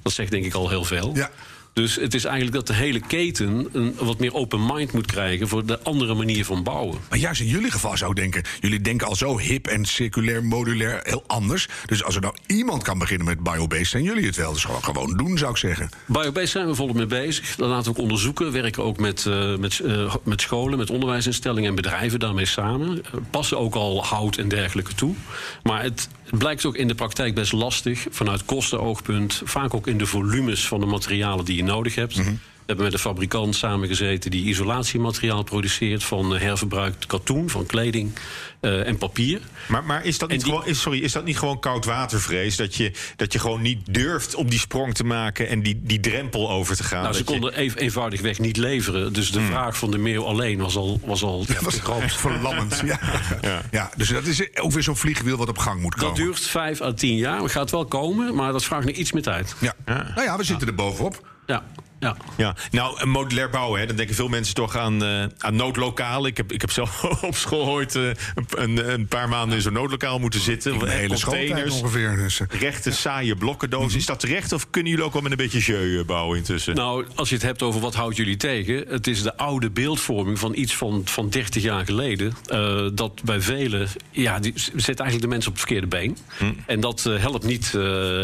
Dat 0.02 0.12
zegt 0.12 0.30
denk 0.30 0.44
ik 0.44 0.54
al 0.54 0.68
heel 0.68 0.84
veel. 0.84 1.12
Ja. 1.14 1.30
Dus 1.72 1.96
het 1.96 2.14
is 2.14 2.24
eigenlijk 2.24 2.56
dat 2.56 2.66
de 2.66 2.82
hele 2.82 3.00
keten 3.00 3.68
een 3.72 3.94
wat 3.98 4.18
meer 4.18 4.34
open 4.34 4.66
mind 4.66 4.92
moet 4.92 5.06
krijgen 5.06 5.48
voor 5.48 5.66
de 5.66 5.82
andere 5.82 6.14
manier 6.14 6.44
van 6.44 6.62
bouwen. 6.62 6.98
Maar 7.08 7.18
juist 7.18 7.40
in 7.40 7.46
jullie 7.46 7.70
geval 7.70 7.96
zou 7.96 8.10
ik 8.10 8.16
denken, 8.16 8.42
jullie 8.60 8.80
denken 8.80 9.06
al 9.06 9.16
zo 9.16 9.38
hip 9.38 9.66
en 9.66 9.84
circulair, 9.84 10.44
modulair, 10.44 11.00
heel 11.02 11.24
anders. 11.26 11.68
Dus 11.86 12.04
als 12.04 12.14
er 12.14 12.20
nou 12.20 12.34
iemand 12.46 12.82
kan 12.82 12.98
beginnen 12.98 13.26
met 13.26 13.42
biobased, 13.42 13.86
zijn 13.86 14.02
jullie 14.02 14.26
het 14.26 14.36
wel. 14.36 14.52
Dus 14.52 14.64
gewoon, 14.64 14.84
gewoon 14.84 15.16
doen, 15.16 15.38
zou 15.38 15.50
ik 15.50 15.56
zeggen. 15.56 15.88
Biobased 16.06 16.48
zijn 16.48 16.66
we 16.66 16.74
volop 16.74 16.96
mee 16.96 17.06
bezig. 17.06 17.56
Dat 17.56 17.68
laten 17.68 17.84
we 17.84 17.98
ook 17.98 18.02
onderzoeken. 18.02 18.46
We 18.46 18.60
werken 18.60 18.84
ook 18.84 18.98
met, 18.98 19.24
uh, 19.28 19.56
met, 19.56 19.80
uh, 19.84 20.14
met 20.22 20.40
scholen, 20.40 20.78
met 20.78 20.90
onderwijsinstellingen 20.90 21.68
en 21.68 21.74
bedrijven 21.74 22.18
daarmee 22.18 22.46
samen. 22.46 22.96
Uh, 22.96 23.20
passen 23.30 23.58
ook 23.58 23.74
al 23.74 24.04
hout 24.04 24.36
en 24.36 24.48
dergelijke 24.48 24.94
toe. 24.94 25.14
Maar 25.62 25.82
het 25.82 26.08
blijkt 26.38 26.64
ook 26.64 26.76
in 26.76 26.88
de 26.88 26.94
praktijk 26.94 27.34
best 27.34 27.52
lastig 27.52 28.06
vanuit 28.10 28.44
kostenoogpunt. 28.44 29.42
Vaak 29.44 29.74
ook 29.74 29.86
in 29.86 29.98
de 29.98 30.06
volumes 30.06 30.68
van 30.68 30.80
de 30.80 30.86
materialen 30.86 31.44
die 31.44 31.56
je 31.56 31.64
nodig 31.64 31.94
hebt. 31.94 32.16
-hmm. 32.16 32.40
We 32.62 32.68
hebben 32.68 32.84
met 32.84 32.94
een 32.94 33.00
fabrikant 33.00 33.56
samengezeten 33.56 34.30
die 34.30 34.44
isolatiemateriaal 34.44 35.42
produceert 35.42 36.04
van 36.04 36.36
herverbruikt 36.36 37.06
katoen, 37.06 37.50
van 37.50 37.66
kleding 37.66 38.12
uh, 38.60 38.86
en 38.86 38.98
papier. 38.98 39.40
Maar, 39.68 39.84
maar 39.84 40.04
is, 40.04 40.18
dat 40.18 40.28
niet 40.28 40.44
die... 40.44 40.52
gewoon, 40.52 40.66
is, 40.66 40.80
sorry, 40.80 40.98
is 40.98 41.12
dat 41.12 41.24
niet 41.24 41.38
gewoon 41.38 41.58
koudwatervrees? 41.58 42.56
Dat 42.56 42.74
je, 42.74 42.92
dat 43.16 43.32
je 43.32 43.38
gewoon 43.38 43.62
niet 43.62 43.94
durft 43.94 44.34
om 44.34 44.50
die 44.50 44.58
sprong 44.58 44.94
te 44.94 45.04
maken 45.04 45.48
en 45.48 45.62
die, 45.62 45.80
die 45.82 46.00
drempel 46.00 46.50
over 46.50 46.76
te 46.76 46.84
gaan? 46.84 47.02
Nou, 47.02 47.14
ze 47.14 47.24
konden 47.24 47.64
je... 47.64 47.78
eenvoudigweg 47.78 48.38
niet 48.38 48.56
leveren. 48.56 49.12
Dus 49.12 49.30
de 49.30 49.38
hmm. 49.38 49.48
vraag 49.48 49.76
van 49.76 49.90
de 49.90 49.98
meeuw 49.98 50.24
alleen 50.24 50.58
was 50.58 50.76
al, 50.76 51.00
was 51.04 51.22
al 51.22 51.44
ja, 51.48 51.60
was 51.60 51.78
groot. 51.80 52.12
verlammend. 52.12 52.82
Ja. 52.84 53.00
ja. 53.42 53.62
Ja. 53.70 53.90
dus 53.96 54.08
dat 54.08 54.26
is 54.26 54.56
ook 54.56 54.72
weer 54.72 54.82
zo'n 54.82 54.96
vliegwiel 54.96 55.36
wat 55.36 55.48
op 55.48 55.58
gang 55.58 55.80
moet 55.80 55.94
komen. 55.94 56.14
Dat 56.14 56.24
duurt 56.24 56.46
vijf 56.46 56.80
à 56.80 56.92
tien 56.92 57.16
jaar. 57.16 57.42
Het 57.42 57.52
gaat 57.52 57.70
wel 57.70 57.84
komen, 57.84 58.34
maar 58.34 58.52
dat 58.52 58.64
vraagt 58.64 58.86
nog 58.86 58.96
iets 58.96 59.12
meer 59.12 59.22
tijd. 59.22 59.54
Ja. 59.58 59.74
Nou 59.84 60.22
ja, 60.22 60.36
we 60.36 60.44
zitten 60.44 60.68
er 60.68 60.74
bovenop. 60.74 61.28
Ja. 61.46 61.64
Ja. 62.02 62.16
ja, 62.36 62.56
nou, 62.70 63.06
modulair 63.06 63.50
bouwen, 63.50 63.80
hè, 63.80 63.86
dan 63.86 63.96
denken 63.96 64.14
veel 64.14 64.28
mensen 64.28 64.54
toch 64.54 64.76
aan, 64.76 65.02
uh, 65.02 65.24
aan 65.38 65.56
noodlokalen. 65.56 66.30
Ik 66.30 66.36
heb, 66.36 66.52
ik 66.52 66.60
heb 66.60 66.70
zelf 66.70 67.04
op 67.22 67.34
school 67.34 67.66
ooit 67.66 67.94
uh, 67.94 68.10
een, 68.50 68.92
een, 68.92 69.06
paar 69.06 69.28
maanden 69.28 69.56
in 69.56 69.62
zo'n 69.62 69.72
noodlokaal 69.72 70.18
moeten 70.18 70.40
zitten. 70.40 70.74
Een 70.74 70.88
hele 70.88 71.20
containers, 71.20 71.74
ongeveer. 71.74 72.16
Dus. 72.16 72.40
Rechte, 72.48 72.92
saaie 72.92 73.36
blokkendozen. 73.36 73.84
Mm 73.84 73.90
-hmm. 73.90 74.00
Is 74.00 74.06
dat 74.06 74.20
terecht 74.20 74.52
of 74.52 74.70
kunnen 74.70 74.90
jullie 74.90 75.06
ook 75.06 75.12
wel 75.12 75.22
met 75.22 75.30
een 75.30 75.36
beetje 75.36 75.58
jeu 75.58 76.04
bouwen 76.04 76.36
intussen? 76.36 76.74
Nou, 76.74 77.06
als 77.14 77.28
je 77.28 77.34
het 77.34 77.44
hebt 77.44 77.62
over 77.62 77.80
wat 77.80 77.94
houdt 77.94 78.16
jullie 78.16 78.36
tegen... 78.36 78.84
het 78.88 79.06
is 79.06 79.22
de 79.22 79.36
oude 79.36 79.70
beeldvorming 79.70 80.38
van 80.38 80.54
iets 80.54 80.76
van, 80.76 81.02
van 81.04 81.28
30 81.28 81.62
jaar 81.62 81.84
geleden... 81.84 82.32
Uh, 82.52 82.88
dat 82.94 83.22
bij 83.24 83.40
velen, 83.40 83.88
ja, 84.10 84.38
die 84.38 84.52
zet 84.56 85.00
eigenlijk 85.00 85.20
de 85.20 85.28
mensen 85.28 85.50
op 85.50 85.56
het 85.56 85.66
verkeerde 85.66 85.86
been. 85.86 86.16
Mm. 86.38 86.56
En 86.66 86.80
dat 86.80 87.02
helpt, 87.02 87.44
niet, 87.44 87.72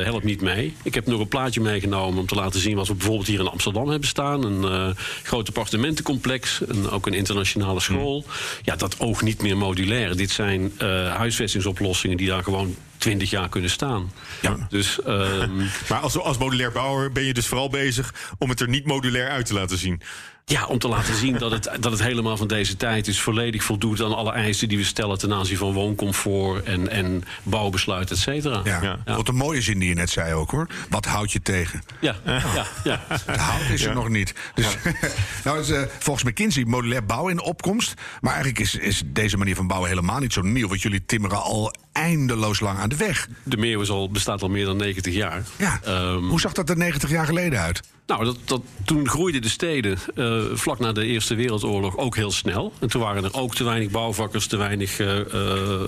helpt 0.05 0.25
niet 0.25 0.41
mee. 0.41 0.75
Ik 0.83 0.95
heb 0.95 1.07
nog 1.07 1.21
een 1.21 1.29
plaatje 1.29 1.61
meegenomen 1.61 2.19
om 2.19 2.27
te 2.27 2.35
laten 2.35 2.61
zien... 2.61 2.77
wat 2.77 2.88
we 2.88 2.95
bijvoorbeeld 2.95 3.27
hier 3.27 3.41
in 3.41 3.47
Amsterdam 3.47 3.67
Amsterdam 3.76 3.90
hebben 3.90 4.09
staan. 4.09 4.44
Een 4.44 4.88
uh, 4.88 4.96
groot 5.22 5.48
appartementencomplex. 5.48 6.61
Een, 6.66 6.90
ook 6.90 7.07
een 7.07 7.14
internationale 7.14 7.81
school. 7.81 8.24
Mm. 8.26 8.33
Ja, 8.62 8.76
dat 8.76 9.00
oogt 9.00 9.22
niet 9.22 9.42
meer 9.42 9.57
modulair. 9.57 10.16
Dit 10.16 10.31
zijn 10.31 10.72
uh, 10.83 11.14
huisvestingsoplossingen 11.14 12.16
die 12.16 12.28
daar 12.28 12.42
gewoon 12.42 12.74
20% 12.74 12.98
twintig 12.98 13.31
jaar 13.31 13.48
kunnen 13.48 13.70
staan. 13.70 14.12
Ja. 14.42 14.66
Dus, 14.68 15.02
ehm, 15.02 15.57
Maar 15.88 16.00
als, 16.00 16.18
als 16.18 16.38
modulair 16.38 16.72
bouwer 16.72 17.12
ben 17.12 17.22
je 17.22 17.35
dus 17.35 17.46
vooral 17.46 17.68
bezig 17.68 18.14
om 18.38 18.48
het 18.48 18.61
er 18.61 18.68
niet 18.68 18.87
modulair 18.87 19.28
uit 19.28 19.46
te 19.46 19.54
laten 19.54 19.78
zien. 19.78 20.02
Ja, 20.49 20.67
om 20.67 20.79
te 20.79 20.89
laten 20.89 21.15
zien 21.15 21.39
dat 21.39 21.51
het, 21.51 21.71
dat 21.81 21.93
het 21.93 22.03
helemaal 22.03 22.37
van 22.37 22.47
deze 22.47 22.77
tijd 22.77 23.07
is. 23.07 23.21
Volledig 23.21 23.63
voldoet 23.63 24.03
aan 24.03 24.15
alle 24.15 24.33
eisen 24.33 24.69
die 24.69 24.79
we 24.79 24.85
stellen 24.85 25.19
ten 25.19 25.33
aanzien 25.33 25.57
van 25.57 25.73
wooncomfort 25.73 26.65
en, 26.65 26.89
en 26.89 27.25
bouwbesluit, 27.43 28.11
et 28.11 28.19
cetera. 28.19 28.61
Ja. 28.65 28.83
Ja. 28.83 29.17
Wat 29.17 29.29
een 29.29 29.35
mooie 29.35 29.61
zin 29.61 29.79
die 29.79 29.89
je 29.89 29.95
net 29.95 30.11
zei 30.11 30.35
ook 30.35 30.51
hoor. 30.51 30.67
Wat 30.89 31.05
houdt 31.05 31.33
je 31.33 31.43
tegen? 31.43 31.83
Ja, 32.01 32.17
ja, 32.25 32.67
ja. 32.85 33.05
Het 33.09 33.37
hout 33.51 33.71
is 33.71 33.85
er 33.85 33.95
nog 33.95 34.09
niet. 34.09 34.35
Dus, 34.55 34.77
nou 35.45 35.61
is 35.61 35.71
eh, 35.71 35.83
volgens 35.99 36.25
McKinsey 36.31 36.65
modulair 36.65 37.05
bouwen 37.05 37.33
in 37.33 37.43
opkomst. 37.43 37.95
Maar 38.21 38.33
eigenlijk 38.33 38.63
is, 38.63 38.75
is 38.75 39.03
deze 39.07 39.37
manier 39.37 39.55
van 39.55 39.67
bouwen 39.67 39.89
helemaal 39.89 40.19
niet 40.19 40.33
zo 40.33 40.41
nieuw. 40.41 40.69
Want 40.69 40.83
jullie 40.83 41.05
timmeren 41.05 41.43
al 41.43 41.75
eindeloos 41.93 42.61
lang 42.61 42.79
aan 42.79 42.89
de 42.89 42.97
weg. 42.97 43.29
De 43.43 43.57
Meeuw 43.57 43.81
is 43.81 43.91
al, 43.91 44.11
bestaat 44.11 44.43
al 44.43 44.49
meer 44.49 44.65
dan 44.65 44.77
90 44.77 45.15
jaar. 45.15 45.43
Ja. 45.57 45.81
Ehm, 45.85 46.25
Hoe 46.25 46.41
zag 46.41 46.53
dat 46.53 46.71
er 46.71 46.77
90 46.77 47.11
jaar 47.11 47.27
geleden 47.27 47.61
uit? 47.61 47.81
Nou, 48.09 48.25
dat, 48.25 48.37
dat, 48.44 48.61
toen 48.85 49.09
groeiden 49.09 49.42
de 49.42 49.49
steden 49.49 49.99
eh, 50.14 50.42
vlak 50.53 50.79
na 50.79 50.92
de 50.92 51.05
Eerste 51.05 51.35
Wereldoorlog 51.35 51.97
ook 51.97 52.16
heel 52.16 52.31
snel. 52.31 52.73
En 52.81 52.88
toen 52.88 53.01
waren 53.01 53.25
er 53.25 53.35
ook 53.35 53.55
te 53.55 53.64
weinig 53.64 53.90
bouwvakkers, 53.90 54.47
te 54.47 54.57
weinig 54.57 55.01
eh, 55.01 55.21
eh, 55.21 55.87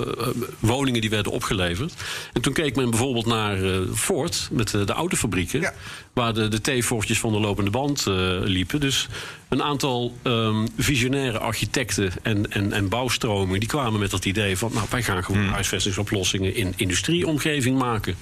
woningen 0.58 1.00
die 1.00 1.10
werden 1.10 1.32
opgeleverd. 1.32 1.94
En 2.32 2.40
toen 2.40 2.52
keek 2.52 2.76
men 2.76 2.90
bijvoorbeeld 2.90 3.26
naar 3.26 3.58
Ford 3.94 4.48
met 4.52 4.70
de, 4.70 4.92
autofabrieken. 4.92 5.60
Ja. 5.60 5.74
Waar 6.12 6.34
de, 6.34 6.48
de 6.48 6.60
T-fortjes 6.60 7.18
van 7.18 7.32
de 7.32 7.40
lopende 7.40 7.70
band 7.70 8.04
liepen. 8.44 8.80
Dus 8.80 9.08
een 9.48 9.62
aantal 9.62 10.14
ehm, 10.22 10.66
visionaire 10.76 11.38
architecten 11.38 12.12
en, 12.22 12.50
en, 12.50 12.72
en 12.72 12.88
bouwstromingen... 12.88 13.60
die 13.60 13.68
kwamen 13.68 14.00
met 14.00 14.10
dat 14.10 14.24
idee 14.24 14.58
van... 14.58 14.70
nou, 14.74 14.86
wij 14.90 15.02
gaan 15.02 15.24
gewoon 15.24 15.46
huisvestingsoplossingen 15.46 16.54
in 16.54 16.72
industrieomgeving 16.76 17.78
maken. 17.78 18.16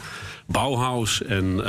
Bauhaus 0.46 1.22
en... 1.22 1.64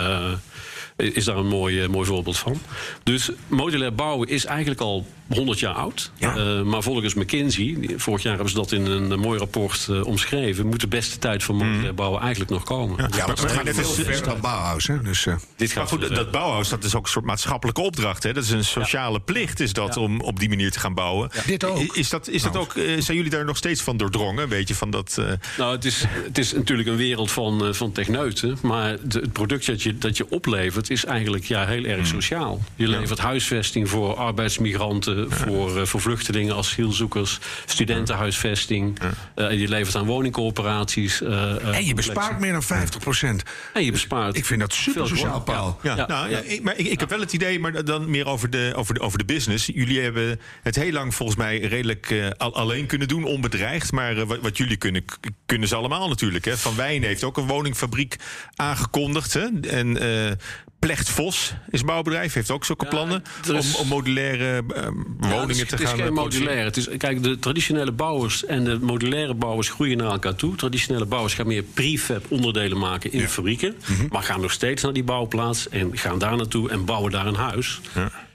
is 1.00 1.26
daar 1.26 1.38
een 1.38 1.48
mooi, 1.48 1.82
eh, 1.82 1.90
mooi 1.90 2.08
voorbeeld 2.08 2.38
van. 2.38 2.60
Dus 3.04 3.32
modulair 3.48 3.96
bouwen 3.96 4.28
is 4.28 4.46
eigenlijk 4.46 4.82
al 4.82 5.06
100 5.30 5.60
jaar 5.60 5.74
oud. 5.74 6.12
Ja. 6.18 6.36
Eh, 6.36 6.62
maar 6.62 6.82
volgens 6.84 7.14
McKinsey, 7.14 7.78
vorig 7.98 8.24
jaar 8.24 8.34
hebben 8.34 8.52
ze 8.52 8.58
dat 8.58 8.72
in 8.72 8.86
een, 8.86 9.12
eh, 9.12 9.18
mooi 9.18 9.40
rapport 9.40 9.88
eh, 9.90 10.06
omschreven, 10.06 10.66
moet 10.68 10.82
de 10.82 10.88
beste 10.88 11.18
tijd 11.20 11.44
van 11.44 11.56
modulair 11.56 11.94
bouwen 11.94 12.22
eigenlijk 12.22 12.52
nog 12.52 12.64
komen. 12.64 12.98
Ja, 12.98 13.08
maar- 13.10 13.18
maar 13.28 13.36
we 13.36 13.42
maar 13.42 13.50
gaan 13.52 13.66
net 13.66 13.76
veel 13.76 13.90
verder 13.90 14.24
dan 14.24 14.42
Bauhaus. 14.42 14.88
Hè? 14.88 15.02
Dus, 15.02 15.26
eh, 15.26 15.36
Dit 15.56 15.68
Maar 15.76 15.88
gaat 15.88 16.00
goed, 16.00 16.16
dat 16.16 16.32
bouwhuis 16.32 16.70
dat 16.70 16.84
is 16.84 16.96
ook 16.96 17.04
een 17.06 17.12
soort 17.12 17.26
maatschappelijke 17.26 17.82
opdracht. 17.82 18.24
Hè? 18.24 18.34
Dat 18.34 18.44
is 18.44 18.50
een 18.50 18.66
sociale 18.66 19.20
plicht 19.20 19.60
is 19.60 19.74
dat 19.74 19.96
Ja. 19.96 20.02
om 20.02 20.22
op 20.22 20.40
die 20.40 20.50
manier 20.50 20.72
te 20.72 20.80
gaan 20.80 20.94
bouwen. 20.94 21.30
Dit 21.46 21.64
ook. 21.64 21.96
Is 21.96 22.10
dat, 22.10 22.28
is 22.28 22.42
dat 22.42 22.54
Nou. 22.54 22.66
ook, 22.66 22.72
zijn 23.04 23.18
jullie 23.18 23.30
daar 23.30 23.46
nog 23.46 23.58
steeds 23.58 23.82
van 23.82 23.98
doordrongen? 23.98 24.48
Weet 24.50 24.68
je, 24.68 24.76
van 24.76 24.90
dat, 24.92 25.16
eh, 25.20 25.26
Nou, 25.58 25.76
het 25.76 25.86
is, 25.86 26.04
het 26.10 26.38
is 26.38 26.54
natuurlijk 26.54 26.88
een 26.90 26.96
wereld 26.96 27.32
van, 27.32 27.76
van 27.76 27.92
techneuten. 27.92 28.58
Maar 28.62 28.98
de- 29.04 29.20
het 29.20 29.34
product 29.34 29.66
dat 29.66 29.82
je, 29.82 29.98
dat 29.98 30.18
je 30.18 30.26
oplevert 30.30 30.90
is 30.90 31.06
eigenlijk 31.06 31.44
ja, 31.46 31.66
heel 31.66 31.84
erg 31.84 32.08
sociaal. 32.08 32.62
Je 32.76 32.88
levert 32.88 33.20
huisvesting 33.20 33.90
voor 33.90 34.16
arbeidsmigranten, 34.16 35.19
voor, 35.30 35.80
eh, 35.80 35.86
voor 35.86 36.02
vluchtelingen, 36.02 36.56
asielzoekers, 36.56 37.40
studentenhuisvesting. 37.66 38.98
Eh, 39.36 39.46
en 39.46 39.58
je 39.58 39.68
levert 39.68 39.96
aan 39.96 40.06
woningcorporaties. 40.06 41.22
eh, 41.22 41.56
eh, 41.56 41.76
en 41.78 41.86
je 41.86 41.94
bespaart 41.94 42.40
meer 42.40 42.52
dan 42.52 42.64
50 42.64 43.00
procent. 43.00 43.44
En 43.74 43.86
je 43.86 43.92
bespaart. 43.92 44.38
Ik 44.38 44.46
vind 44.46 44.60
dat 44.60 44.74
super 44.74 45.08
sociaal. 45.08 45.42
Paul. 45.42 45.80
Ja, 45.84 45.96
Ja, 45.96 46.08
nou, 46.08 46.30
ik, 46.34 46.64
maar 46.64 46.78
ik, 46.78 46.88
ik 46.88 47.00
heb 47.00 47.10
wel 47.10 47.20
het 47.20 47.34
idee, 47.34 47.60
maar 47.60 47.84
dan 47.86 48.10
meer 48.10 48.26
over 48.28 48.50
de, 48.50 48.72
over, 48.76 48.94
de, 48.94 49.00
over 49.00 49.18
de 49.18 49.26
business. 49.26 49.66
Jullie 49.74 50.00
hebben 50.02 50.40
het 50.64 50.76
heel 50.76 50.92
lang 50.92 51.16
volgens 51.16 51.38
mij 51.38 51.60
redelijk 51.60 52.10
eh, 52.12 52.28
al- 52.38 52.56
alleen 52.56 52.86
kunnen 52.86 53.08
doen, 53.08 53.24
onbedreigd. 53.24 53.92
Maar 53.92 54.18
eh, 54.18 54.24
wat, 54.24 54.40
wat 54.42 54.58
jullie 54.58 54.78
kunnen, 54.78 55.06
kunnen 55.46 55.68
ze 55.68 55.76
allemaal 55.76 56.08
natuurlijk. 56.08 56.46
Hè. 56.46 56.58
Van 56.58 56.76
Wijn 56.76 57.04
heeft 57.04 57.24
ook 57.24 57.38
een 57.38 57.48
woningfabriek 57.48 58.16
aangekondigd. 58.56 59.34
Hè. 59.34 59.48
En 59.70 59.98
eh, 60.28 60.32
Plecht 60.80 61.10
Vos 61.10 61.54
is 61.70 61.84
bouwbedrijf, 61.84 62.34
heeft 62.34 62.52
ook 62.52 62.66
zulke 62.66 62.84
Ja, 62.84 62.90
plannen 62.90 63.24
is- 63.54 63.76
om, 63.76 63.82
om 63.82 63.88
modulaire 63.88 64.64
eh, 64.76 64.82
Ja, 64.84 64.92
woningen 65.20 65.50
is, 65.50 65.58
te 65.58 65.64
het 65.64 65.80
is 65.80 65.88
gaan 65.88 65.98
geen 65.98 66.08
eh, 66.08 66.14
produceren. 66.14 66.46
modulair. 66.46 66.66
Het 66.66 66.78
is, 66.78 66.88
kijk, 66.98 67.24
de 67.24 67.40
traditionele 67.40 67.92
bouwers 67.92 68.46
en 68.46 68.64
de 68.64 68.80
modulaire 68.82 69.34
bouwers 69.34 69.70
groeien 69.70 69.98
naar 69.98 70.12
elkaar 70.12 70.36
toe. 70.36 70.56
Traditionele 70.56 71.06
bouwers 71.06 71.34
gaan 71.34 71.48
meer 71.48 71.64
prefab 71.64 72.26
onderdelen 72.32 72.78
maken 72.78 73.12
in 73.12 73.28
fabrieken. 73.28 73.76
Mhm. 73.88 74.06
Maar 74.10 74.24
gaan 74.24 74.42
nog 74.42 74.52
steeds 74.52 74.84
naar 74.84 74.94
die 74.94 75.04
bouwplaats 75.04 75.70
en 75.70 75.98
gaan 75.98 76.20
daar 76.20 76.36
naartoe 76.38 76.70
en 76.70 76.86
bouwen 76.86 77.12
daar 77.12 77.26
een 77.26 77.36
huis. 77.36 77.80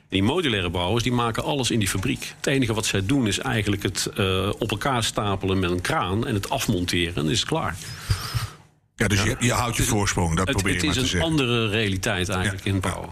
Die 0.09 0.22
modulaire 0.22 0.70
bouwers 0.70 1.02
die 1.02 1.12
maken 1.12 1.44
alles 1.44 1.70
in 1.70 1.78
die 1.78 1.88
fabriek. 1.88 2.33
Het 2.37 2.46
enige 2.46 2.74
wat 2.74 2.87
zij 2.87 3.07
doen 3.07 3.26
is 3.26 3.38
eigenlijk 3.38 3.83
het 3.83 4.11
eh, 4.16 4.48
op 4.59 4.70
elkaar 4.70 5.04
stapelen 5.04 5.59
met 5.59 5.70
een 5.70 5.80
kraan 5.80 6.26
en 6.26 6.35
het 6.35 6.50
afmonteren. 6.50 7.09
En 7.14 7.22
dan 7.22 7.30
is 7.30 7.38
het 7.40 7.48
klaar. 7.48 7.76
Ja, 8.96 9.09
dus 9.09 9.22
je, 9.22 9.37
je 9.38 9.52
houdt 9.52 9.76
je 9.76 9.83
voorsprong, 9.83 10.37
dat 10.37 10.46
Het, 10.48 10.57
probeer 10.57 10.72
het 10.74 10.83
je 10.83 10.88
is 10.88 10.94
maar 10.96 11.04
te 11.04 11.11
een 11.16 11.20
zeggen. 11.20 11.30
andere 11.30 11.68
realiteit 11.68 12.28
eigenlijk 12.28 12.64
in 12.64 12.72
het 12.72 12.83
bouwen. 12.83 13.11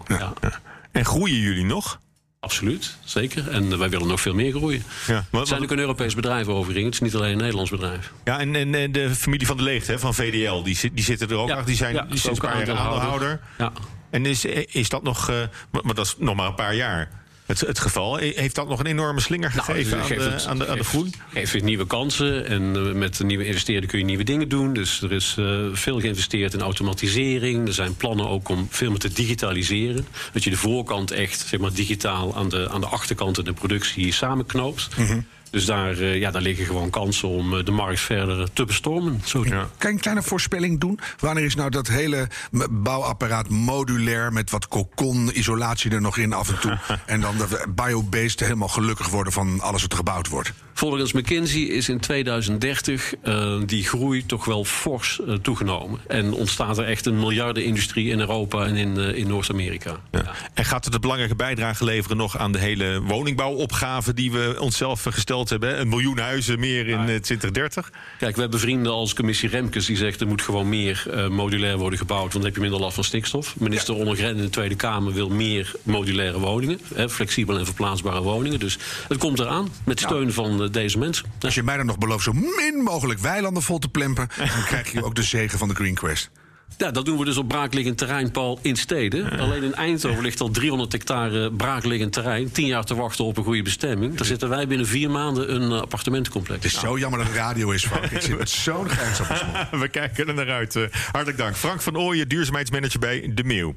En 0.91 1.05
groeien 1.05 1.39
jullie 1.39 1.65
nog? 1.65 1.99
Absoluut, 2.39 2.95
zeker. 3.03 3.49
En 3.49 3.71
eh, 3.71 3.77
wij 3.77 3.89
willen 3.89 4.07
nog 4.07 4.21
veel 4.21 4.33
meer 4.33 4.51
groeien. 4.51 4.83
Ja, 5.07 5.25
Het 5.31 5.47
zijn 5.47 5.63
ook 5.63 5.71
een 5.71 5.79
Europees 5.79 6.15
bedrijf 6.15 6.47
overigens. 6.47 6.85
Het 6.85 6.93
is 6.93 6.99
niet 7.11 7.15
alleen 7.21 7.31
een 7.31 7.37
Nederlands 7.37 7.69
bedrijf. 7.71 8.11
Ja, 8.23 8.39
en, 8.39 8.55
en, 8.55 8.75
en 8.75 8.91
de 8.91 9.15
familie 9.15 9.47
van 9.47 9.57
de 9.57 9.63
Leegte 9.63 9.91
hè, 9.91 9.99
van 9.99 10.13
VDL, 10.13 10.63
die, 10.63 10.75
zit- 10.75 10.95
die 10.95 11.03
zitten 11.03 11.29
er 11.29 11.35
ook 11.35 11.47
Ja, 11.47 11.53
achter. 11.53 11.67
Die 11.67 11.75
zijn 11.77 11.93
ja, 11.93 12.01
die 12.03 12.13
is 12.13 12.21
sinds 12.21 12.39
een 12.39 12.45
paar 12.49 12.67
jaar 12.67 12.77
aandeelhouder. 12.77 13.39
Ja. 13.57 13.71
En 14.09 14.25
is, 14.25 14.45
is 14.65 14.89
dat 14.89 15.03
nog, 15.03 15.29
eh, 15.29 15.35
maar 15.71 15.81
maar 15.85 15.95
dat 15.95 16.05
is 16.05 16.15
nog 16.17 16.35
maar 16.35 16.47
een 16.47 16.55
paar 16.55 16.75
jaar, 16.75 17.09
het, 17.45 17.59
het 17.59 17.79
geval. 17.79 18.17
Heeft 18.17 18.55
dat 18.55 18.67
nog 18.67 18.79
een 18.79 18.85
enorme 18.85 19.19
slinger 19.19 19.51
gegeven 19.51 19.97
dus 19.97 20.21
aan, 20.21 20.31
het- 20.31 20.45
aan, 20.45 20.57
de, 20.57 20.67
aan 20.67 20.77
de 20.77 20.83
groei? 20.83 21.09
Geeft 21.33 21.51
weer 21.51 21.63
nieuwe 21.63 21.87
kansen. 21.87 22.47
En 22.47 22.75
eh, 22.75 22.93
met 22.93 23.17
de 23.17 23.25
nieuwe 23.25 23.45
investeerder 23.45 23.89
kun 23.89 23.99
je 23.99 24.05
nieuwe 24.05 24.23
dingen 24.23 24.49
doen. 24.49 24.73
Dus 24.73 25.01
er 25.01 25.11
is 25.11 25.35
eh, 25.39 25.45
veel 25.73 25.99
geïnvesteerd 25.99 26.53
in 26.53 26.61
automatisering. 26.61 27.67
Er 27.67 27.73
zijn 27.73 27.95
plannen 27.95 28.29
ook 28.29 28.49
om 28.49 28.67
veel 28.69 28.89
meer 28.89 28.99
te 28.99 29.13
digitaliseren. 29.13 30.07
Dat 30.33 30.43
je 30.43 30.49
de 30.49 30.57
voorkant 30.57 31.11
echt 31.11 31.45
zeg 31.47 31.59
maar, 31.59 31.73
digitaal 31.73 32.35
aan 32.35 32.49
de, 32.49 32.69
aan 32.69 32.81
de 32.81 32.87
achterkant 32.87 33.37
in 33.37 33.43
de 33.45 33.53
productie 33.53 34.13
samenknoopt. 34.13 34.87
Mhm. 34.97 35.19
Dus 35.53 35.65
daar, 35.65 35.97
eh, 35.97 36.19
ja, 36.19 36.31
daar 36.31 36.41
liggen 36.41 36.65
gewoon 36.65 36.89
kansen 36.89 37.27
om 37.27 37.57
eh, 37.57 37.65
de 37.65 37.71
markt 37.71 37.99
verder 37.99 38.53
te 38.53 38.65
bestormen. 38.65 39.21
Zo 39.25 39.41
Kan 39.41 39.59
je 39.77 39.87
een 39.87 39.99
kleine 39.99 40.23
voorspelling 40.23 40.79
doen? 40.79 40.99
Wanneer 41.19 41.45
is 41.45 41.55
nou 41.55 41.69
dat 41.69 41.87
hele 41.87 42.27
bouwapparaat 42.69 43.49
modulair 43.49 44.33
met 44.33 44.49
wat 44.49 44.67
cocon-isolatie 44.67 45.91
er 45.91 46.01
nog 46.01 46.17
in 46.17 46.33
af 46.33 46.49
en 46.49 46.59
toe? 46.59 46.79
en 47.05 47.21
dan 47.21 47.37
de 47.37 47.65
biobased 47.75 48.39
helemaal 48.39 48.67
gelukkig 48.67 49.09
worden 49.09 49.33
van 49.33 49.59
alles 49.61 49.81
wat 49.81 49.91
er 49.91 49.97
gebouwd 49.97 50.27
wordt? 50.27 50.53
Volgens 50.73 51.13
McKinsey 51.13 51.61
is 51.61 51.89
in 51.89 51.99
2030 51.99 53.13
eh, 53.21 53.55
die 53.65 53.83
groei 53.83 54.25
toch 54.25 54.45
wel 54.45 54.65
fors 54.65 55.21
toegenomen. 55.41 55.99
En 56.07 56.33
ontstaat 56.33 56.77
er 56.77 56.85
echt 56.85 57.05
een 57.05 57.19
miljardenindustrie 57.19 58.09
in 58.09 58.19
Europa 58.19 58.65
en 58.65 58.75
in, 58.75 58.97
eh, 58.97 59.17
in 59.17 59.27
Noord-Amerika. 59.27 59.99
Ja. 60.11 60.31
En 60.53 60.65
gaat 60.65 60.85
het 60.85 60.93
een 60.93 61.01
belangrijke 61.01 61.35
bijdrage 61.35 61.83
leveren 61.83 62.17
nog 62.17 62.37
aan 62.37 62.51
de 62.51 62.59
hele 62.59 63.01
woningbouwopgave 63.01 64.13
die 64.13 64.31
we 64.31 64.55
onszelf 64.59 65.05
eh, 65.05 65.13
hebben? 65.49 65.79
Een 65.79 65.87
miljoen 65.87 66.17
huizen 66.17 66.59
meer 66.59 66.87
in 66.87 66.99
eh, 66.99 67.05
2030? 67.05 67.91
Kijk, 68.19 68.35
we 68.35 68.41
hebben 68.41 68.59
vrienden 68.59 68.91
als 68.91 69.13
commissie 69.13 69.49
Remkes 69.49 69.85
die 69.85 69.97
zegt 69.97 70.21
er 70.21 70.27
moet 70.27 70.41
gewoon 70.41 70.69
meer 70.69 71.05
eh, 71.11 71.27
modulair 71.27 71.77
worden 71.77 71.99
gebouwd, 71.99 72.21
want 72.21 72.33
dan 72.33 72.43
heb 72.43 72.55
je 72.55 72.61
minder 72.61 72.79
last 72.79 72.95
van 72.95 73.03
stikstof. 73.03 73.55
Minister 73.59 73.93
Ollongren 73.93 74.35
in 74.35 74.41
de 74.41 74.49
Tweede 74.49 74.75
Kamer 74.75 75.13
wil 75.13 75.29
meer 75.29 75.71
modulaire 75.83 76.39
woningen, 76.39 76.79
hè, 76.95 77.09
flexibele 77.09 77.59
en 77.59 77.65
verplaatsbare 77.65 78.21
woningen. 78.21 78.59
Dus 78.59 78.77
het 79.07 79.17
komt 79.17 79.39
eraan 79.39 79.67
met 79.85 79.99
steun 79.99 80.33
van 80.33 80.63
eh, 80.63 80.71
deze 80.71 80.97
mensen. 80.97 81.25
Ja. 81.25 81.45
Als 81.45 81.55
je 81.55 81.63
mij 81.63 81.77
dan 81.77 81.85
nog 81.85 81.97
belooft 81.97 82.23
zo 82.23 82.33
min 82.33 82.81
mogelijk 82.83 83.19
weilanden 83.19 83.63
vol 83.63 83.79
te 83.79 83.89
plempen... 83.89 84.27
dan 84.37 84.63
krijg 84.65 84.91
je 84.91 85.03
ook 85.03 85.15
de 85.15 85.23
zegen 85.23 85.57
van 85.57 85.67
de 85.67 85.75
Green 85.75 85.95
Quest. 85.95 86.29
Ja, 86.77 86.91
dat 86.91 87.05
doen 87.05 87.17
we 87.17 87.25
dus 87.25 87.37
op 87.37 87.47
braakliggend 87.47 87.97
terrein, 87.97 88.31
Paul, 88.31 88.59
in 88.61 88.75
steden. 88.75 89.39
Alleen 89.39 89.63
in 89.63 89.73
Eindhoven 89.73 90.23
ligt 90.23 90.41
al 90.41 90.49
300 90.49 90.91
hectare 90.91 91.51
braakliggend 91.51 92.13
terrein. 92.13 92.51
Tien 92.51 92.65
jaar 92.65 92.83
te 92.83 92.95
wachten 92.95 93.25
op 93.25 93.37
een 93.37 93.43
goede 93.43 93.61
bestemming. 93.61 94.15
Daar 94.15 94.25
zitten 94.25 94.49
wij 94.49 94.67
binnen 94.67 94.87
vier 94.87 95.11
maanden 95.11 95.55
een 95.55 95.71
eh, 95.71 95.81
appartementencomplex. 95.81 96.63
Het 96.63 96.73
is 96.73 96.79
zo 96.79 96.97
jammer 96.97 97.19
dat 97.19 97.27
het 97.27 97.37
radio 97.37 97.71
is, 97.71 97.85
Frank. 97.85 98.05
Ik 98.05 98.21
zit 98.21 98.37
met 98.37 98.49
zo'n 98.65 98.89
grijns 98.89 99.19
op. 99.19 99.27
We 99.81 99.87
kijken 99.87 100.27
er 100.27 100.33
naar 100.33 100.49
uit. 100.49 100.75
Eh, 100.75 100.83
hartelijk 100.91 101.37
dank. 101.37 101.55
Frank 101.55 101.81
van 101.81 101.97
Ooyen, 101.97 102.27
duurzaamheidsmanager 102.27 102.99
bij 102.99 103.31
De 103.33 103.43
Meeuw. 103.43 103.75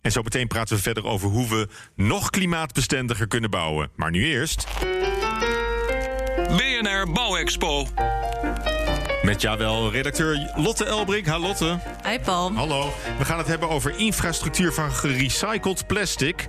En 0.00 0.12
zo 0.12 0.22
meteen 0.22 0.46
praten 0.46 0.76
we 0.76 0.82
verder 0.82 1.04
over 1.04 1.28
hoe 1.28 1.48
we 1.48 1.68
nog 1.94 2.30
klimaatbestendiger 2.30 3.26
kunnen 3.26 3.50
bouwen. 3.50 3.90
Maar 3.96 4.10
nu 4.10 4.24
eerst... 4.24 4.66
BNR 6.48 7.12
Bouwexpo. 7.12 7.88
Met 9.26 9.40
jawel, 9.40 9.90
redacteur 9.90 10.50
Lotte 10.54 10.84
Elbrink. 10.84 11.26
Ha 11.26 11.38
Lotte. 11.38 11.78
Hi 12.08 12.18
Paul. 12.18 12.52
Hallo. 12.52 12.92
We 13.18 13.24
gaan 13.24 13.38
het 13.38 13.46
hebben 13.46 13.68
over 13.68 13.98
infrastructuur 13.98 14.72
van 14.72 14.90
gerecycled 14.90 15.86
plastic. 15.86 16.48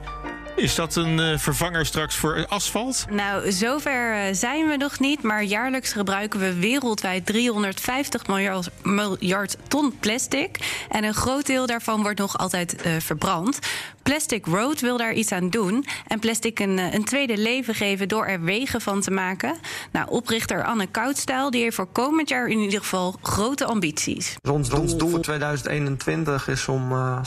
Is 0.56 0.76
dat 0.76 0.96
een 0.96 1.18
uh, 1.18 1.38
vervanger 1.38 1.86
straks 1.86 2.16
voor 2.16 2.46
asfalt? 2.48 3.06
Nou, 3.10 3.52
zover 3.52 4.16
uh, 4.16 4.34
zijn 4.34 4.68
we 4.68 4.78
nog 4.78 5.00
niet. 5.00 5.22
Maar 5.22 5.44
jaarlijks 5.44 5.92
gebruiken 5.92 6.40
we 6.40 6.54
wereldwijd 6.54 7.26
350 7.26 8.28
miljard, 8.28 8.70
miljard 8.84 9.58
ton 9.68 9.98
plastic. 10.00 10.60
En 10.90 11.04
een 11.04 11.14
groot 11.14 11.46
deel 11.46 11.66
daarvan 11.66 12.02
wordt 12.02 12.20
nog 12.20 12.38
altijd 12.38 12.86
uh, 12.86 12.92
verbrand. 13.00 13.60
Plastic 14.08 14.46
Road 14.46 14.80
wil 14.80 14.98
daar 14.98 15.14
iets 15.14 15.32
aan 15.32 15.50
doen. 15.50 15.86
En 16.08 16.20
plastic 16.20 16.60
een, 16.60 16.78
een, 16.78 17.04
tweede 17.04 17.38
leven 17.38 17.76
geven 17.76 18.08
door 18.08 18.26
er 18.26 18.42
wegen 18.42 18.82
van 18.82 19.02
te 19.02 19.12
maken. 19.12 19.56
Nou, 19.92 20.10
oprichter 20.10 20.64
Anne 20.64 20.88
Koudstijl 20.88 21.52
die 21.52 21.62
heeft 21.62 21.76
voor 21.76 21.86
komend 21.92 22.30
jaar 22.30 22.48
in 22.48 22.58
ieder 22.58 22.80
geval 22.80 23.16
grote 23.22 23.66
ambities. 23.66 24.36
Ons 24.50 24.70
doel, 24.70 24.98
doel 24.98 25.10
voor 25.10 25.22
2021 25.22 26.48
is 26.48 26.68
om 26.68 26.92
uh, 26.92 27.20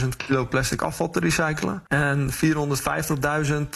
77.000 0.00 0.08
kilo 0.16 0.46
plastic 0.46 0.82
afval 0.82 1.10
te 1.10 1.20
recyclen. 1.20 1.82
En 1.88 2.30
450.000 2.32 2.38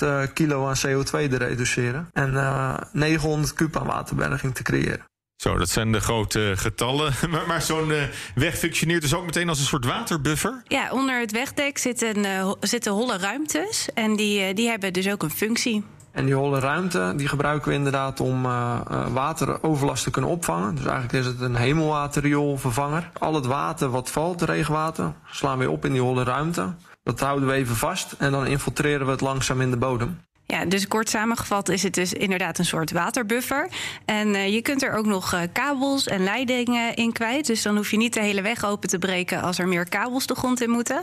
uh, 0.02 0.22
kilo 0.34 0.66
aan 0.66 0.76
CO2 0.86 1.10
te 1.10 1.36
reduceren. 1.36 2.08
En 2.12 2.32
uh, 2.32 2.76
900 2.92 3.54
kub 3.54 3.76
aan 3.76 3.86
waterberging 3.86 4.54
te 4.54 4.62
creëren. 4.62 5.04
Zo, 5.44 5.58
dat 5.58 5.68
zijn 5.68 5.92
de 5.92 6.00
grote 6.00 6.52
getallen. 6.56 7.12
Maar, 7.30 7.46
maar 7.46 7.62
zo'n 7.62 7.88
uh, 7.88 8.02
weg 8.34 8.58
functioneert 8.58 9.02
dus 9.02 9.14
ook 9.14 9.24
meteen 9.24 9.48
als 9.48 9.58
een 9.58 9.64
soort 9.64 9.84
waterbuffer? 9.84 10.62
Ja, 10.68 10.90
onder 10.90 11.20
het 11.20 11.32
wegdek 11.32 11.78
zitten, 11.78 12.18
uh, 12.18 12.52
zitten 12.60 12.92
holle 12.92 13.18
ruimtes. 13.18 13.88
En 13.94 14.16
die, 14.16 14.48
uh, 14.48 14.54
die 14.54 14.68
hebben 14.68 14.92
dus 14.92 15.10
ook 15.10 15.22
een 15.22 15.30
functie. 15.30 15.84
En 16.12 16.24
die 16.24 16.34
holle 16.34 16.58
ruimte 16.58 17.12
die 17.16 17.28
gebruiken 17.28 17.68
we 17.68 17.74
inderdaad 17.74 18.20
om 18.20 18.44
uh, 18.44 18.80
wateroverlast 19.12 20.04
te 20.04 20.10
kunnen 20.10 20.30
opvangen. 20.30 20.74
Dus 20.74 20.84
eigenlijk 20.84 21.12
is 21.12 21.26
het 21.26 21.40
een 21.40 21.56
hemelwaterrioolvervanger. 21.56 23.10
Al 23.18 23.34
het 23.34 23.46
water 23.46 23.88
wat 23.88 24.10
valt, 24.10 24.42
regenwater, 24.42 25.12
slaan 25.30 25.58
we 25.58 25.70
op 25.70 25.84
in 25.84 25.92
die 25.92 26.00
holle 26.00 26.24
ruimte. 26.24 26.74
Dat 27.02 27.20
houden 27.20 27.48
we 27.48 27.54
even 27.54 27.76
vast 27.76 28.14
en 28.18 28.30
dan 28.30 28.46
infiltreren 28.46 29.06
we 29.06 29.12
het 29.12 29.20
langzaam 29.20 29.60
in 29.60 29.70
de 29.70 29.76
bodem. 29.76 30.18
Ja, 30.54 30.64
dus 30.64 30.88
kort 30.88 31.08
samengevat 31.08 31.68
is 31.68 31.82
het 31.82 31.94
dus 31.94 32.12
inderdaad 32.12 32.58
een 32.58 32.64
soort 32.64 32.90
waterbuffer. 32.90 33.68
En 34.04 34.28
uh, 34.28 34.48
je 34.48 34.62
kunt 34.62 34.82
er 34.82 34.92
ook 34.92 35.06
nog 35.06 35.34
uh, 35.34 35.40
kabels 35.52 36.06
en 36.06 36.24
leidingen 36.24 36.94
in 36.94 37.12
kwijt. 37.12 37.46
Dus 37.46 37.62
dan 37.62 37.76
hoef 37.76 37.90
je 37.90 37.96
niet 37.96 38.14
de 38.14 38.20
hele 38.20 38.42
weg 38.42 38.64
open 38.64 38.88
te 38.88 38.98
breken 38.98 39.42
als 39.42 39.58
er 39.58 39.68
meer 39.68 39.88
kabels 39.88 40.26
de 40.26 40.34
grond 40.34 40.60
in 40.60 40.70
moeten. 40.70 41.02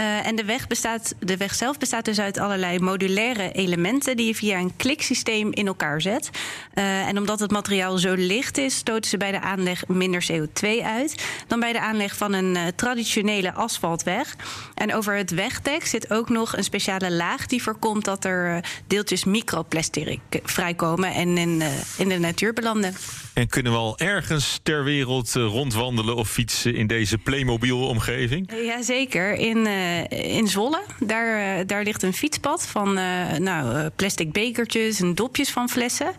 Uh, 0.00 0.26
en 0.26 0.36
de 0.36 0.44
weg, 0.44 0.66
bestaat, 0.66 1.14
de 1.18 1.36
weg 1.36 1.54
zelf 1.54 1.78
bestaat 1.78 2.04
dus 2.04 2.20
uit 2.20 2.38
allerlei 2.38 2.78
modulaire 2.78 3.52
elementen 3.52 4.16
die 4.16 4.26
je 4.26 4.34
via 4.34 4.58
een 4.58 4.76
kliksysteem 4.76 5.52
in 5.52 5.66
elkaar 5.66 6.00
zet. 6.00 6.30
Uh, 6.74 7.06
en 7.08 7.18
omdat 7.18 7.40
het 7.40 7.50
materiaal 7.50 7.98
zo 7.98 8.14
licht 8.14 8.58
is, 8.58 8.76
stoten 8.76 9.10
ze 9.10 9.16
bij 9.16 9.30
de 9.30 9.40
aanleg 9.40 9.86
minder 9.86 10.26
CO2 10.32 10.68
uit 10.84 11.24
dan 11.46 11.60
bij 11.60 11.72
de 11.72 11.80
aanleg 11.80 12.16
van 12.16 12.32
een 12.32 12.54
uh, 12.54 12.62
traditionele 12.76 13.52
asfaltweg. 13.52 14.36
En 14.74 14.94
over 14.94 15.16
het 15.16 15.30
wegdek 15.30 15.86
zit 15.86 16.10
ook 16.10 16.28
nog 16.28 16.56
een 16.56 16.64
speciale 16.64 17.12
laag 17.12 17.46
die 17.46 17.62
voorkomt 17.62 18.04
dat 18.04 18.24
er 18.24 18.64
deeltjes 18.86 19.24
microplastic 19.24 20.20
vrijkomen 20.42 21.14
en 21.14 21.38
in, 21.38 21.62
in 21.96 22.08
de 22.08 22.18
natuur 22.18 22.52
belanden. 22.52 22.94
En 23.34 23.48
kunnen 23.48 23.72
we 23.72 23.78
al 23.78 23.98
ergens 23.98 24.60
ter 24.62 24.84
wereld 24.84 25.32
rondwandelen 25.32 26.16
of 26.16 26.30
fietsen 26.30 26.74
in 26.74 26.86
deze 26.86 27.18
Playmobil-omgeving? 27.18 28.50
Jazeker. 28.64 29.32
In, 29.32 29.66
in 30.08 30.48
Zwolle. 30.48 30.82
Daar, 30.98 31.66
daar 31.66 31.82
ligt 31.82 32.02
een 32.02 32.12
fietspad 32.12 32.66
van 32.66 32.94
nou, 33.38 33.88
plastic 33.96 34.32
bekertjes 34.32 35.00
en 35.00 35.14
dopjes 35.14 35.50
van 35.50 35.68
flessen. 35.68 36.12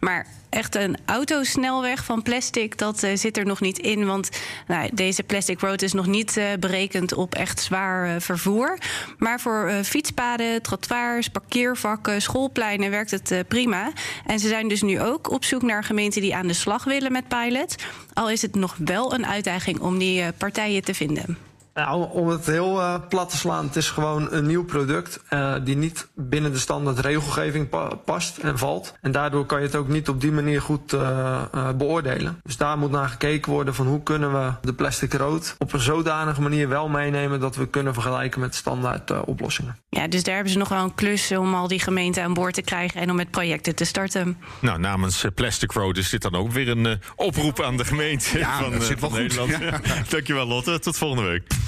Maar 0.00 0.26
echt 0.54 0.74
een 0.74 0.96
autosnelweg 1.04 2.04
van 2.04 2.22
plastic, 2.22 2.78
dat 2.78 3.02
uh, 3.02 3.10
zit 3.14 3.36
er 3.36 3.46
nog 3.46 3.60
niet 3.60 3.78
in. 3.78 4.06
Want 4.06 4.30
nou, 4.66 4.90
deze 4.92 5.22
plastic 5.22 5.60
road 5.60 5.82
is 5.82 5.92
nog 5.92 6.06
niet 6.06 6.36
uh, 6.36 6.44
berekend 6.60 7.14
op 7.14 7.34
echt 7.34 7.60
zwaar 7.60 8.08
uh, 8.08 8.14
vervoer. 8.18 8.78
Maar 9.18 9.40
voor 9.40 9.70
fietspaden, 9.84 10.62
trottoirs, 10.62 11.28
parkeervakken, 11.28 12.22
schoolpleinen 12.22 12.90
werkt 12.90 13.10
het 13.10 13.44
prima. 13.48 13.92
En 14.26 14.38
ze 14.38 14.48
zijn 14.48 14.68
dus 14.68 14.82
nu 14.82 15.00
ook 15.00 15.30
op 15.30 15.44
zoek 15.44 15.62
naar 15.62 15.84
gemeenten 15.84 16.20
die 16.20 16.34
aan 16.34 16.46
de 16.46 16.52
slag 16.52 16.84
willen 16.84 17.12
met 17.12 17.28
pilot. 17.28 17.74
Al 18.12 18.30
is 18.30 18.42
het 18.42 18.54
nog 18.54 18.76
wel 18.84 19.14
een 19.14 19.26
uitdaging 19.26 19.80
om 19.80 19.98
die 19.98 20.32
partijen 20.32 20.84
te 20.84 20.94
vinden. 20.94 21.53
Nou, 21.74 22.10
om 22.10 22.28
het 22.28 22.46
heel 22.46 22.80
uh, 22.80 22.94
plat 23.08 23.30
te 23.30 23.36
slaan, 23.36 23.66
het 23.66 23.76
is 23.76 23.90
gewoon 23.90 24.32
een 24.32 24.46
nieuw 24.46 24.64
product 24.64 25.20
uh, 25.30 25.54
die 25.64 25.76
niet 25.76 26.08
binnen 26.14 26.52
de 26.52 26.58
standaard 26.58 26.98
regelgeving 26.98 27.68
pa 27.68 27.94
past 27.94 28.38
en 28.38 28.58
valt. 28.58 28.94
En 29.00 29.12
daardoor 29.12 29.46
kan 29.46 29.58
je 29.58 29.66
het 29.66 29.74
ook 29.74 29.88
niet 29.88 30.08
op 30.08 30.20
die 30.20 30.32
manier 30.32 30.62
goed 30.62 30.92
uh, 30.92 31.42
beoordelen. 31.76 32.40
Dus 32.42 32.56
daar 32.56 32.78
moet 32.78 32.90
naar 32.90 33.08
gekeken 33.08 33.52
worden 33.52 33.74
van 33.74 33.86
hoe 33.86 34.02
kunnen 34.02 34.32
we 34.32 34.52
de 34.62 34.72
plastic 34.72 35.12
rood 35.12 35.54
op 35.58 35.72
een 35.72 35.80
zodanige 35.80 36.40
manier 36.40 36.68
wel 36.68 36.88
meenemen 36.88 37.40
dat 37.40 37.56
we 37.56 37.66
kunnen 37.66 37.94
vergelijken 37.94 38.40
met 38.40 38.54
standaard 38.54 39.24
oplossingen. 39.24 39.76
Ja, 39.88 40.08
dus 40.08 40.22
daar 40.22 40.34
hebben 40.34 40.52
ze 40.52 40.58
nog 40.58 40.68
wel 40.68 40.82
een 40.82 40.94
klus 40.94 41.32
om 41.32 41.54
al 41.54 41.68
die 41.68 41.80
gemeenten 41.80 42.22
aan 42.22 42.34
boord 42.34 42.54
te 42.54 42.62
krijgen 42.62 43.00
en 43.00 43.10
om 43.10 43.16
met 43.16 43.30
projecten 43.30 43.74
te 43.74 43.84
starten. 43.84 44.38
Nou, 44.60 44.78
namens 44.78 45.24
Plastic 45.34 45.72
Road 45.72 45.96
is 45.96 46.10
dit 46.10 46.22
dan 46.22 46.34
ook 46.34 46.50
weer 46.50 46.68
een 46.68 47.00
oproep 47.16 47.62
aan 47.62 47.76
de 47.76 47.84
gemeente 47.84 48.38
ja, 48.38 48.58
van, 48.58 48.72
dat 48.72 48.84
zit 48.84 49.00
wel 49.00 49.10
van 49.10 49.18
goed. 49.18 49.36
Nederland. 49.36 49.62
Ja. 49.62 49.80
Dankjewel 50.10 50.46
Lotte, 50.46 50.78
tot 50.78 50.96
volgende 50.96 51.28
week. 51.30 51.63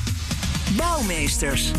Bouwmeesters. 0.77 1.71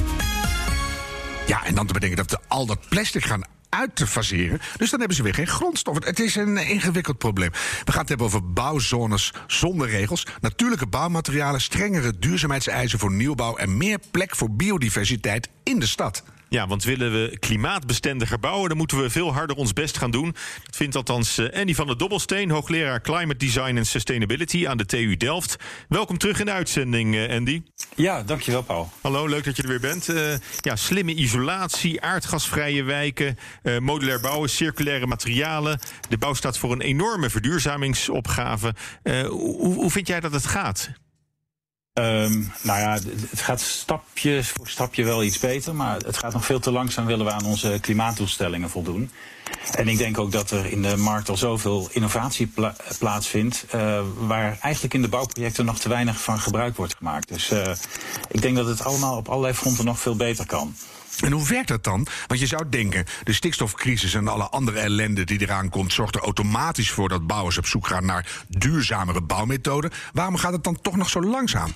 Ja, 1.48 1.66
en 1.66 1.76
dan 1.76 1.88
te 1.88 1.94
bedenken 1.94 2.18
dat 2.18 2.32
we 2.32 2.40
al 2.48 2.66
dat 2.66 2.90
plastic 2.90 3.26
gaan 3.26 3.44
uit 3.70 3.96
te 3.96 4.08
faseren. 4.08 4.60
Dus 4.78 4.90
dan 4.90 5.00
hebben 5.00 5.18
ze 5.18 5.24
weer 5.24 5.34
geen 5.34 5.48
grondstof. 5.48 6.06
Het 6.06 6.20
is 6.20 6.36
een 6.36 6.58
ingewikkeld 6.58 7.18
probleem. 7.18 7.52
We 7.84 7.92
gaan 7.92 8.00
het 8.00 8.10
hebben 8.10 8.28
over 8.28 8.54
bouwzones 8.54 9.34
zonder 9.48 9.90
regels, 9.90 10.26
natuurlijke 10.42 10.88
bouwmaterialen, 10.88 11.62
strengere 11.62 12.20
duurzaamheidseisen 12.20 13.00
voor 13.00 13.12
nieuwbouw 13.12 13.56
en 13.56 13.78
meer 13.78 14.00
plek 14.12 14.36
voor 14.36 14.52
biodiversiteit 14.52 15.50
in 15.64 15.80
de 15.80 15.88
stad. 15.88 16.24
Ja, 16.50 16.68
want 16.68 16.84
willen 16.84 17.12
we 17.12 17.38
klimaatbestendiger 17.40 18.40
bouwen, 18.40 18.70
dan 18.70 18.78
moeten 18.78 19.02
we 19.02 19.10
veel 19.10 19.34
harder 19.34 19.56
ons 19.56 19.74
best 19.74 19.98
gaan 19.98 20.12
doen. 20.12 20.36
Dat 20.66 20.76
vindt 20.76 20.96
althans 20.96 21.40
Andy 21.54 21.74
van 21.74 21.88
der 21.88 21.98
Dobbelsteen, 21.98 22.50
hoogleraar 22.50 23.02
Climate 23.02 23.38
Design 23.38 23.78
en 23.78 23.86
Sustainability 23.86 24.68
aan 24.68 24.78
de 24.78 24.86
TU 24.86 25.18
Delft. 25.18 25.56
Welkom 25.90 26.18
terug 26.18 26.40
in 26.40 26.46
de 26.46 26.52
uitzending, 26.52 27.30
Andy. 27.30 27.62
Ja, 27.96 28.24
dankjewel, 28.24 28.64
Paul. 28.64 28.92
Hallo, 29.02 29.28
leuk 29.28 29.44
dat 29.44 29.56
je 29.56 29.62
er 29.62 29.68
weer 29.68 29.80
bent. 29.80 30.10
Uh, 30.10 30.34
ja, 30.62 30.76
slimme 30.76 31.14
isolatie, 31.14 32.02
aardgasvrije 32.02 32.84
wijken, 32.84 33.38
uh, 33.64 33.78
modulair 33.80 34.20
bouwen, 34.20 34.50
circulaire 34.50 35.08
materialen. 35.08 35.80
De 36.10 36.18
bouw 36.18 36.34
staat 36.34 36.58
voor 36.58 36.72
een 36.72 36.82
enorme 36.82 37.30
verduurzamingsopgave. 37.30 38.74
Uh, 39.04 39.28
hoe, 39.28 39.74
hoe 39.74 39.92
vind 39.92 40.08
jij 40.08 40.20
dat 40.20 40.32
het 40.32 40.46
gaat? 40.46 40.90
Um, 42.00 42.52
nou 42.62 42.80
ja, 42.80 42.98
het 43.30 43.42
gaat 43.42 43.62
stapje 43.62 44.44
voor 44.44 44.68
stapje 44.68 45.04
wel 45.04 45.24
iets 45.24 45.40
beter, 45.40 45.76
maar 45.76 45.98
het 45.98 46.18
gaat 46.18 46.34
nog 46.34 46.46
veel 46.46 46.60
te 46.60 46.72
langzaam 46.72 47.06
willen 47.06 47.26
we 47.26 47.32
aan 47.32 47.46
onze 47.46 47.78
klimaatdoelstellingen 47.82 48.70
voldoen. 48.70 49.12
En 49.72 49.88
ik 49.88 49.98
denk 49.98 50.18
ook 50.18 50.32
dat 50.32 50.52
er 50.52 50.66
in 50.66 50.82
de 50.82 50.98
markt 50.98 51.30
al 51.30 51.38
zoveel 51.38 51.90
innovatie 51.92 52.48
pla 52.48 52.76
plaatsvindt, 53.00 53.66
uh, 53.76 54.00
waar 54.18 54.58
eigenlijk 54.62 54.94
in 54.94 55.02
de 55.02 55.08
bouwprojecten 55.08 55.66
nog 55.66 55.80
te 55.80 55.90
weinig 55.90 56.22
van 56.22 56.40
gebruik 56.40 56.78
wordt 56.78 56.96
gemaakt. 56.96 57.28
Dus 57.28 57.52
uh, 57.52 57.72
ik 58.32 58.42
denk 58.42 58.56
dat 58.56 58.68
het 58.68 58.84
allemaal 58.84 59.18
op 59.18 59.30
allerlei 59.30 59.54
fronten 59.54 59.86
nog 59.86 60.00
veel 60.00 60.16
beter 60.16 60.46
kan. 60.46 60.76
En 61.22 61.32
hoe 61.32 61.48
werkt 61.48 61.68
dat 61.68 61.84
dan? 61.84 62.08
Want 62.28 62.40
je 62.40 62.46
zou 62.46 62.70
denken, 62.70 63.06
de 63.24 63.34
stikstofcrisis 63.34 64.14
en 64.14 64.28
alle 64.28 64.50
andere 64.50 64.80
ellende 64.80 65.24
die 65.24 65.42
eraan 65.42 65.70
komt, 65.70 65.94
zorgt 65.94 66.16
er 66.16 66.22
automatisch 66.22 66.92
voor 66.92 67.10
dat 67.10 67.28
bouwers 67.28 67.58
op 67.58 67.66
zoek 67.66 67.88
gaan 67.88 68.06
naar 68.06 68.44
duurzamere 68.48 69.22
bouwmethoden. 69.22 69.92
Waarom 70.14 70.36
gaat 70.36 70.52
het 70.52 70.64
dan 70.64 70.82
toch 70.82 70.96
nog 70.96 71.10
zo 71.10 71.22
langzaam? 71.22 71.74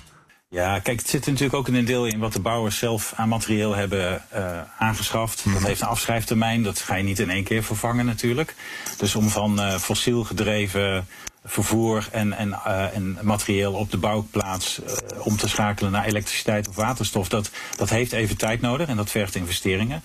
Ja, 0.48 0.78
kijk, 0.78 0.98
het 0.98 1.08
zit 1.08 1.26
natuurlijk 1.26 1.54
ook 1.54 1.68
in 1.68 1.74
een 1.74 1.84
deel 1.84 2.06
in 2.06 2.18
wat 2.18 2.32
de 2.32 2.40
bouwers 2.40 2.78
zelf 2.78 3.12
aan 3.16 3.28
materieel 3.28 3.74
hebben 3.74 4.24
uh, 4.34 4.60
aangeschaft. 4.78 5.44
Dat 5.52 5.62
heeft 5.62 5.80
een 5.80 5.86
afschrijftermijn, 5.86 6.62
dat 6.62 6.80
ga 6.80 6.94
je 6.94 7.02
niet 7.02 7.18
in 7.18 7.30
één 7.30 7.44
keer 7.44 7.62
vervangen 7.62 8.06
natuurlijk. 8.06 8.54
Dus 8.96 9.14
om 9.14 9.28
van 9.28 9.60
uh, 9.60 9.78
fossiel 9.78 10.24
gedreven 10.24 11.06
vervoer 11.44 12.08
en, 12.10 12.32
en, 12.32 12.48
uh, 12.48 12.94
en 12.94 13.18
materieel 13.22 13.72
op 13.72 13.90
de 13.90 13.96
bouwplaats 13.96 14.80
uh, 14.80 15.26
om 15.26 15.36
te 15.36 15.48
schakelen 15.48 15.92
naar 15.92 16.04
elektriciteit 16.04 16.68
of 16.68 16.74
waterstof, 16.74 17.28
dat, 17.28 17.50
dat 17.76 17.90
heeft 17.90 18.12
even 18.12 18.36
tijd 18.36 18.60
nodig 18.60 18.88
en 18.88 18.96
dat 18.96 19.10
vergt 19.10 19.34
investeringen. 19.34 20.02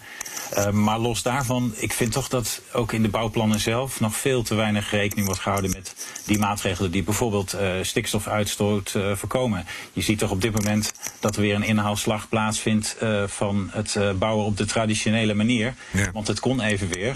Uh, 0.57 0.69
maar 0.69 0.99
los 0.99 1.21
daarvan, 1.21 1.73
ik 1.75 1.93
vind 1.93 2.11
toch 2.11 2.27
dat 2.27 2.61
ook 2.73 2.91
in 2.91 3.01
de 3.01 3.09
bouwplannen 3.09 3.59
zelf 3.59 3.99
nog 3.99 4.15
veel 4.15 4.43
te 4.43 4.55
weinig 4.55 4.91
rekening 4.91 5.25
wordt 5.25 5.41
gehouden 5.41 5.71
met 5.71 5.95
die 6.25 6.39
maatregelen 6.39 6.91
die 6.91 7.03
bijvoorbeeld 7.03 7.57
stikstofuitstoot 7.81 8.95
voorkomen. 9.13 9.65
Je 9.93 10.01
ziet 10.01 10.19
toch 10.19 10.31
op 10.31 10.41
dit 10.41 10.53
moment 10.53 10.91
dat 11.19 11.35
er 11.35 11.41
weer 11.41 11.55
een 11.55 11.63
inhaalslag 11.63 12.29
plaatsvindt 12.29 12.97
van 13.25 13.69
het 13.71 13.97
bouwen 14.19 14.45
op 14.45 14.57
de 14.57 14.65
traditionele 14.65 15.33
manier. 15.33 15.75
Ja. 15.91 16.11
Want 16.11 16.27
het 16.27 16.39
kon 16.39 16.61
even 16.61 16.88
weer, 16.88 17.15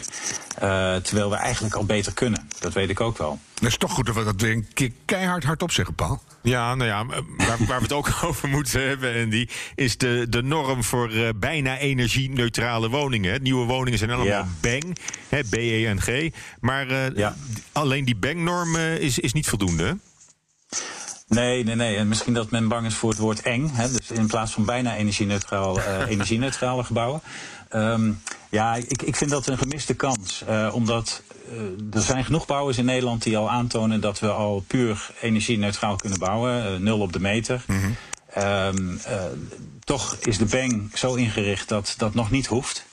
terwijl 1.04 1.30
we 1.30 1.36
eigenlijk 1.36 1.76
al 1.76 1.86
beter 1.86 2.14
kunnen. 2.14 2.50
Dat 2.60 2.74
weet 2.74 2.90
ik 2.90 3.00
ook 3.00 3.18
wel. 3.18 3.40
Dat 3.62 3.70
is 3.70 3.78
toch 3.78 3.92
goed 3.92 4.06
dat 4.06 4.16
we 4.16 4.24
dat 4.24 4.42
weer 4.42 4.52
een 4.52 4.68
keer 4.74 4.92
keihard 5.06 5.44
hardop 5.44 5.72
zeggen, 5.72 5.96
Paul. 5.96 6.22
Ja, 6.42 6.76
nou 6.76 6.90
ja, 6.90 7.06
waar, 7.38 7.58
waar 7.68 7.78
we 7.78 7.84
het 7.84 7.92
ook 7.92 8.12
over 8.24 8.50
moeten 8.50 8.88
hebben, 8.88 9.24
Andy, 9.24 9.48
is 9.76 9.98
de, 9.98 10.26
de 10.30 10.44
norm 10.44 10.84
voor 10.84 11.12
uh, 11.12 11.30
bijna 11.36 11.78
energie-neutrale 11.78 12.90
woningen. 12.90 13.42
Nieuwe 13.42 13.66
woningen 13.66 14.00
zijn 14.00 14.12
allemaal 14.12 14.28
ja. 14.28 14.48
BANG, 14.62 14.98
B-E-N-G. 15.50 16.30
Maar 16.60 16.92
uh, 16.92 17.16
ja. 17.16 17.36
alleen 17.72 18.06
die 18.06 18.16
BANG-norm 18.16 18.76
uh, 18.76 18.98
is, 18.98 19.20
is 19.20 19.34
niet 19.34 19.48
voldoende. 19.48 19.98
Nee, 21.28 21.64
nee, 21.64 21.76
nee. 21.76 21.96
En 21.96 22.08
misschien 22.08 22.34
dat 22.34 22.52
men 22.52 22.68
bang 22.68 22.86
is 22.86 22.96
voor 22.96 23.10
het 23.10 23.20
woord 23.20 23.42
eng. 23.42 23.70
Hè? 23.74 23.92
Dus 23.92 24.12
in 24.12 24.28
plaats 24.28 24.52
van 24.52 24.66
bijna 24.66 24.96
energie-neutraal, 24.96 25.78
uh, 25.78 26.08
energie-neutrale 26.16 26.84
gebouwen. 26.84 27.22
Um, 27.76 28.22
ja, 28.52 28.76
ik, 28.76 29.02
ik 29.02 29.16
vind 29.16 29.30
dat 29.30 29.48
een 29.48 29.58
gemiste 29.58 29.94
kans. 29.94 30.44
Uh, 30.50 30.70
omdat 30.74 31.22
uh, 31.52 31.96
er 31.96 32.02
zijn 32.02 32.26
genoeg 32.26 32.46
bouwers 32.46 32.78
in 32.78 32.86
Nederland 32.86 33.24
die 33.24 33.38
al 33.38 33.50
aantonen 33.50 34.02
dat 34.02 34.20
we 34.20 34.30
al 34.30 34.64
puur 34.68 35.10
energie-neutraal 35.22 35.96
kunnen 35.96 36.20
bouwen. 36.20 36.84
nul 36.84 37.00
op 37.00 37.14
de 37.14 37.20
meter. 37.20 37.64
Mm 37.68 37.80
-hmm. 37.80 37.96
um, 38.44 39.02
toch 39.84 40.16
is 40.16 40.38
de 40.38 40.46
BANG 40.46 40.98
zo 40.98 41.14
ingericht 41.14 41.70
dat 41.70 41.94
dat 41.98 42.14
nog 42.14 42.32
niet 42.32 42.48
hoeft. 42.48 42.86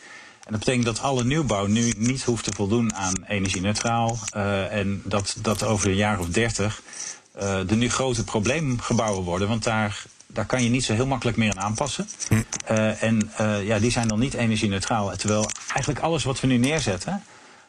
En 0.44 0.54
dat 0.54 0.58
betekent 0.58 0.84
dat 0.84 1.00
alle 1.00 1.24
nieuwbouw 1.24 1.66
nu 1.66 1.92
niet 1.96 2.22
hoeft 2.22 2.44
te 2.44 2.52
voldoen 2.54 2.94
aan 2.94 3.24
energie-neutraal. 3.26 4.18
en 4.70 5.02
dat, 5.04 5.36
dat 5.42 5.62
over 5.62 5.88
een 5.88 5.96
jaar 5.96 6.18
of 6.18 6.28
dertig 6.28 6.82
uh, 7.42 7.70
er 7.70 7.76
nu 7.76 7.90
grote 7.90 8.24
probleemgebouwen 8.24 9.24
worden. 9.24 9.48
Want 9.48 9.64
daar, 9.64 10.04
daar 10.32 10.46
kan 10.46 10.62
je 10.62 10.68
niet 10.68 10.84
zo 10.84 10.92
heel 10.92 11.06
makkelijk 11.06 11.36
meer 11.36 11.50
aan 11.50 11.60
aanpassen. 11.60 12.08
Hm. 12.28 12.34
Uh, 12.70 13.02
en 13.02 13.30
uh, 13.40 13.66
ja, 13.66 13.78
die 13.78 13.90
zijn 13.90 14.08
dan 14.08 14.18
niet 14.18 14.34
energie-neutraal. 14.34 15.16
Terwijl 15.16 15.50
eigenlijk 15.68 16.00
alles 16.00 16.24
wat 16.24 16.40
we 16.40 16.46
nu 16.46 16.56
neerzetten 16.56 17.22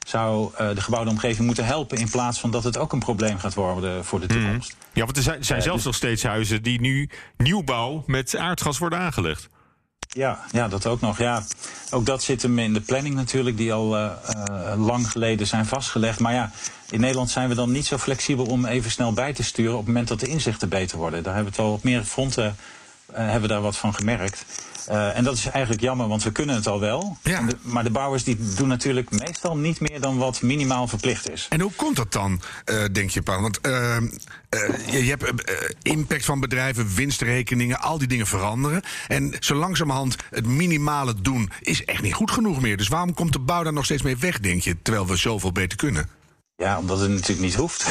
zou 0.07 0.51
uh, 0.51 0.75
de 0.75 0.81
gebouwde 0.81 1.09
omgeving 1.09 1.45
moeten 1.45 1.65
helpen... 1.65 1.97
in 1.97 2.09
plaats 2.09 2.39
van 2.39 2.51
dat 2.51 2.63
het 2.63 2.77
ook 2.77 2.93
een 2.93 2.99
probleem 2.99 3.37
gaat 3.37 3.53
worden 3.53 4.05
voor 4.05 4.19
de 4.19 4.25
toekomst. 4.25 4.73
Mm. 4.73 4.87
Ja, 4.93 5.05
want 5.05 5.17
er 5.17 5.23
zijn, 5.23 5.45
zijn 5.45 5.61
zelfs 5.61 5.77
dus... 5.77 5.85
nog 5.85 5.95
steeds 5.95 6.23
huizen 6.23 6.63
die 6.63 6.81
nu 6.81 7.09
nieuwbouw 7.37 8.03
met 8.05 8.35
aardgas 8.35 8.77
worden 8.77 8.99
aangelegd. 8.99 9.49
Ja, 10.13 10.39
ja, 10.51 10.67
dat 10.67 10.85
ook 10.85 11.01
nog. 11.01 11.17
Ja, 11.17 11.43
ook 11.91 12.05
dat 12.05 12.23
zit 12.23 12.41
hem 12.41 12.59
in 12.59 12.73
de 12.73 12.81
planning 12.81 13.15
natuurlijk, 13.15 13.57
die 13.57 13.73
al 13.73 13.97
uh, 13.97 14.11
uh, 14.49 14.85
lang 14.85 15.11
geleden 15.11 15.47
zijn 15.47 15.65
vastgelegd. 15.65 16.19
Maar 16.19 16.33
ja, 16.33 16.51
in 16.89 16.99
Nederland 16.99 17.29
zijn 17.29 17.49
we 17.49 17.55
dan 17.55 17.71
niet 17.71 17.85
zo 17.85 17.97
flexibel 17.97 18.45
om 18.45 18.65
even 18.65 18.91
snel 18.91 19.13
bij 19.13 19.33
te 19.33 19.43
sturen 19.43 19.71
op 19.71 19.77
het 19.77 19.87
moment 19.87 20.07
dat 20.07 20.19
de 20.19 20.27
inzichten 20.27 20.69
beter 20.69 20.97
worden. 20.97 21.23
Daar 21.23 21.35
hebben 21.35 21.53
we 21.53 21.61
al 21.61 21.73
op 21.73 21.83
meer 21.83 22.03
fronten 22.03 22.55
uh, 23.11 23.17
hebben 23.17 23.41
we 23.41 23.47
daar 23.47 23.61
wat 23.61 23.77
van 23.77 23.93
gemerkt. 23.93 24.45
Uh, 24.89 25.17
en 25.17 25.23
dat 25.23 25.37
is 25.37 25.45
eigenlijk 25.45 25.83
jammer, 25.83 26.07
want 26.07 26.23
we 26.23 26.31
kunnen 26.31 26.55
het 26.55 26.67
al 26.67 26.79
wel. 26.79 27.17
Ja. 27.23 27.41
De, 27.41 27.55
maar 27.61 27.83
de 27.83 27.89
bouwers 27.89 28.23
die 28.23 28.37
doen 28.55 28.67
natuurlijk 28.67 29.11
meestal 29.11 29.57
niet 29.57 29.79
meer 29.79 30.01
dan 30.01 30.17
wat 30.17 30.41
minimaal 30.41 30.87
verplicht 30.87 31.31
is. 31.31 31.45
En 31.49 31.61
hoe 31.61 31.71
komt 31.75 31.95
dat 31.95 32.11
dan, 32.11 32.41
uh, 32.65 32.83
denk 32.91 33.09
je, 33.09 33.21
Paul? 33.21 33.41
Want 33.41 33.59
uh, 33.67 33.97
je, 34.91 35.05
je, 35.05 35.09
hebt 35.09 35.43
impact 35.81 36.25
van 36.25 36.39
bedrijven, 36.39 36.95
winstrekeningen, 36.95 37.79
al 37.79 37.97
die 37.97 38.07
dingen 38.07 38.27
veranderen. 38.27 38.81
En 39.07 39.35
zo 39.39 39.55
langzamerhand 39.55 40.15
het 40.29 40.45
minimale 40.45 41.21
doen 41.21 41.51
is 41.61 41.85
echt 41.85 42.01
niet 42.01 42.13
goed 42.13 42.31
genoeg 42.31 42.61
meer. 42.61 42.77
Dus 42.77 42.87
waarom 42.87 43.13
komt 43.13 43.33
de 43.33 43.39
bouw 43.39 43.63
daar 43.63 43.73
nog 43.73 43.85
steeds 43.85 44.01
mee 44.01 44.17
weg, 44.17 44.39
denk 44.39 44.61
je, 44.61 44.81
terwijl 44.81 45.07
we 45.07 45.15
zoveel 45.15 45.51
beter 45.51 45.77
kunnen? 45.77 46.09
Ja, 46.55 46.77
omdat 46.79 46.99
het 46.99 47.09
natuurlijk 47.09 47.39
niet 47.39 47.55
hoeft. 47.55 47.85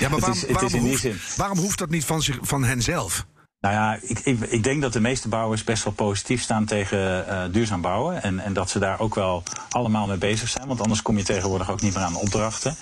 Ja, 0.00 0.08
maar 0.08 0.20
waarom, 0.24 0.38
is, 0.38 0.50
waarom, 0.50 0.80
hoeft, 0.80 1.36
waarom 1.36 1.58
hoeft 1.58 1.78
dat 1.78 1.90
niet 1.90 2.04
van, 2.04 2.22
zich, 2.22 2.38
van 2.40 2.64
hen 2.64 2.82
zelf? 2.82 3.26
Nou 3.64 3.76
ja, 3.76 3.98
ik, 4.02 4.18
ik, 4.18 4.40
ik, 4.40 4.62
denk 4.62 4.82
dat 4.82 4.92
de 4.92 5.00
meeste 5.00 5.28
bouwers 5.28 5.64
best 5.64 5.84
wel 5.84 5.92
positief 5.92 6.42
staan 6.42 6.64
tegen 6.64 7.26
uh, 7.28 7.42
duurzaam 7.50 7.80
bouwen. 7.80 8.22
En, 8.22 8.38
en, 8.38 8.52
dat 8.52 8.70
ze 8.70 8.78
daar 8.78 9.00
ook 9.00 9.14
wel 9.14 9.42
allemaal 9.70 10.06
mee 10.06 10.16
bezig 10.16 10.48
zijn. 10.48 10.66
Want 10.66 10.80
anders 10.80 11.02
kom 11.02 11.16
je 11.16 11.22
tegenwoordig 11.22 11.70
ook 11.70 11.80
niet 11.80 11.94
meer 11.94 12.02
aan 12.02 12.16
opdrachten. 12.16 12.76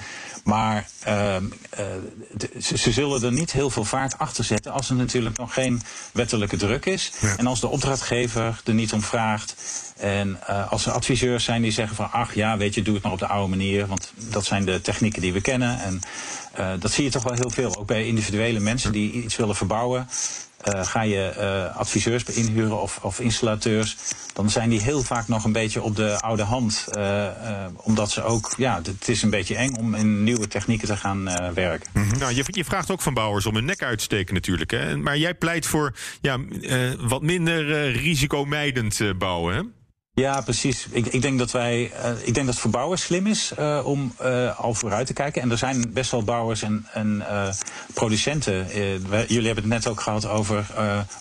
Maar 0.45 0.89
uh, 1.07 1.35
uh, 1.37 1.41
ze, 2.61 2.79
ze, 2.79 2.93
zullen 2.93 3.23
er 3.23 3.33
niet 3.33 3.53
heel 3.53 3.71
veel 3.71 3.85
vaart 3.85 4.19
achter 4.19 4.45
zetten 4.45 4.73
als 4.73 4.91
er 4.91 4.97
natuurlijk 4.97 5.39
nog 5.39 5.55
geen 5.55 5.83
wettelijke 6.13 6.57
druk 6.57 6.87
is. 6.87 7.13
Ja. 7.21 7.37
En 7.37 7.47
als 7.47 7.61
de 7.61 7.69
opdrachtgever 7.69 8.61
er 8.65 8.75
niet 8.75 8.93
om 8.93 9.03
vraagt. 9.03 9.55
En 9.97 10.39
uh, 10.51 10.73
als 10.73 10.87
er 10.87 10.93
adviseurs 10.93 11.45
zijn 11.45 11.63
die 11.63 11.73
zeggen 11.73 11.97
van 11.97 12.11
ach 12.11 12.35
ja, 12.35 12.57
weet 12.57 12.75
je, 12.75 12.83
doe 12.83 12.95
het 12.95 13.03
maar 13.03 13.13
op 13.13 13.19
de 13.19 13.27
oude 13.27 13.49
manier. 13.49 13.87
Want 13.87 14.13
dat 14.17 14.45
zijn 14.45 14.65
de 14.65 14.81
technieken 14.81 15.23
die 15.23 15.33
we 15.33 15.41
kennen. 15.41 15.81
En 15.81 16.01
dat 16.81 16.93
zie 16.93 17.05
je 17.05 17.11
toch 17.11 17.23
wel 17.23 17.35
heel 17.35 17.51
veel. 17.51 17.77
Ook 17.77 17.87
bij 17.87 18.07
individuele 18.07 18.61
mensen 18.61 18.93
die 18.93 19.13
iets 19.13 19.37
willen 19.37 19.57
verbouwen. 19.57 20.09
Uh, 20.65 20.85
ga 20.85 21.03
je 21.03 21.33
uh, 21.39 21.77
adviseurs 21.77 22.25
inhuren 22.25 22.83
of, 22.83 22.99
of, 23.03 23.21
installateurs, 23.21 23.97
dan 24.33 24.51
zijn 24.51 24.69
die 24.69 24.81
heel 24.81 25.03
vaak 25.03 25.29
nog 25.29 25.45
een 25.45 25.53
beetje 25.53 25.83
op 25.83 25.97
de 25.97 26.21
oude 26.21 26.43
hand. 26.43 26.89
Uh, 26.97 27.27
omdat 27.77 28.11
ze 28.11 28.23
ook, 28.23 28.55
ja, 28.57 28.81
het 28.83 29.09
is 29.09 29.23
een 29.23 29.31
beetje 29.31 29.57
eng 29.57 29.75
om 29.75 29.95
in 29.95 30.25
nieuwe 30.25 30.49
technieken 30.49 30.89
te 30.89 30.97
gaan 30.97 31.25
werken. 31.55 31.91
-hmm. 31.93 32.19
nou, 32.19 32.35
je, 32.35 32.45
je, 32.47 32.65
vraagt 32.65 32.91
ook 32.91 33.01
van 33.01 33.15
bouwers 33.15 33.47
om 33.47 33.55
hun 33.55 33.65
nek 33.65 33.83
uit 33.83 33.99
te 33.99 34.05
steken 34.05 34.35
natuurlijk. 34.35 34.71
Hè? 34.71 34.97
Maar 34.97 35.19
jij 35.19 35.35
pleit 35.35 35.67
voor 35.67 35.95
ja, 36.21 36.39
wat 36.99 37.23
minder 37.23 37.91
risicomijdend 37.91 39.19
bouwen, 39.19 39.55
hè? 39.55 39.63
Ja, 40.15 40.41
precies. 40.41 40.87
Ik, 40.91 41.07
ik, 41.07 41.23
denk 41.23 41.39
dat 41.39 41.51
wij, 41.51 41.93
uh, 42.05 42.11
ik 42.11 42.35
denk 42.35 42.37
dat 42.47 42.47
het 42.47 42.59
voor 42.59 42.71
bouwers 42.71 43.03
slim 43.03 43.27
is 43.27 43.53
uh, 43.59 43.81
om 43.85 44.15
uh, 44.23 44.59
al 44.59 44.75
vooruit 44.75 45.07
te 45.07 45.13
kijken. 45.13 45.43
En 45.43 45.51
er 45.51 45.59
zijn 45.59 45.93
best 45.93 46.11
wel 46.11 46.23
bouwers 46.23 46.63
en, 46.63 46.87
en 46.93 47.23
producenten. 47.95 48.67
Jullie 49.27 49.47
hebben 49.47 49.65
het 49.65 49.73
net 49.73 49.87
ook 49.87 50.01
gehad 50.01 50.27
over 50.27 50.67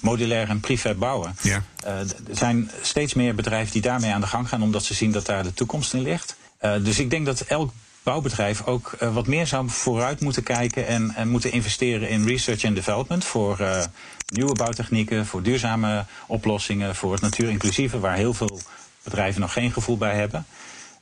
modulair 0.02 0.50
en 0.50 0.60
prefab 0.60 0.98
bouwen. 0.98 1.36
Ja. 1.42 1.64
er 1.84 2.06
zijn 2.32 2.72
steeds 2.82 3.14
meer 3.14 3.36
bedrijven 3.36 3.72
die 3.72 3.82
daarmee 3.82 4.12
aan 4.12 4.22
de 4.22 4.28
gang 4.28 4.50
gaan, 4.50 4.64
omdat 4.64 4.84
ze 4.84 4.94
zien 4.94 5.12
dat 5.12 5.26
daar 5.26 5.44
de 5.44 5.54
toekomst 5.54 5.94
in 5.94 6.02
ligt. 6.02 6.36
dus 6.60 7.00
ik 7.00 7.10
denk 7.10 7.26
dat 7.26 7.42
elk 7.42 7.72
bouwbedrijf 8.04 8.66
ook 8.66 8.98
wat 9.14 9.28
meer 9.28 9.48
zou 9.48 9.70
vooruit 9.70 10.20
moeten 10.20 10.44
kijken 10.44 10.88
en, 10.88 11.12
en 11.16 11.30
moeten 11.30 11.52
investeren 11.52 12.10
in 12.10 12.28
research 12.28 12.66
and 12.66 12.76
development 12.76 13.26
voor 13.26 13.88
nieuwe 14.26 14.54
bouwtechnieken, 14.54 15.26
voor 15.26 15.44
duurzame 15.44 16.06
oplossingen, 16.28 16.96
voor 16.96 17.12
het 17.12 17.22
natuurinclusieve, 17.22 18.00
waar 18.00 18.16
heel 18.16 18.34
veel 18.34 18.60
bedrijven 19.04 19.42
nog 19.42 19.54
geen 19.54 19.72
gevoel 19.72 19.98
bij 19.98 20.16
hebben. 20.16 20.46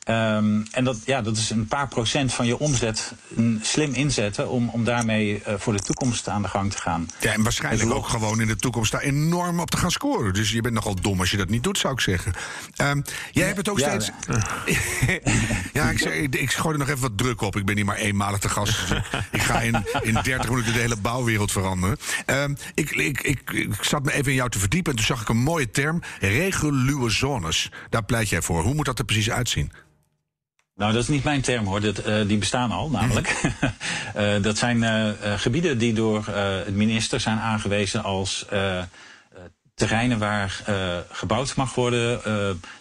Um, 0.10 0.66
en 0.72 0.84
dat, 0.84 0.98
ja, 1.06 1.22
dat 1.22 1.38
is 1.38 1.50
een 1.50 1.68
paar 1.68 1.88
procent 1.88 2.34
van 2.34 2.46
je 2.46 2.60
omzet 2.60 3.14
slim 3.62 3.94
inzetten 3.94 4.50
om, 4.50 4.70
om 4.70 4.84
daarmee 4.84 5.42
uh, 5.48 5.54
voor 5.58 5.74
de 5.74 5.80
toekomst 5.80 6.30
aan 6.30 6.42
de 6.42 6.48
gang 6.48 6.72
te 6.72 6.78
gaan. 6.78 7.08
Ja, 7.20 7.34
en 7.34 7.44
waarschijnlijk 7.44 7.92
ook 7.92 8.08
gewoon 8.08 8.42
in 8.42 8.48
de 8.48 8.56
toekomst 8.56 8.92
daar 8.92 9.02
enorm 9.02 9.60
op 9.60 9.72
te 9.72 9.78
gaan 9.78 9.92
scoren. 9.92 10.34
Dus 10.34 10.52
je 10.52 10.62
bent 10.62 10.74
nogal 10.74 10.96
dom 10.96 11.20
als 11.20 11.32
je 11.32 11.38
dat 11.38 11.50
niet 11.50 11.64
doet, 11.64 11.78
zou 11.78 11.94
ik 11.94 12.00
zeggen. 12.00 12.34
Um, 12.82 13.04
jij 13.32 13.46
hebt 13.46 13.58
het 13.58 13.70
ook 13.70 13.80
ja, 13.80 14.00
steeds. 14.00 14.12
ja, 15.74 15.90
ik, 15.92 16.02
ik, 16.02 16.36
ik 16.36 16.52
gooi 16.52 16.74
er 16.74 16.80
nog 16.80 16.90
even 16.90 17.02
wat 17.02 17.18
druk 17.18 17.42
op. 17.42 17.56
Ik 17.56 17.66
ben 17.66 17.76
niet 17.76 17.86
maar 17.86 17.98
eenmalig 17.98 18.40
te 18.40 18.50
gast. 18.50 18.90
Dus 18.90 19.02
ik 19.32 19.42
ga 19.42 19.62
in, 19.62 19.86
in 20.02 20.20
30 20.24 20.50
minuten 20.50 20.74
de 20.74 20.80
hele 20.80 20.98
bouwwereld 20.98 21.52
veranderen. 21.52 21.98
Um, 22.26 22.58
ik, 22.74 22.92
ik, 22.92 23.22
ik, 23.22 23.52
ik 23.52 23.84
zat 23.84 24.04
me 24.04 24.14
even 24.14 24.32
in 24.32 24.38
jou 24.38 24.50
te 24.50 24.60
verdiepen 24.60 24.92
en 24.92 24.98
toen 24.98 25.08
zag 25.08 25.22
ik 25.22 25.30
een 25.30 25.44
mooie 25.44 25.70
term: 25.70 26.02
reguluwe 26.20 27.10
zones. 27.10 27.72
Daar 27.90 28.06
pleit 28.06 28.30
jij 28.30 28.42
voor. 28.42 28.64
Hoe 28.64 28.74
moet 28.74 28.86
dat 28.86 29.00
er 29.00 29.06
precies 29.06 29.30
uitzien? 29.30 29.72
Nou, 30.80 30.94
dat 30.94 31.02
is 31.02 31.08
niet 31.08 31.24
mijn 31.24 31.42
term 31.42 31.66
hoor. 31.66 31.82
Dat, 31.82 32.08
uh, 32.08 32.28
die 32.28 32.38
bestaan 32.38 32.72
al 32.72 32.90
namelijk. 32.90 33.42
uh, 34.18 34.34
dat 34.42 34.58
zijn 34.58 34.78
uh, 34.78 35.10
gebieden 35.38 35.78
die 35.78 35.94
door 35.94 36.26
het 36.66 36.76
minister 36.76 37.20
zijn 37.20 37.38
aangewezen 37.38 38.04
als 38.04 38.46
terreinen 39.76 40.20
waar 40.20 40.64
gebouwd 41.12 41.56
mag 41.56 41.76
worden. 41.76 42.22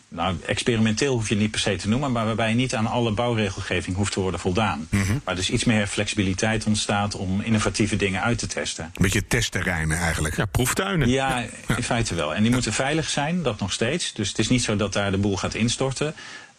nou, 0.09 0.37
experimenteel 0.47 1.13
hoef 1.13 1.29
je 1.29 1.35
het 1.35 1.43
niet 1.43 1.51
per 1.51 1.61
se 1.61 1.77
te 1.77 1.89
noemen, 1.89 2.13
maar 2.13 2.25
waarbij 2.25 2.49
je 2.49 2.55
niet 2.55 2.75
aan 2.75 2.87
alle 2.87 3.13
bouwregelgeving 3.13 3.97
hoeft 3.97 4.13
te 4.13 4.21
worden 4.21 4.41
voldaan. 4.41 4.87
Mm 4.91 5.03
-hmm. 5.03 5.21
Waar 5.25 5.35
dus 5.35 5.51
iets 5.51 5.65
meer 5.65 5.87
flexibiliteit 5.87 6.67
ontstaat 6.67 7.15
om 7.15 7.41
innovatieve 7.41 7.97
dingen 7.97 8.23
uit 8.23 8.39
te 8.39 8.47
testen. 8.47 8.85
Een 8.85 9.03
beetje 9.03 9.27
testterreinen 9.27 9.99
eigenlijk. 9.99 10.37
Ja, 10.37 10.45
proeftuinen. 10.45 11.09
Ja, 11.09 11.45
in 11.77 11.83
feite 11.83 12.15
wel. 12.15 12.35
En 12.35 12.43
die 12.43 12.53
moeten 12.53 12.73
veilig 12.73 13.09
zijn, 13.09 13.43
dat 13.43 13.61
nog 13.61 13.73
steeds. 13.73 14.13
Dus 14.13 14.29
het 14.29 14.39
is 14.39 14.49
niet 14.49 14.63
zo 14.63 14.77
dat 14.77 14.93
daar 14.93 15.11
de 15.11 15.19
boel 15.19 15.37
gaat 15.37 15.55
instorten. 15.55 16.15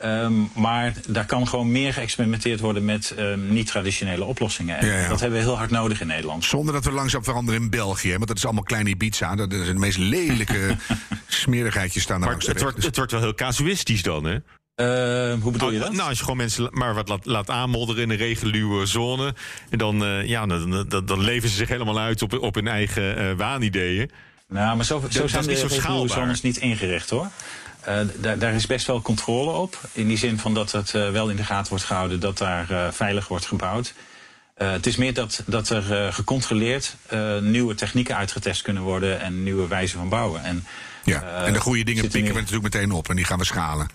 Um, 0.06 0.50
maar 0.56 0.94
daar 1.08 1.26
kan 1.26 1.48
gewoon 1.48 1.72
meer 1.72 1.94
geëxperimenteerd 1.94 2.60
worden 2.60 2.86
met 2.86 3.16
um, 3.20 3.54
niet-traditionele 3.54 4.24
oplossingen. 4.24 4.78
En 4.78 4.88
Ja, 4.88 4.98
ja. 4.98 5.08
dat 5.08 5.20
hebben 5.20 5.40
we 5.40 5.46
heel 5.46 5.58
hard 5.58 5.70
nodig 5.70 6.02
in 6.02 6.08
Nederland. 6.08 6.46
Zonder 6.46 6.74
dat 6.74 6.86
we 6.86 6.92
langzaam 6.92 7.24
veranderen 7.24 7.62
in 7.62 7.70
België. 7.70 8.12
Want 8.12 8.28
dat 8.28 8.38
is 8.38 8.46
allemaal 8.46 8.64
kleine 8.64 8.90
Ibiza. 8.90 9.36
Dat 9.36 9.52
zijn 9.52 9.66
de 9.66 9.74
meest 9.74 9.98
lelijke 9.98 10.76
smerigheidjes 11.28 12.04
staan 12.04 12.22
daar 12.22 12.30
Maar 12.30 12.30
langs 12.30 12.46
de 12.46 12.52
het 12.52 12.62
weg. 12.62 12.72
wordt, 12.72 12.86
het 12.86 12.96
wordt 12.96 13.12
wel 13.12 13.22
heel 13.22 13.36
casuïstisch 13.36 14.04
dan, 14.04 14.24
hè? 14.24 14.38
Uh, 14.80 15.42
hoe 15.42 15.52
bedoel 15.52 15.72
je 15.72 15.80
dat? 15.80 15.92
Nou, 15.92 16.10
als 16.10 16.18
je 16.18 16.24
gewoon 16.24 16.38
mensen 16.38 16.68
maar 16.72 16.94
wat 16.94 17.08
laat, 17.08 17.26
laat 17.26 17.50
aanmodderen 17.50 18.04
in 18.04 18.10
een 18.10 18.18
reguliere 18.18 18.86
zone. 18.86 19.34
En 19.70 19.78
dan, 19.78 20.04
uh, 20.04 20.28
ja, 20.28 20.46
dan, 20.46 20.86
dan, 20.88 21.06
dan 21.06 21.22
leven 21.22 21.50
ze 21.50 21.56
zich 21.56 21.70
helemaal 21.70 22.00
uit 22.00 22.22
op, 22.22 22.40
op 22.40 22.56
hun 22.56 22.68
eigen 22.68 23.22
uh, 23.22 23.32
waanideeën. 23.38 24.12
Nou, 24.50 24.76
maar 24.76 24.86
zo, 24.86 25.04
zo 25.10 25.28
zijn 25.28 25.50
is 25.50 25.62
niet 25.64 25.72
de 25.72 26.08
zo 26.08 26.26
niet 26.42 26.58
ingericht 26.58 27.10
hoor. 27.10 27.30
Uh, 27.88 28.00
daar, 28.16 28.40
daar 28.40 28.54
is 28.54 28.66
best 28.66 28.88
wel 28.88 29.02
controle 29.02 29.52
op. 29.52 29.80
In 29.92 30.08
die 30.08 30.18
zin 30.18 30.40
van 30.40 30.54
dat 30.54 30.72
het 30.72 30.94
uh, 30.94 31.10
wel 31.10 31.30
in 31.30 31.36
de 31.36 31.44
gaten 31.44 31.70
wordt 31.70 31.86
gehouden 31.86 32.20
dat 32.20 32.38
daar 32.38 32.72
uh, 32.72 32.88
veilig 32.92 33.28
wordt 33.28 33.46
gebouwd. 33.46 33.94
Uh, 34.58 34.72
het 34.72 34.86
is 34.86 34.96
meer 34.96 35.14
dat, 35.14 35.44
dat 35.46 35.70
er 35.70 35.92
uh, 35.92 36.14
gecontroleerd 36.14 36.96
uh, 37.14 37.38
nieuwe 37.38 37.76
technieken 37.76 38.16
uitgetest 38.16 38.62
kunnen 38.62 38.84
worden 38.84 39.22
en 39.22 39.44
nieuwe 39.44 39.68
wijzen 39.68 39.98
van 39.98 40.10
bouwen. 40.10 40.44
En, 40.44 40.66
Ja, 41.04 41.24
uh, 41.24 41.48
en 41.48 41.54
de 41.54 41.60
goede 41.60 41.84
dingen 41.84 42.08
pikken 42.08 42.34
we 42.34 42.40
natuurlijk 42.40 42.74
meteen 42.74 42.92
op 42.92 43.10
en 43.10 43.16
die 43.16 43.26
gaan 43.26 43.40
we 43.40 43.46
schalen. 43.46 43.88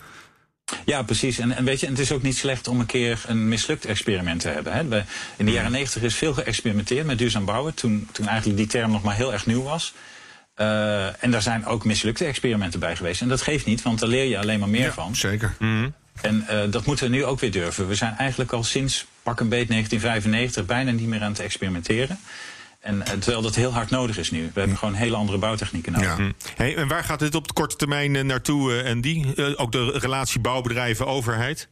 Ja, 0.85 1.03
precies. 1.03 1.39
En, 1.39 1.51
en 1.51 1.63
weet 1.65 1.79
je, 1.79 1.85
en 1.85 1.91
het 1.91 2.01
is 2.01 2.11
ook 2.11 2.21
niet 2.21 2.37
slecht 2.37 2.67
om 2.67 2.79
een 2.79 2.85
keer 2.85 3.23
een 3.27 3.47
mislukt 3.47 3.85
experiment 3.85 4.41
te 4.41 4.49
hebben. 4.49 4.73
Hè. 4.73 4.87
We, 4.87 5.03
in 5.37 5.45
de 5.45 5.51
jaren 5.51 5.71
negentig 5.71 6.01
is 6.01 6.15
veel 6.15 6.33
geëxperimenteerd 6.33 7.05
met 7.05 7.17
duurzaam 7.17 7.45
bouwen, 7.45 7.73
toen, 7.73 8.07
toen 8.11 8.27
eigenlijk 8.27 8.57
die 8.57 8.67
term 8.67 8.91
nog 8.91 9.03
maar 9.03 9.15
heel 9.15 9.33
erg 9.33 9.45
nieuw 9.45 9.63
was. 9.63 9.93
Uh, 10.57 11.23
en 11.23 11.31
daar 11.31 11.41
zijn 11.41 11.65
ook 11.65 11.85
mislukte 11.85 12.25
experimenten 12.25 12.79
bij 12.79 12.95
geweest. 12.95 13.21
En 13.21 13.27
dat 13.27 13.41
geeft 13.41 13.65
niet, 13.65 13.81
want 13.81 13.99
daar 13.99 14.09
leer 14.09 14.25
je 14.25 14.39
alleen 14.39 14.59
maar 14.59 14.69
meer 14.69 14.81
Ja, 14.85 14.91
van. 14.91 15.15
zeker. 15.15 15.55
En 16.21 16.45
uh, 16.51 16.59
dat 16.69 16.85
moeten 16.85 17.05
we 17.05 17.15
nu 17.15 17.25
ook 17.25 17.39
weer 17.39 17.51
durven. 17.51 17.87
We 17.87 17.95
zijn 17.95 18.15
eigenlijk 18.17 18.51
al 18.51 18.63
sinds 18.63 19.05
pak 19.23 19.39
een 19.39 19.49
beet 19.49 19.67
1995 19.67 20.65
bijna 20.65 20.91
niet 20.91 21.07
meer 21.07 21.21
aan 21.21 21.31
het 21.31 21.39
experimenteren. 21.39 22.19
En 22.85 23.05
eh, 23.05 23.11
terwijl 23.13 23.41
dat 23.41 23.55
heel 23.55 23.73
hard 23.73 23.89
nodig 23.89 24.17
is 24.17 24.31
nu. 24.31 24.49
We 24.53 24.59
hebben 24.59 24.77
gewoon 24.77 24.93
hele 24.93 25.15
andere 25.15 25.37
bouwtechnieken 25.37 25.91
nodig. 25.91 26.15
Hm. 26.15 26.31
Hey, 26.55 26.75
en 26.75 26.87
waar 26.87 27.03
gaat 27.03 27.19
dit 27.19 27.35
op 27.35 27.47
de 27.47 27.53
korte 27.53 27.75
termijn 27.75 28.15
eh, 28.15 28.23
naartoe, 28.23 28.81
en 28.81 29.01
die? 29.01 29.35
Eh, 29.35 29.53
ook 29.55 29.71
de 29.71 29.97
relatie 29.99 30.39
bouwbedrijven-overheid? 30.39 31.67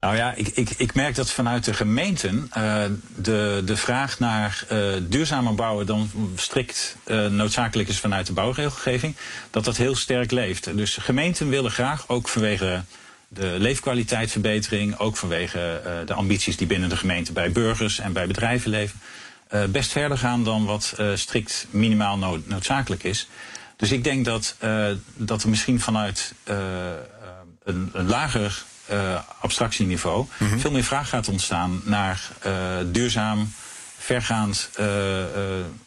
Nou 0.00 0.16
ja, 0.16 0.34
ik, 0.34 0.48
ik, 0.48 0.70
ik 0.76 0.94
merk 0.94 1.14
dat 1.14 1.30
vanuit 1.30 1.64
de 1.64 1.74
gemeenten 1.74 2.50
uh, 2.56 2.84
de, 3.16 3.62
de 3.64 3.76
vraag 3.76 4.18
naar 4.18 4.64
uh, 4.72 4.94
duurzamer 5.02 5.54
bouwen 5.54 5.86
dan 5.86 6.10
strikt 6.36 6.96
uh, 7.06 7.26
noodzakelijk 7.26 7.88
is 7.88 8.00
vanuit 8.00 8.26
de 8.26 8.32
bouwregelgeving, 8.32 9.16
dat 9.50 9.64
dat 9.64 9.76
heel 9.76 9.94
sterk 9.94 10.30
leeft. 10.30 10.76
Dus 10.76 10.96
gemeenten 10.96 11.48
willen 11.48 11.70
graag, 11.70 12.08
ook 12.08 12.28
vanwege 12.28 12.82
de 13.28 13.54
leefkwaliteitsverbetering, 13.58 14.98
ook 14.98 15.16
vanwege 15.16 15.80
de 16.06 16.14
ambities 16.14 16.56
die 16.56 16.66
binnen 16.66 16.88
de 16.88 16.96
gemeente 16.96 17.32
bij 17.32 17.52
burgers 17.52 17.98
en 17.98 18.12
bij 18.12 18.26
bedrijven 18.26 18.70
leven, 18.70 19.00
best 19.70 19.92
verder 19.92 20.18
gaan 20.18 20.44
dan 20.44 20.64
wat 20.64 20.96
strikt 21.14 21.66
minimaal 21.70 22.18
nood, 22.18 22.48
noodzakelijk 22.48 23.04
is. 23.04 23.28
Dus 23.76 23.92
ik 23.92 24.04
denk 24.04 24.24
dat, 24.24 24.56
dat 25.16 25.42
er 25.42 25.48
misschien 25.48 25.80
vanuit 25.80 26.34
een, 27.64 27.90
een 27.92 28.08
lager 28.08 28.64
abstractieniveau 29.40 30.26
mm 30.38 30.48
-hmm. 30.48 30.60
veel 30.60 30.70
meer 30.70 30.84
vraag 30.84 31.08
gaat 31.08 31.28
ontstaan 31.28 31.80
naar 31.84 32.20
uh, 32.46 32.52
duurzaam, 32.86 33.52
vergaand, 33.98 34.70
uh, 34.80 34.86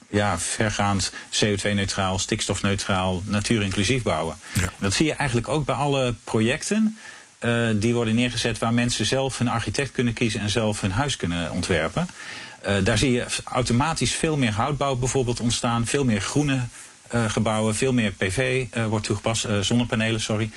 ja, 0.09 0.39
vergaand 0.39 1.13
CO2-neutraal, 1.31 2.19
stikstofneutraal, 2.19 3.21
natuurinclusief 3.25 4.03
bouwen. 4.03 4.35
Ja. 4.53 4.71
Dat 4.79 4.93
zie 4.93 5.05
je 5.05 5.13
eigenlijk 5.13 5.47
ook 5.47 5.65
bij 5.65 5.75
alle 5.75 6.15
projecten. 6.23 6.97
die 7.75 7.93
worden 7.93 8.15
neergezet 8.15 8.57
waar 8.57 8.73
mensen 8.73 9.05
zelf 9.05 9.37
hun 9.37 9.47
architect 9.47 9.91
kunnen 9.91 10.13
kiezen 10.13 10.39
en 10.39 10.49
zelf 10.49 10.81
hun 10.81 10.91
huis 10.91 11.15
kunnen 11.15 11.51
ontwerpen. 11.51 12.07
daar 12.83 12.97
zie 12.97 13.11
je 13.11 13.25
automatisch 13.43 14.13
veel 14.13 14.37
meer 14.37 14.51
houtbouw 14.51 14.95
bijvoorbeeld 14.95 15.39
ontstaan, 15.39 15.85
veel 15.85 16.05
meer 16.05 16.21
groene 16.21 16.59
uh, 17.15 17.29
gebouwen, 17.29 17.75
veel 17.75 17.93
meer 17.93 18.11
PV 18.11 18.65
wordt 18.89 19.05
toegepast, 19.05 19.47
zonnepanelen, 19.61 20.21
sorry. 20.21 20.49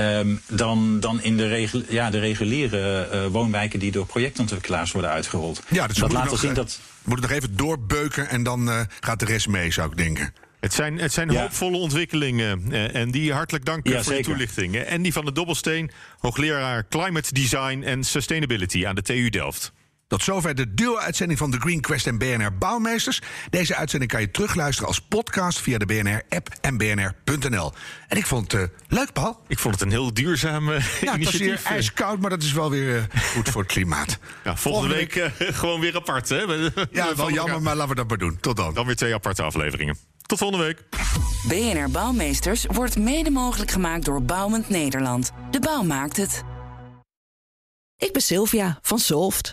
Um, 0.00 0.40
dan, 0.48 1.00
dan 1.00 1.22
in 1.22 1.36
de, 1.36 1.48
regul 1.48 1.82
ja, 1.88 2.10
de 2.10 2.18
reguliere 2.18 3.08
uh, 3.12 3.26
woonwijken 3.26 3.78
die 3.78 3.92
door 3.92 4.06
projectontwikkelaars 4.06 4.92
worden 4.92 5.10
uitgerold. 5.10 5.62
Ja, 5.68 5.86
dus 5.86 5.96
dat 5.96 6.12
laat 6.12 6.30
nog, 6.30 6.38
zien 6.38 6.54
dat. 6.54 6.80
We 7.02 7.08
moeten 7.08 7.28
nog 7.28 7.38
even 7.38 7.56
doorbeuken 7.56 8.28
en 8.28 8.42
dan 8.42 8.68
uh, 8.68 8.80
gaat 9.00 9.18
de 9.18 9.24
rest 9.24 9.48
mee, 9.48 9.72
zou 9.72 9.90
ik 9.90 9.96
denken. 9.96 10.34
Het 10.60 10.74
zijn, 10.74 10.98
het 10.98 11.12
zijn 11.12 11.30
ja. 11.30 11.40
hoopvolle 11.40 11.76
ontwikkelingen. 11.76 12.72
En 12.92 13.10
die 13.10 13.32
hartelijk 13.32 13.64
dank 13.64 13.86
ja, 13.86 13.94
voor 13.94 14.02
zeker. 14.02 14.22
de 14.22 14.28
toelichting. 14.28 14.76
En 14.76 15.02
die 15.02 15.12
van 15.12 15.24
de 15.24 15.32
Dobbelsteen, 15.32 15.90
hoogleraar 16.18 16.86
Climate 16.88 17.32
Design 17.32 17.82
en 17.82 18.04
Sustainability 18.04 18.86
aan 18.86 18.94
de 18.94 19.02
TU 19.02 19.28
Delft. 19.28 19.72
Tot 20.08 20.22
zover 20.22 20.54
de 20.54 20.74
duo-uitzending 20.74 21.38
van 21.38 21.50
The 21.50 21.60
Green 21.60 21.80
Quest 21.80 22.06
en 22.06 22.18
BNR 22.18 22.54
Bouwmeesters. 22.58 23.20
Deze 23.50 23.74
uitzending 23.74 24.10
kan 24.10 24.20
je 24.20 24.30
terugluisteren 24.30 24.88
als 24.88 25.00
podcast 25.00 25.60
via 25.60 25.78
de 25.78 25.86
BNR-app 25.86 26.48
en 26.60 26.76
bnr.nl. 26.76 27.72
En 28.08 28.16
ik 28.16 28.26
vond 28.26 28.52
het 28.52 28.60
uh, 28.60 28.68
leuk, 28.88 29.12
Paul. 29.12 29.40
Ik 29.48 29.58
vond 29.58 29.74
het 29.74 29.82
een 29.82 29.90
heel 29.90 30.14
duurzame 30.14 30.72
ja, 30.72 30.78
het 30.80 31.02
initiatief. 31.02 31.30
was 31.30 31.38
hier 31.38 31.60
ijskoud, 31.64 32.20
maar 32.20 32.30
dat 32.30 32.42
is 32.42 32.52
wel 32.52 32.70
weer 32.70 32.96
uh, 32.96 33.20
goed 33.34 33.48
voor 33.48 33.62
het 33.62 33.72
klimaat. 33.72 34.18
Ja, 34.44 34.56
volgende, 34.56 34.58
volgende 34.60 34.94
week, 34.94 35.38
week 35.38 35.48
uh, 35.50 35.56
gewoon 35.60 35.80
weer 35.80 35.96
apart, 35.96 36.28
hè? 36.28 36.40
ja, 36.90 37.14
wel 37.16 37.30
jammer, 37.30 37.62
maar 37.62 37.74
laten 37.76 37.88
we 37.88 37.94
dat 37.94 38.08
maar 38.08 38.18
doen. 38.18 38.38
Tot 38.40 38.56
dan. 38.56 38.74
Dan 38.74 38.86
weer 38.86 38.96
twee 38.96 39.14
aparte 39.14 39.42
afleveringen. 39.42 39.98
Tot 40.22 40.38
volgende 40.38 40.64
week. 40.64 40.82
BNR 41.48 41.90
Bouwmeesters 41.90 42.66
wordt 42.66 42.98
mede 42.98 43.30
mogelijk 43.30 43.70
gemaakt 43.70 44.04
door 44.04 44.22
Bouwend 44.22 44.68
Nederland. 44.68 45.32
De 45.50 45.60
bouw 45.60 45.82
maakt 45.82 46.16
het. 46.16 46.42
Ik 47.96 48.12
ben 48.12 48.22
Sylvia 48.22 48.78
van 48.82 48.98
Solft. 48.98 49.52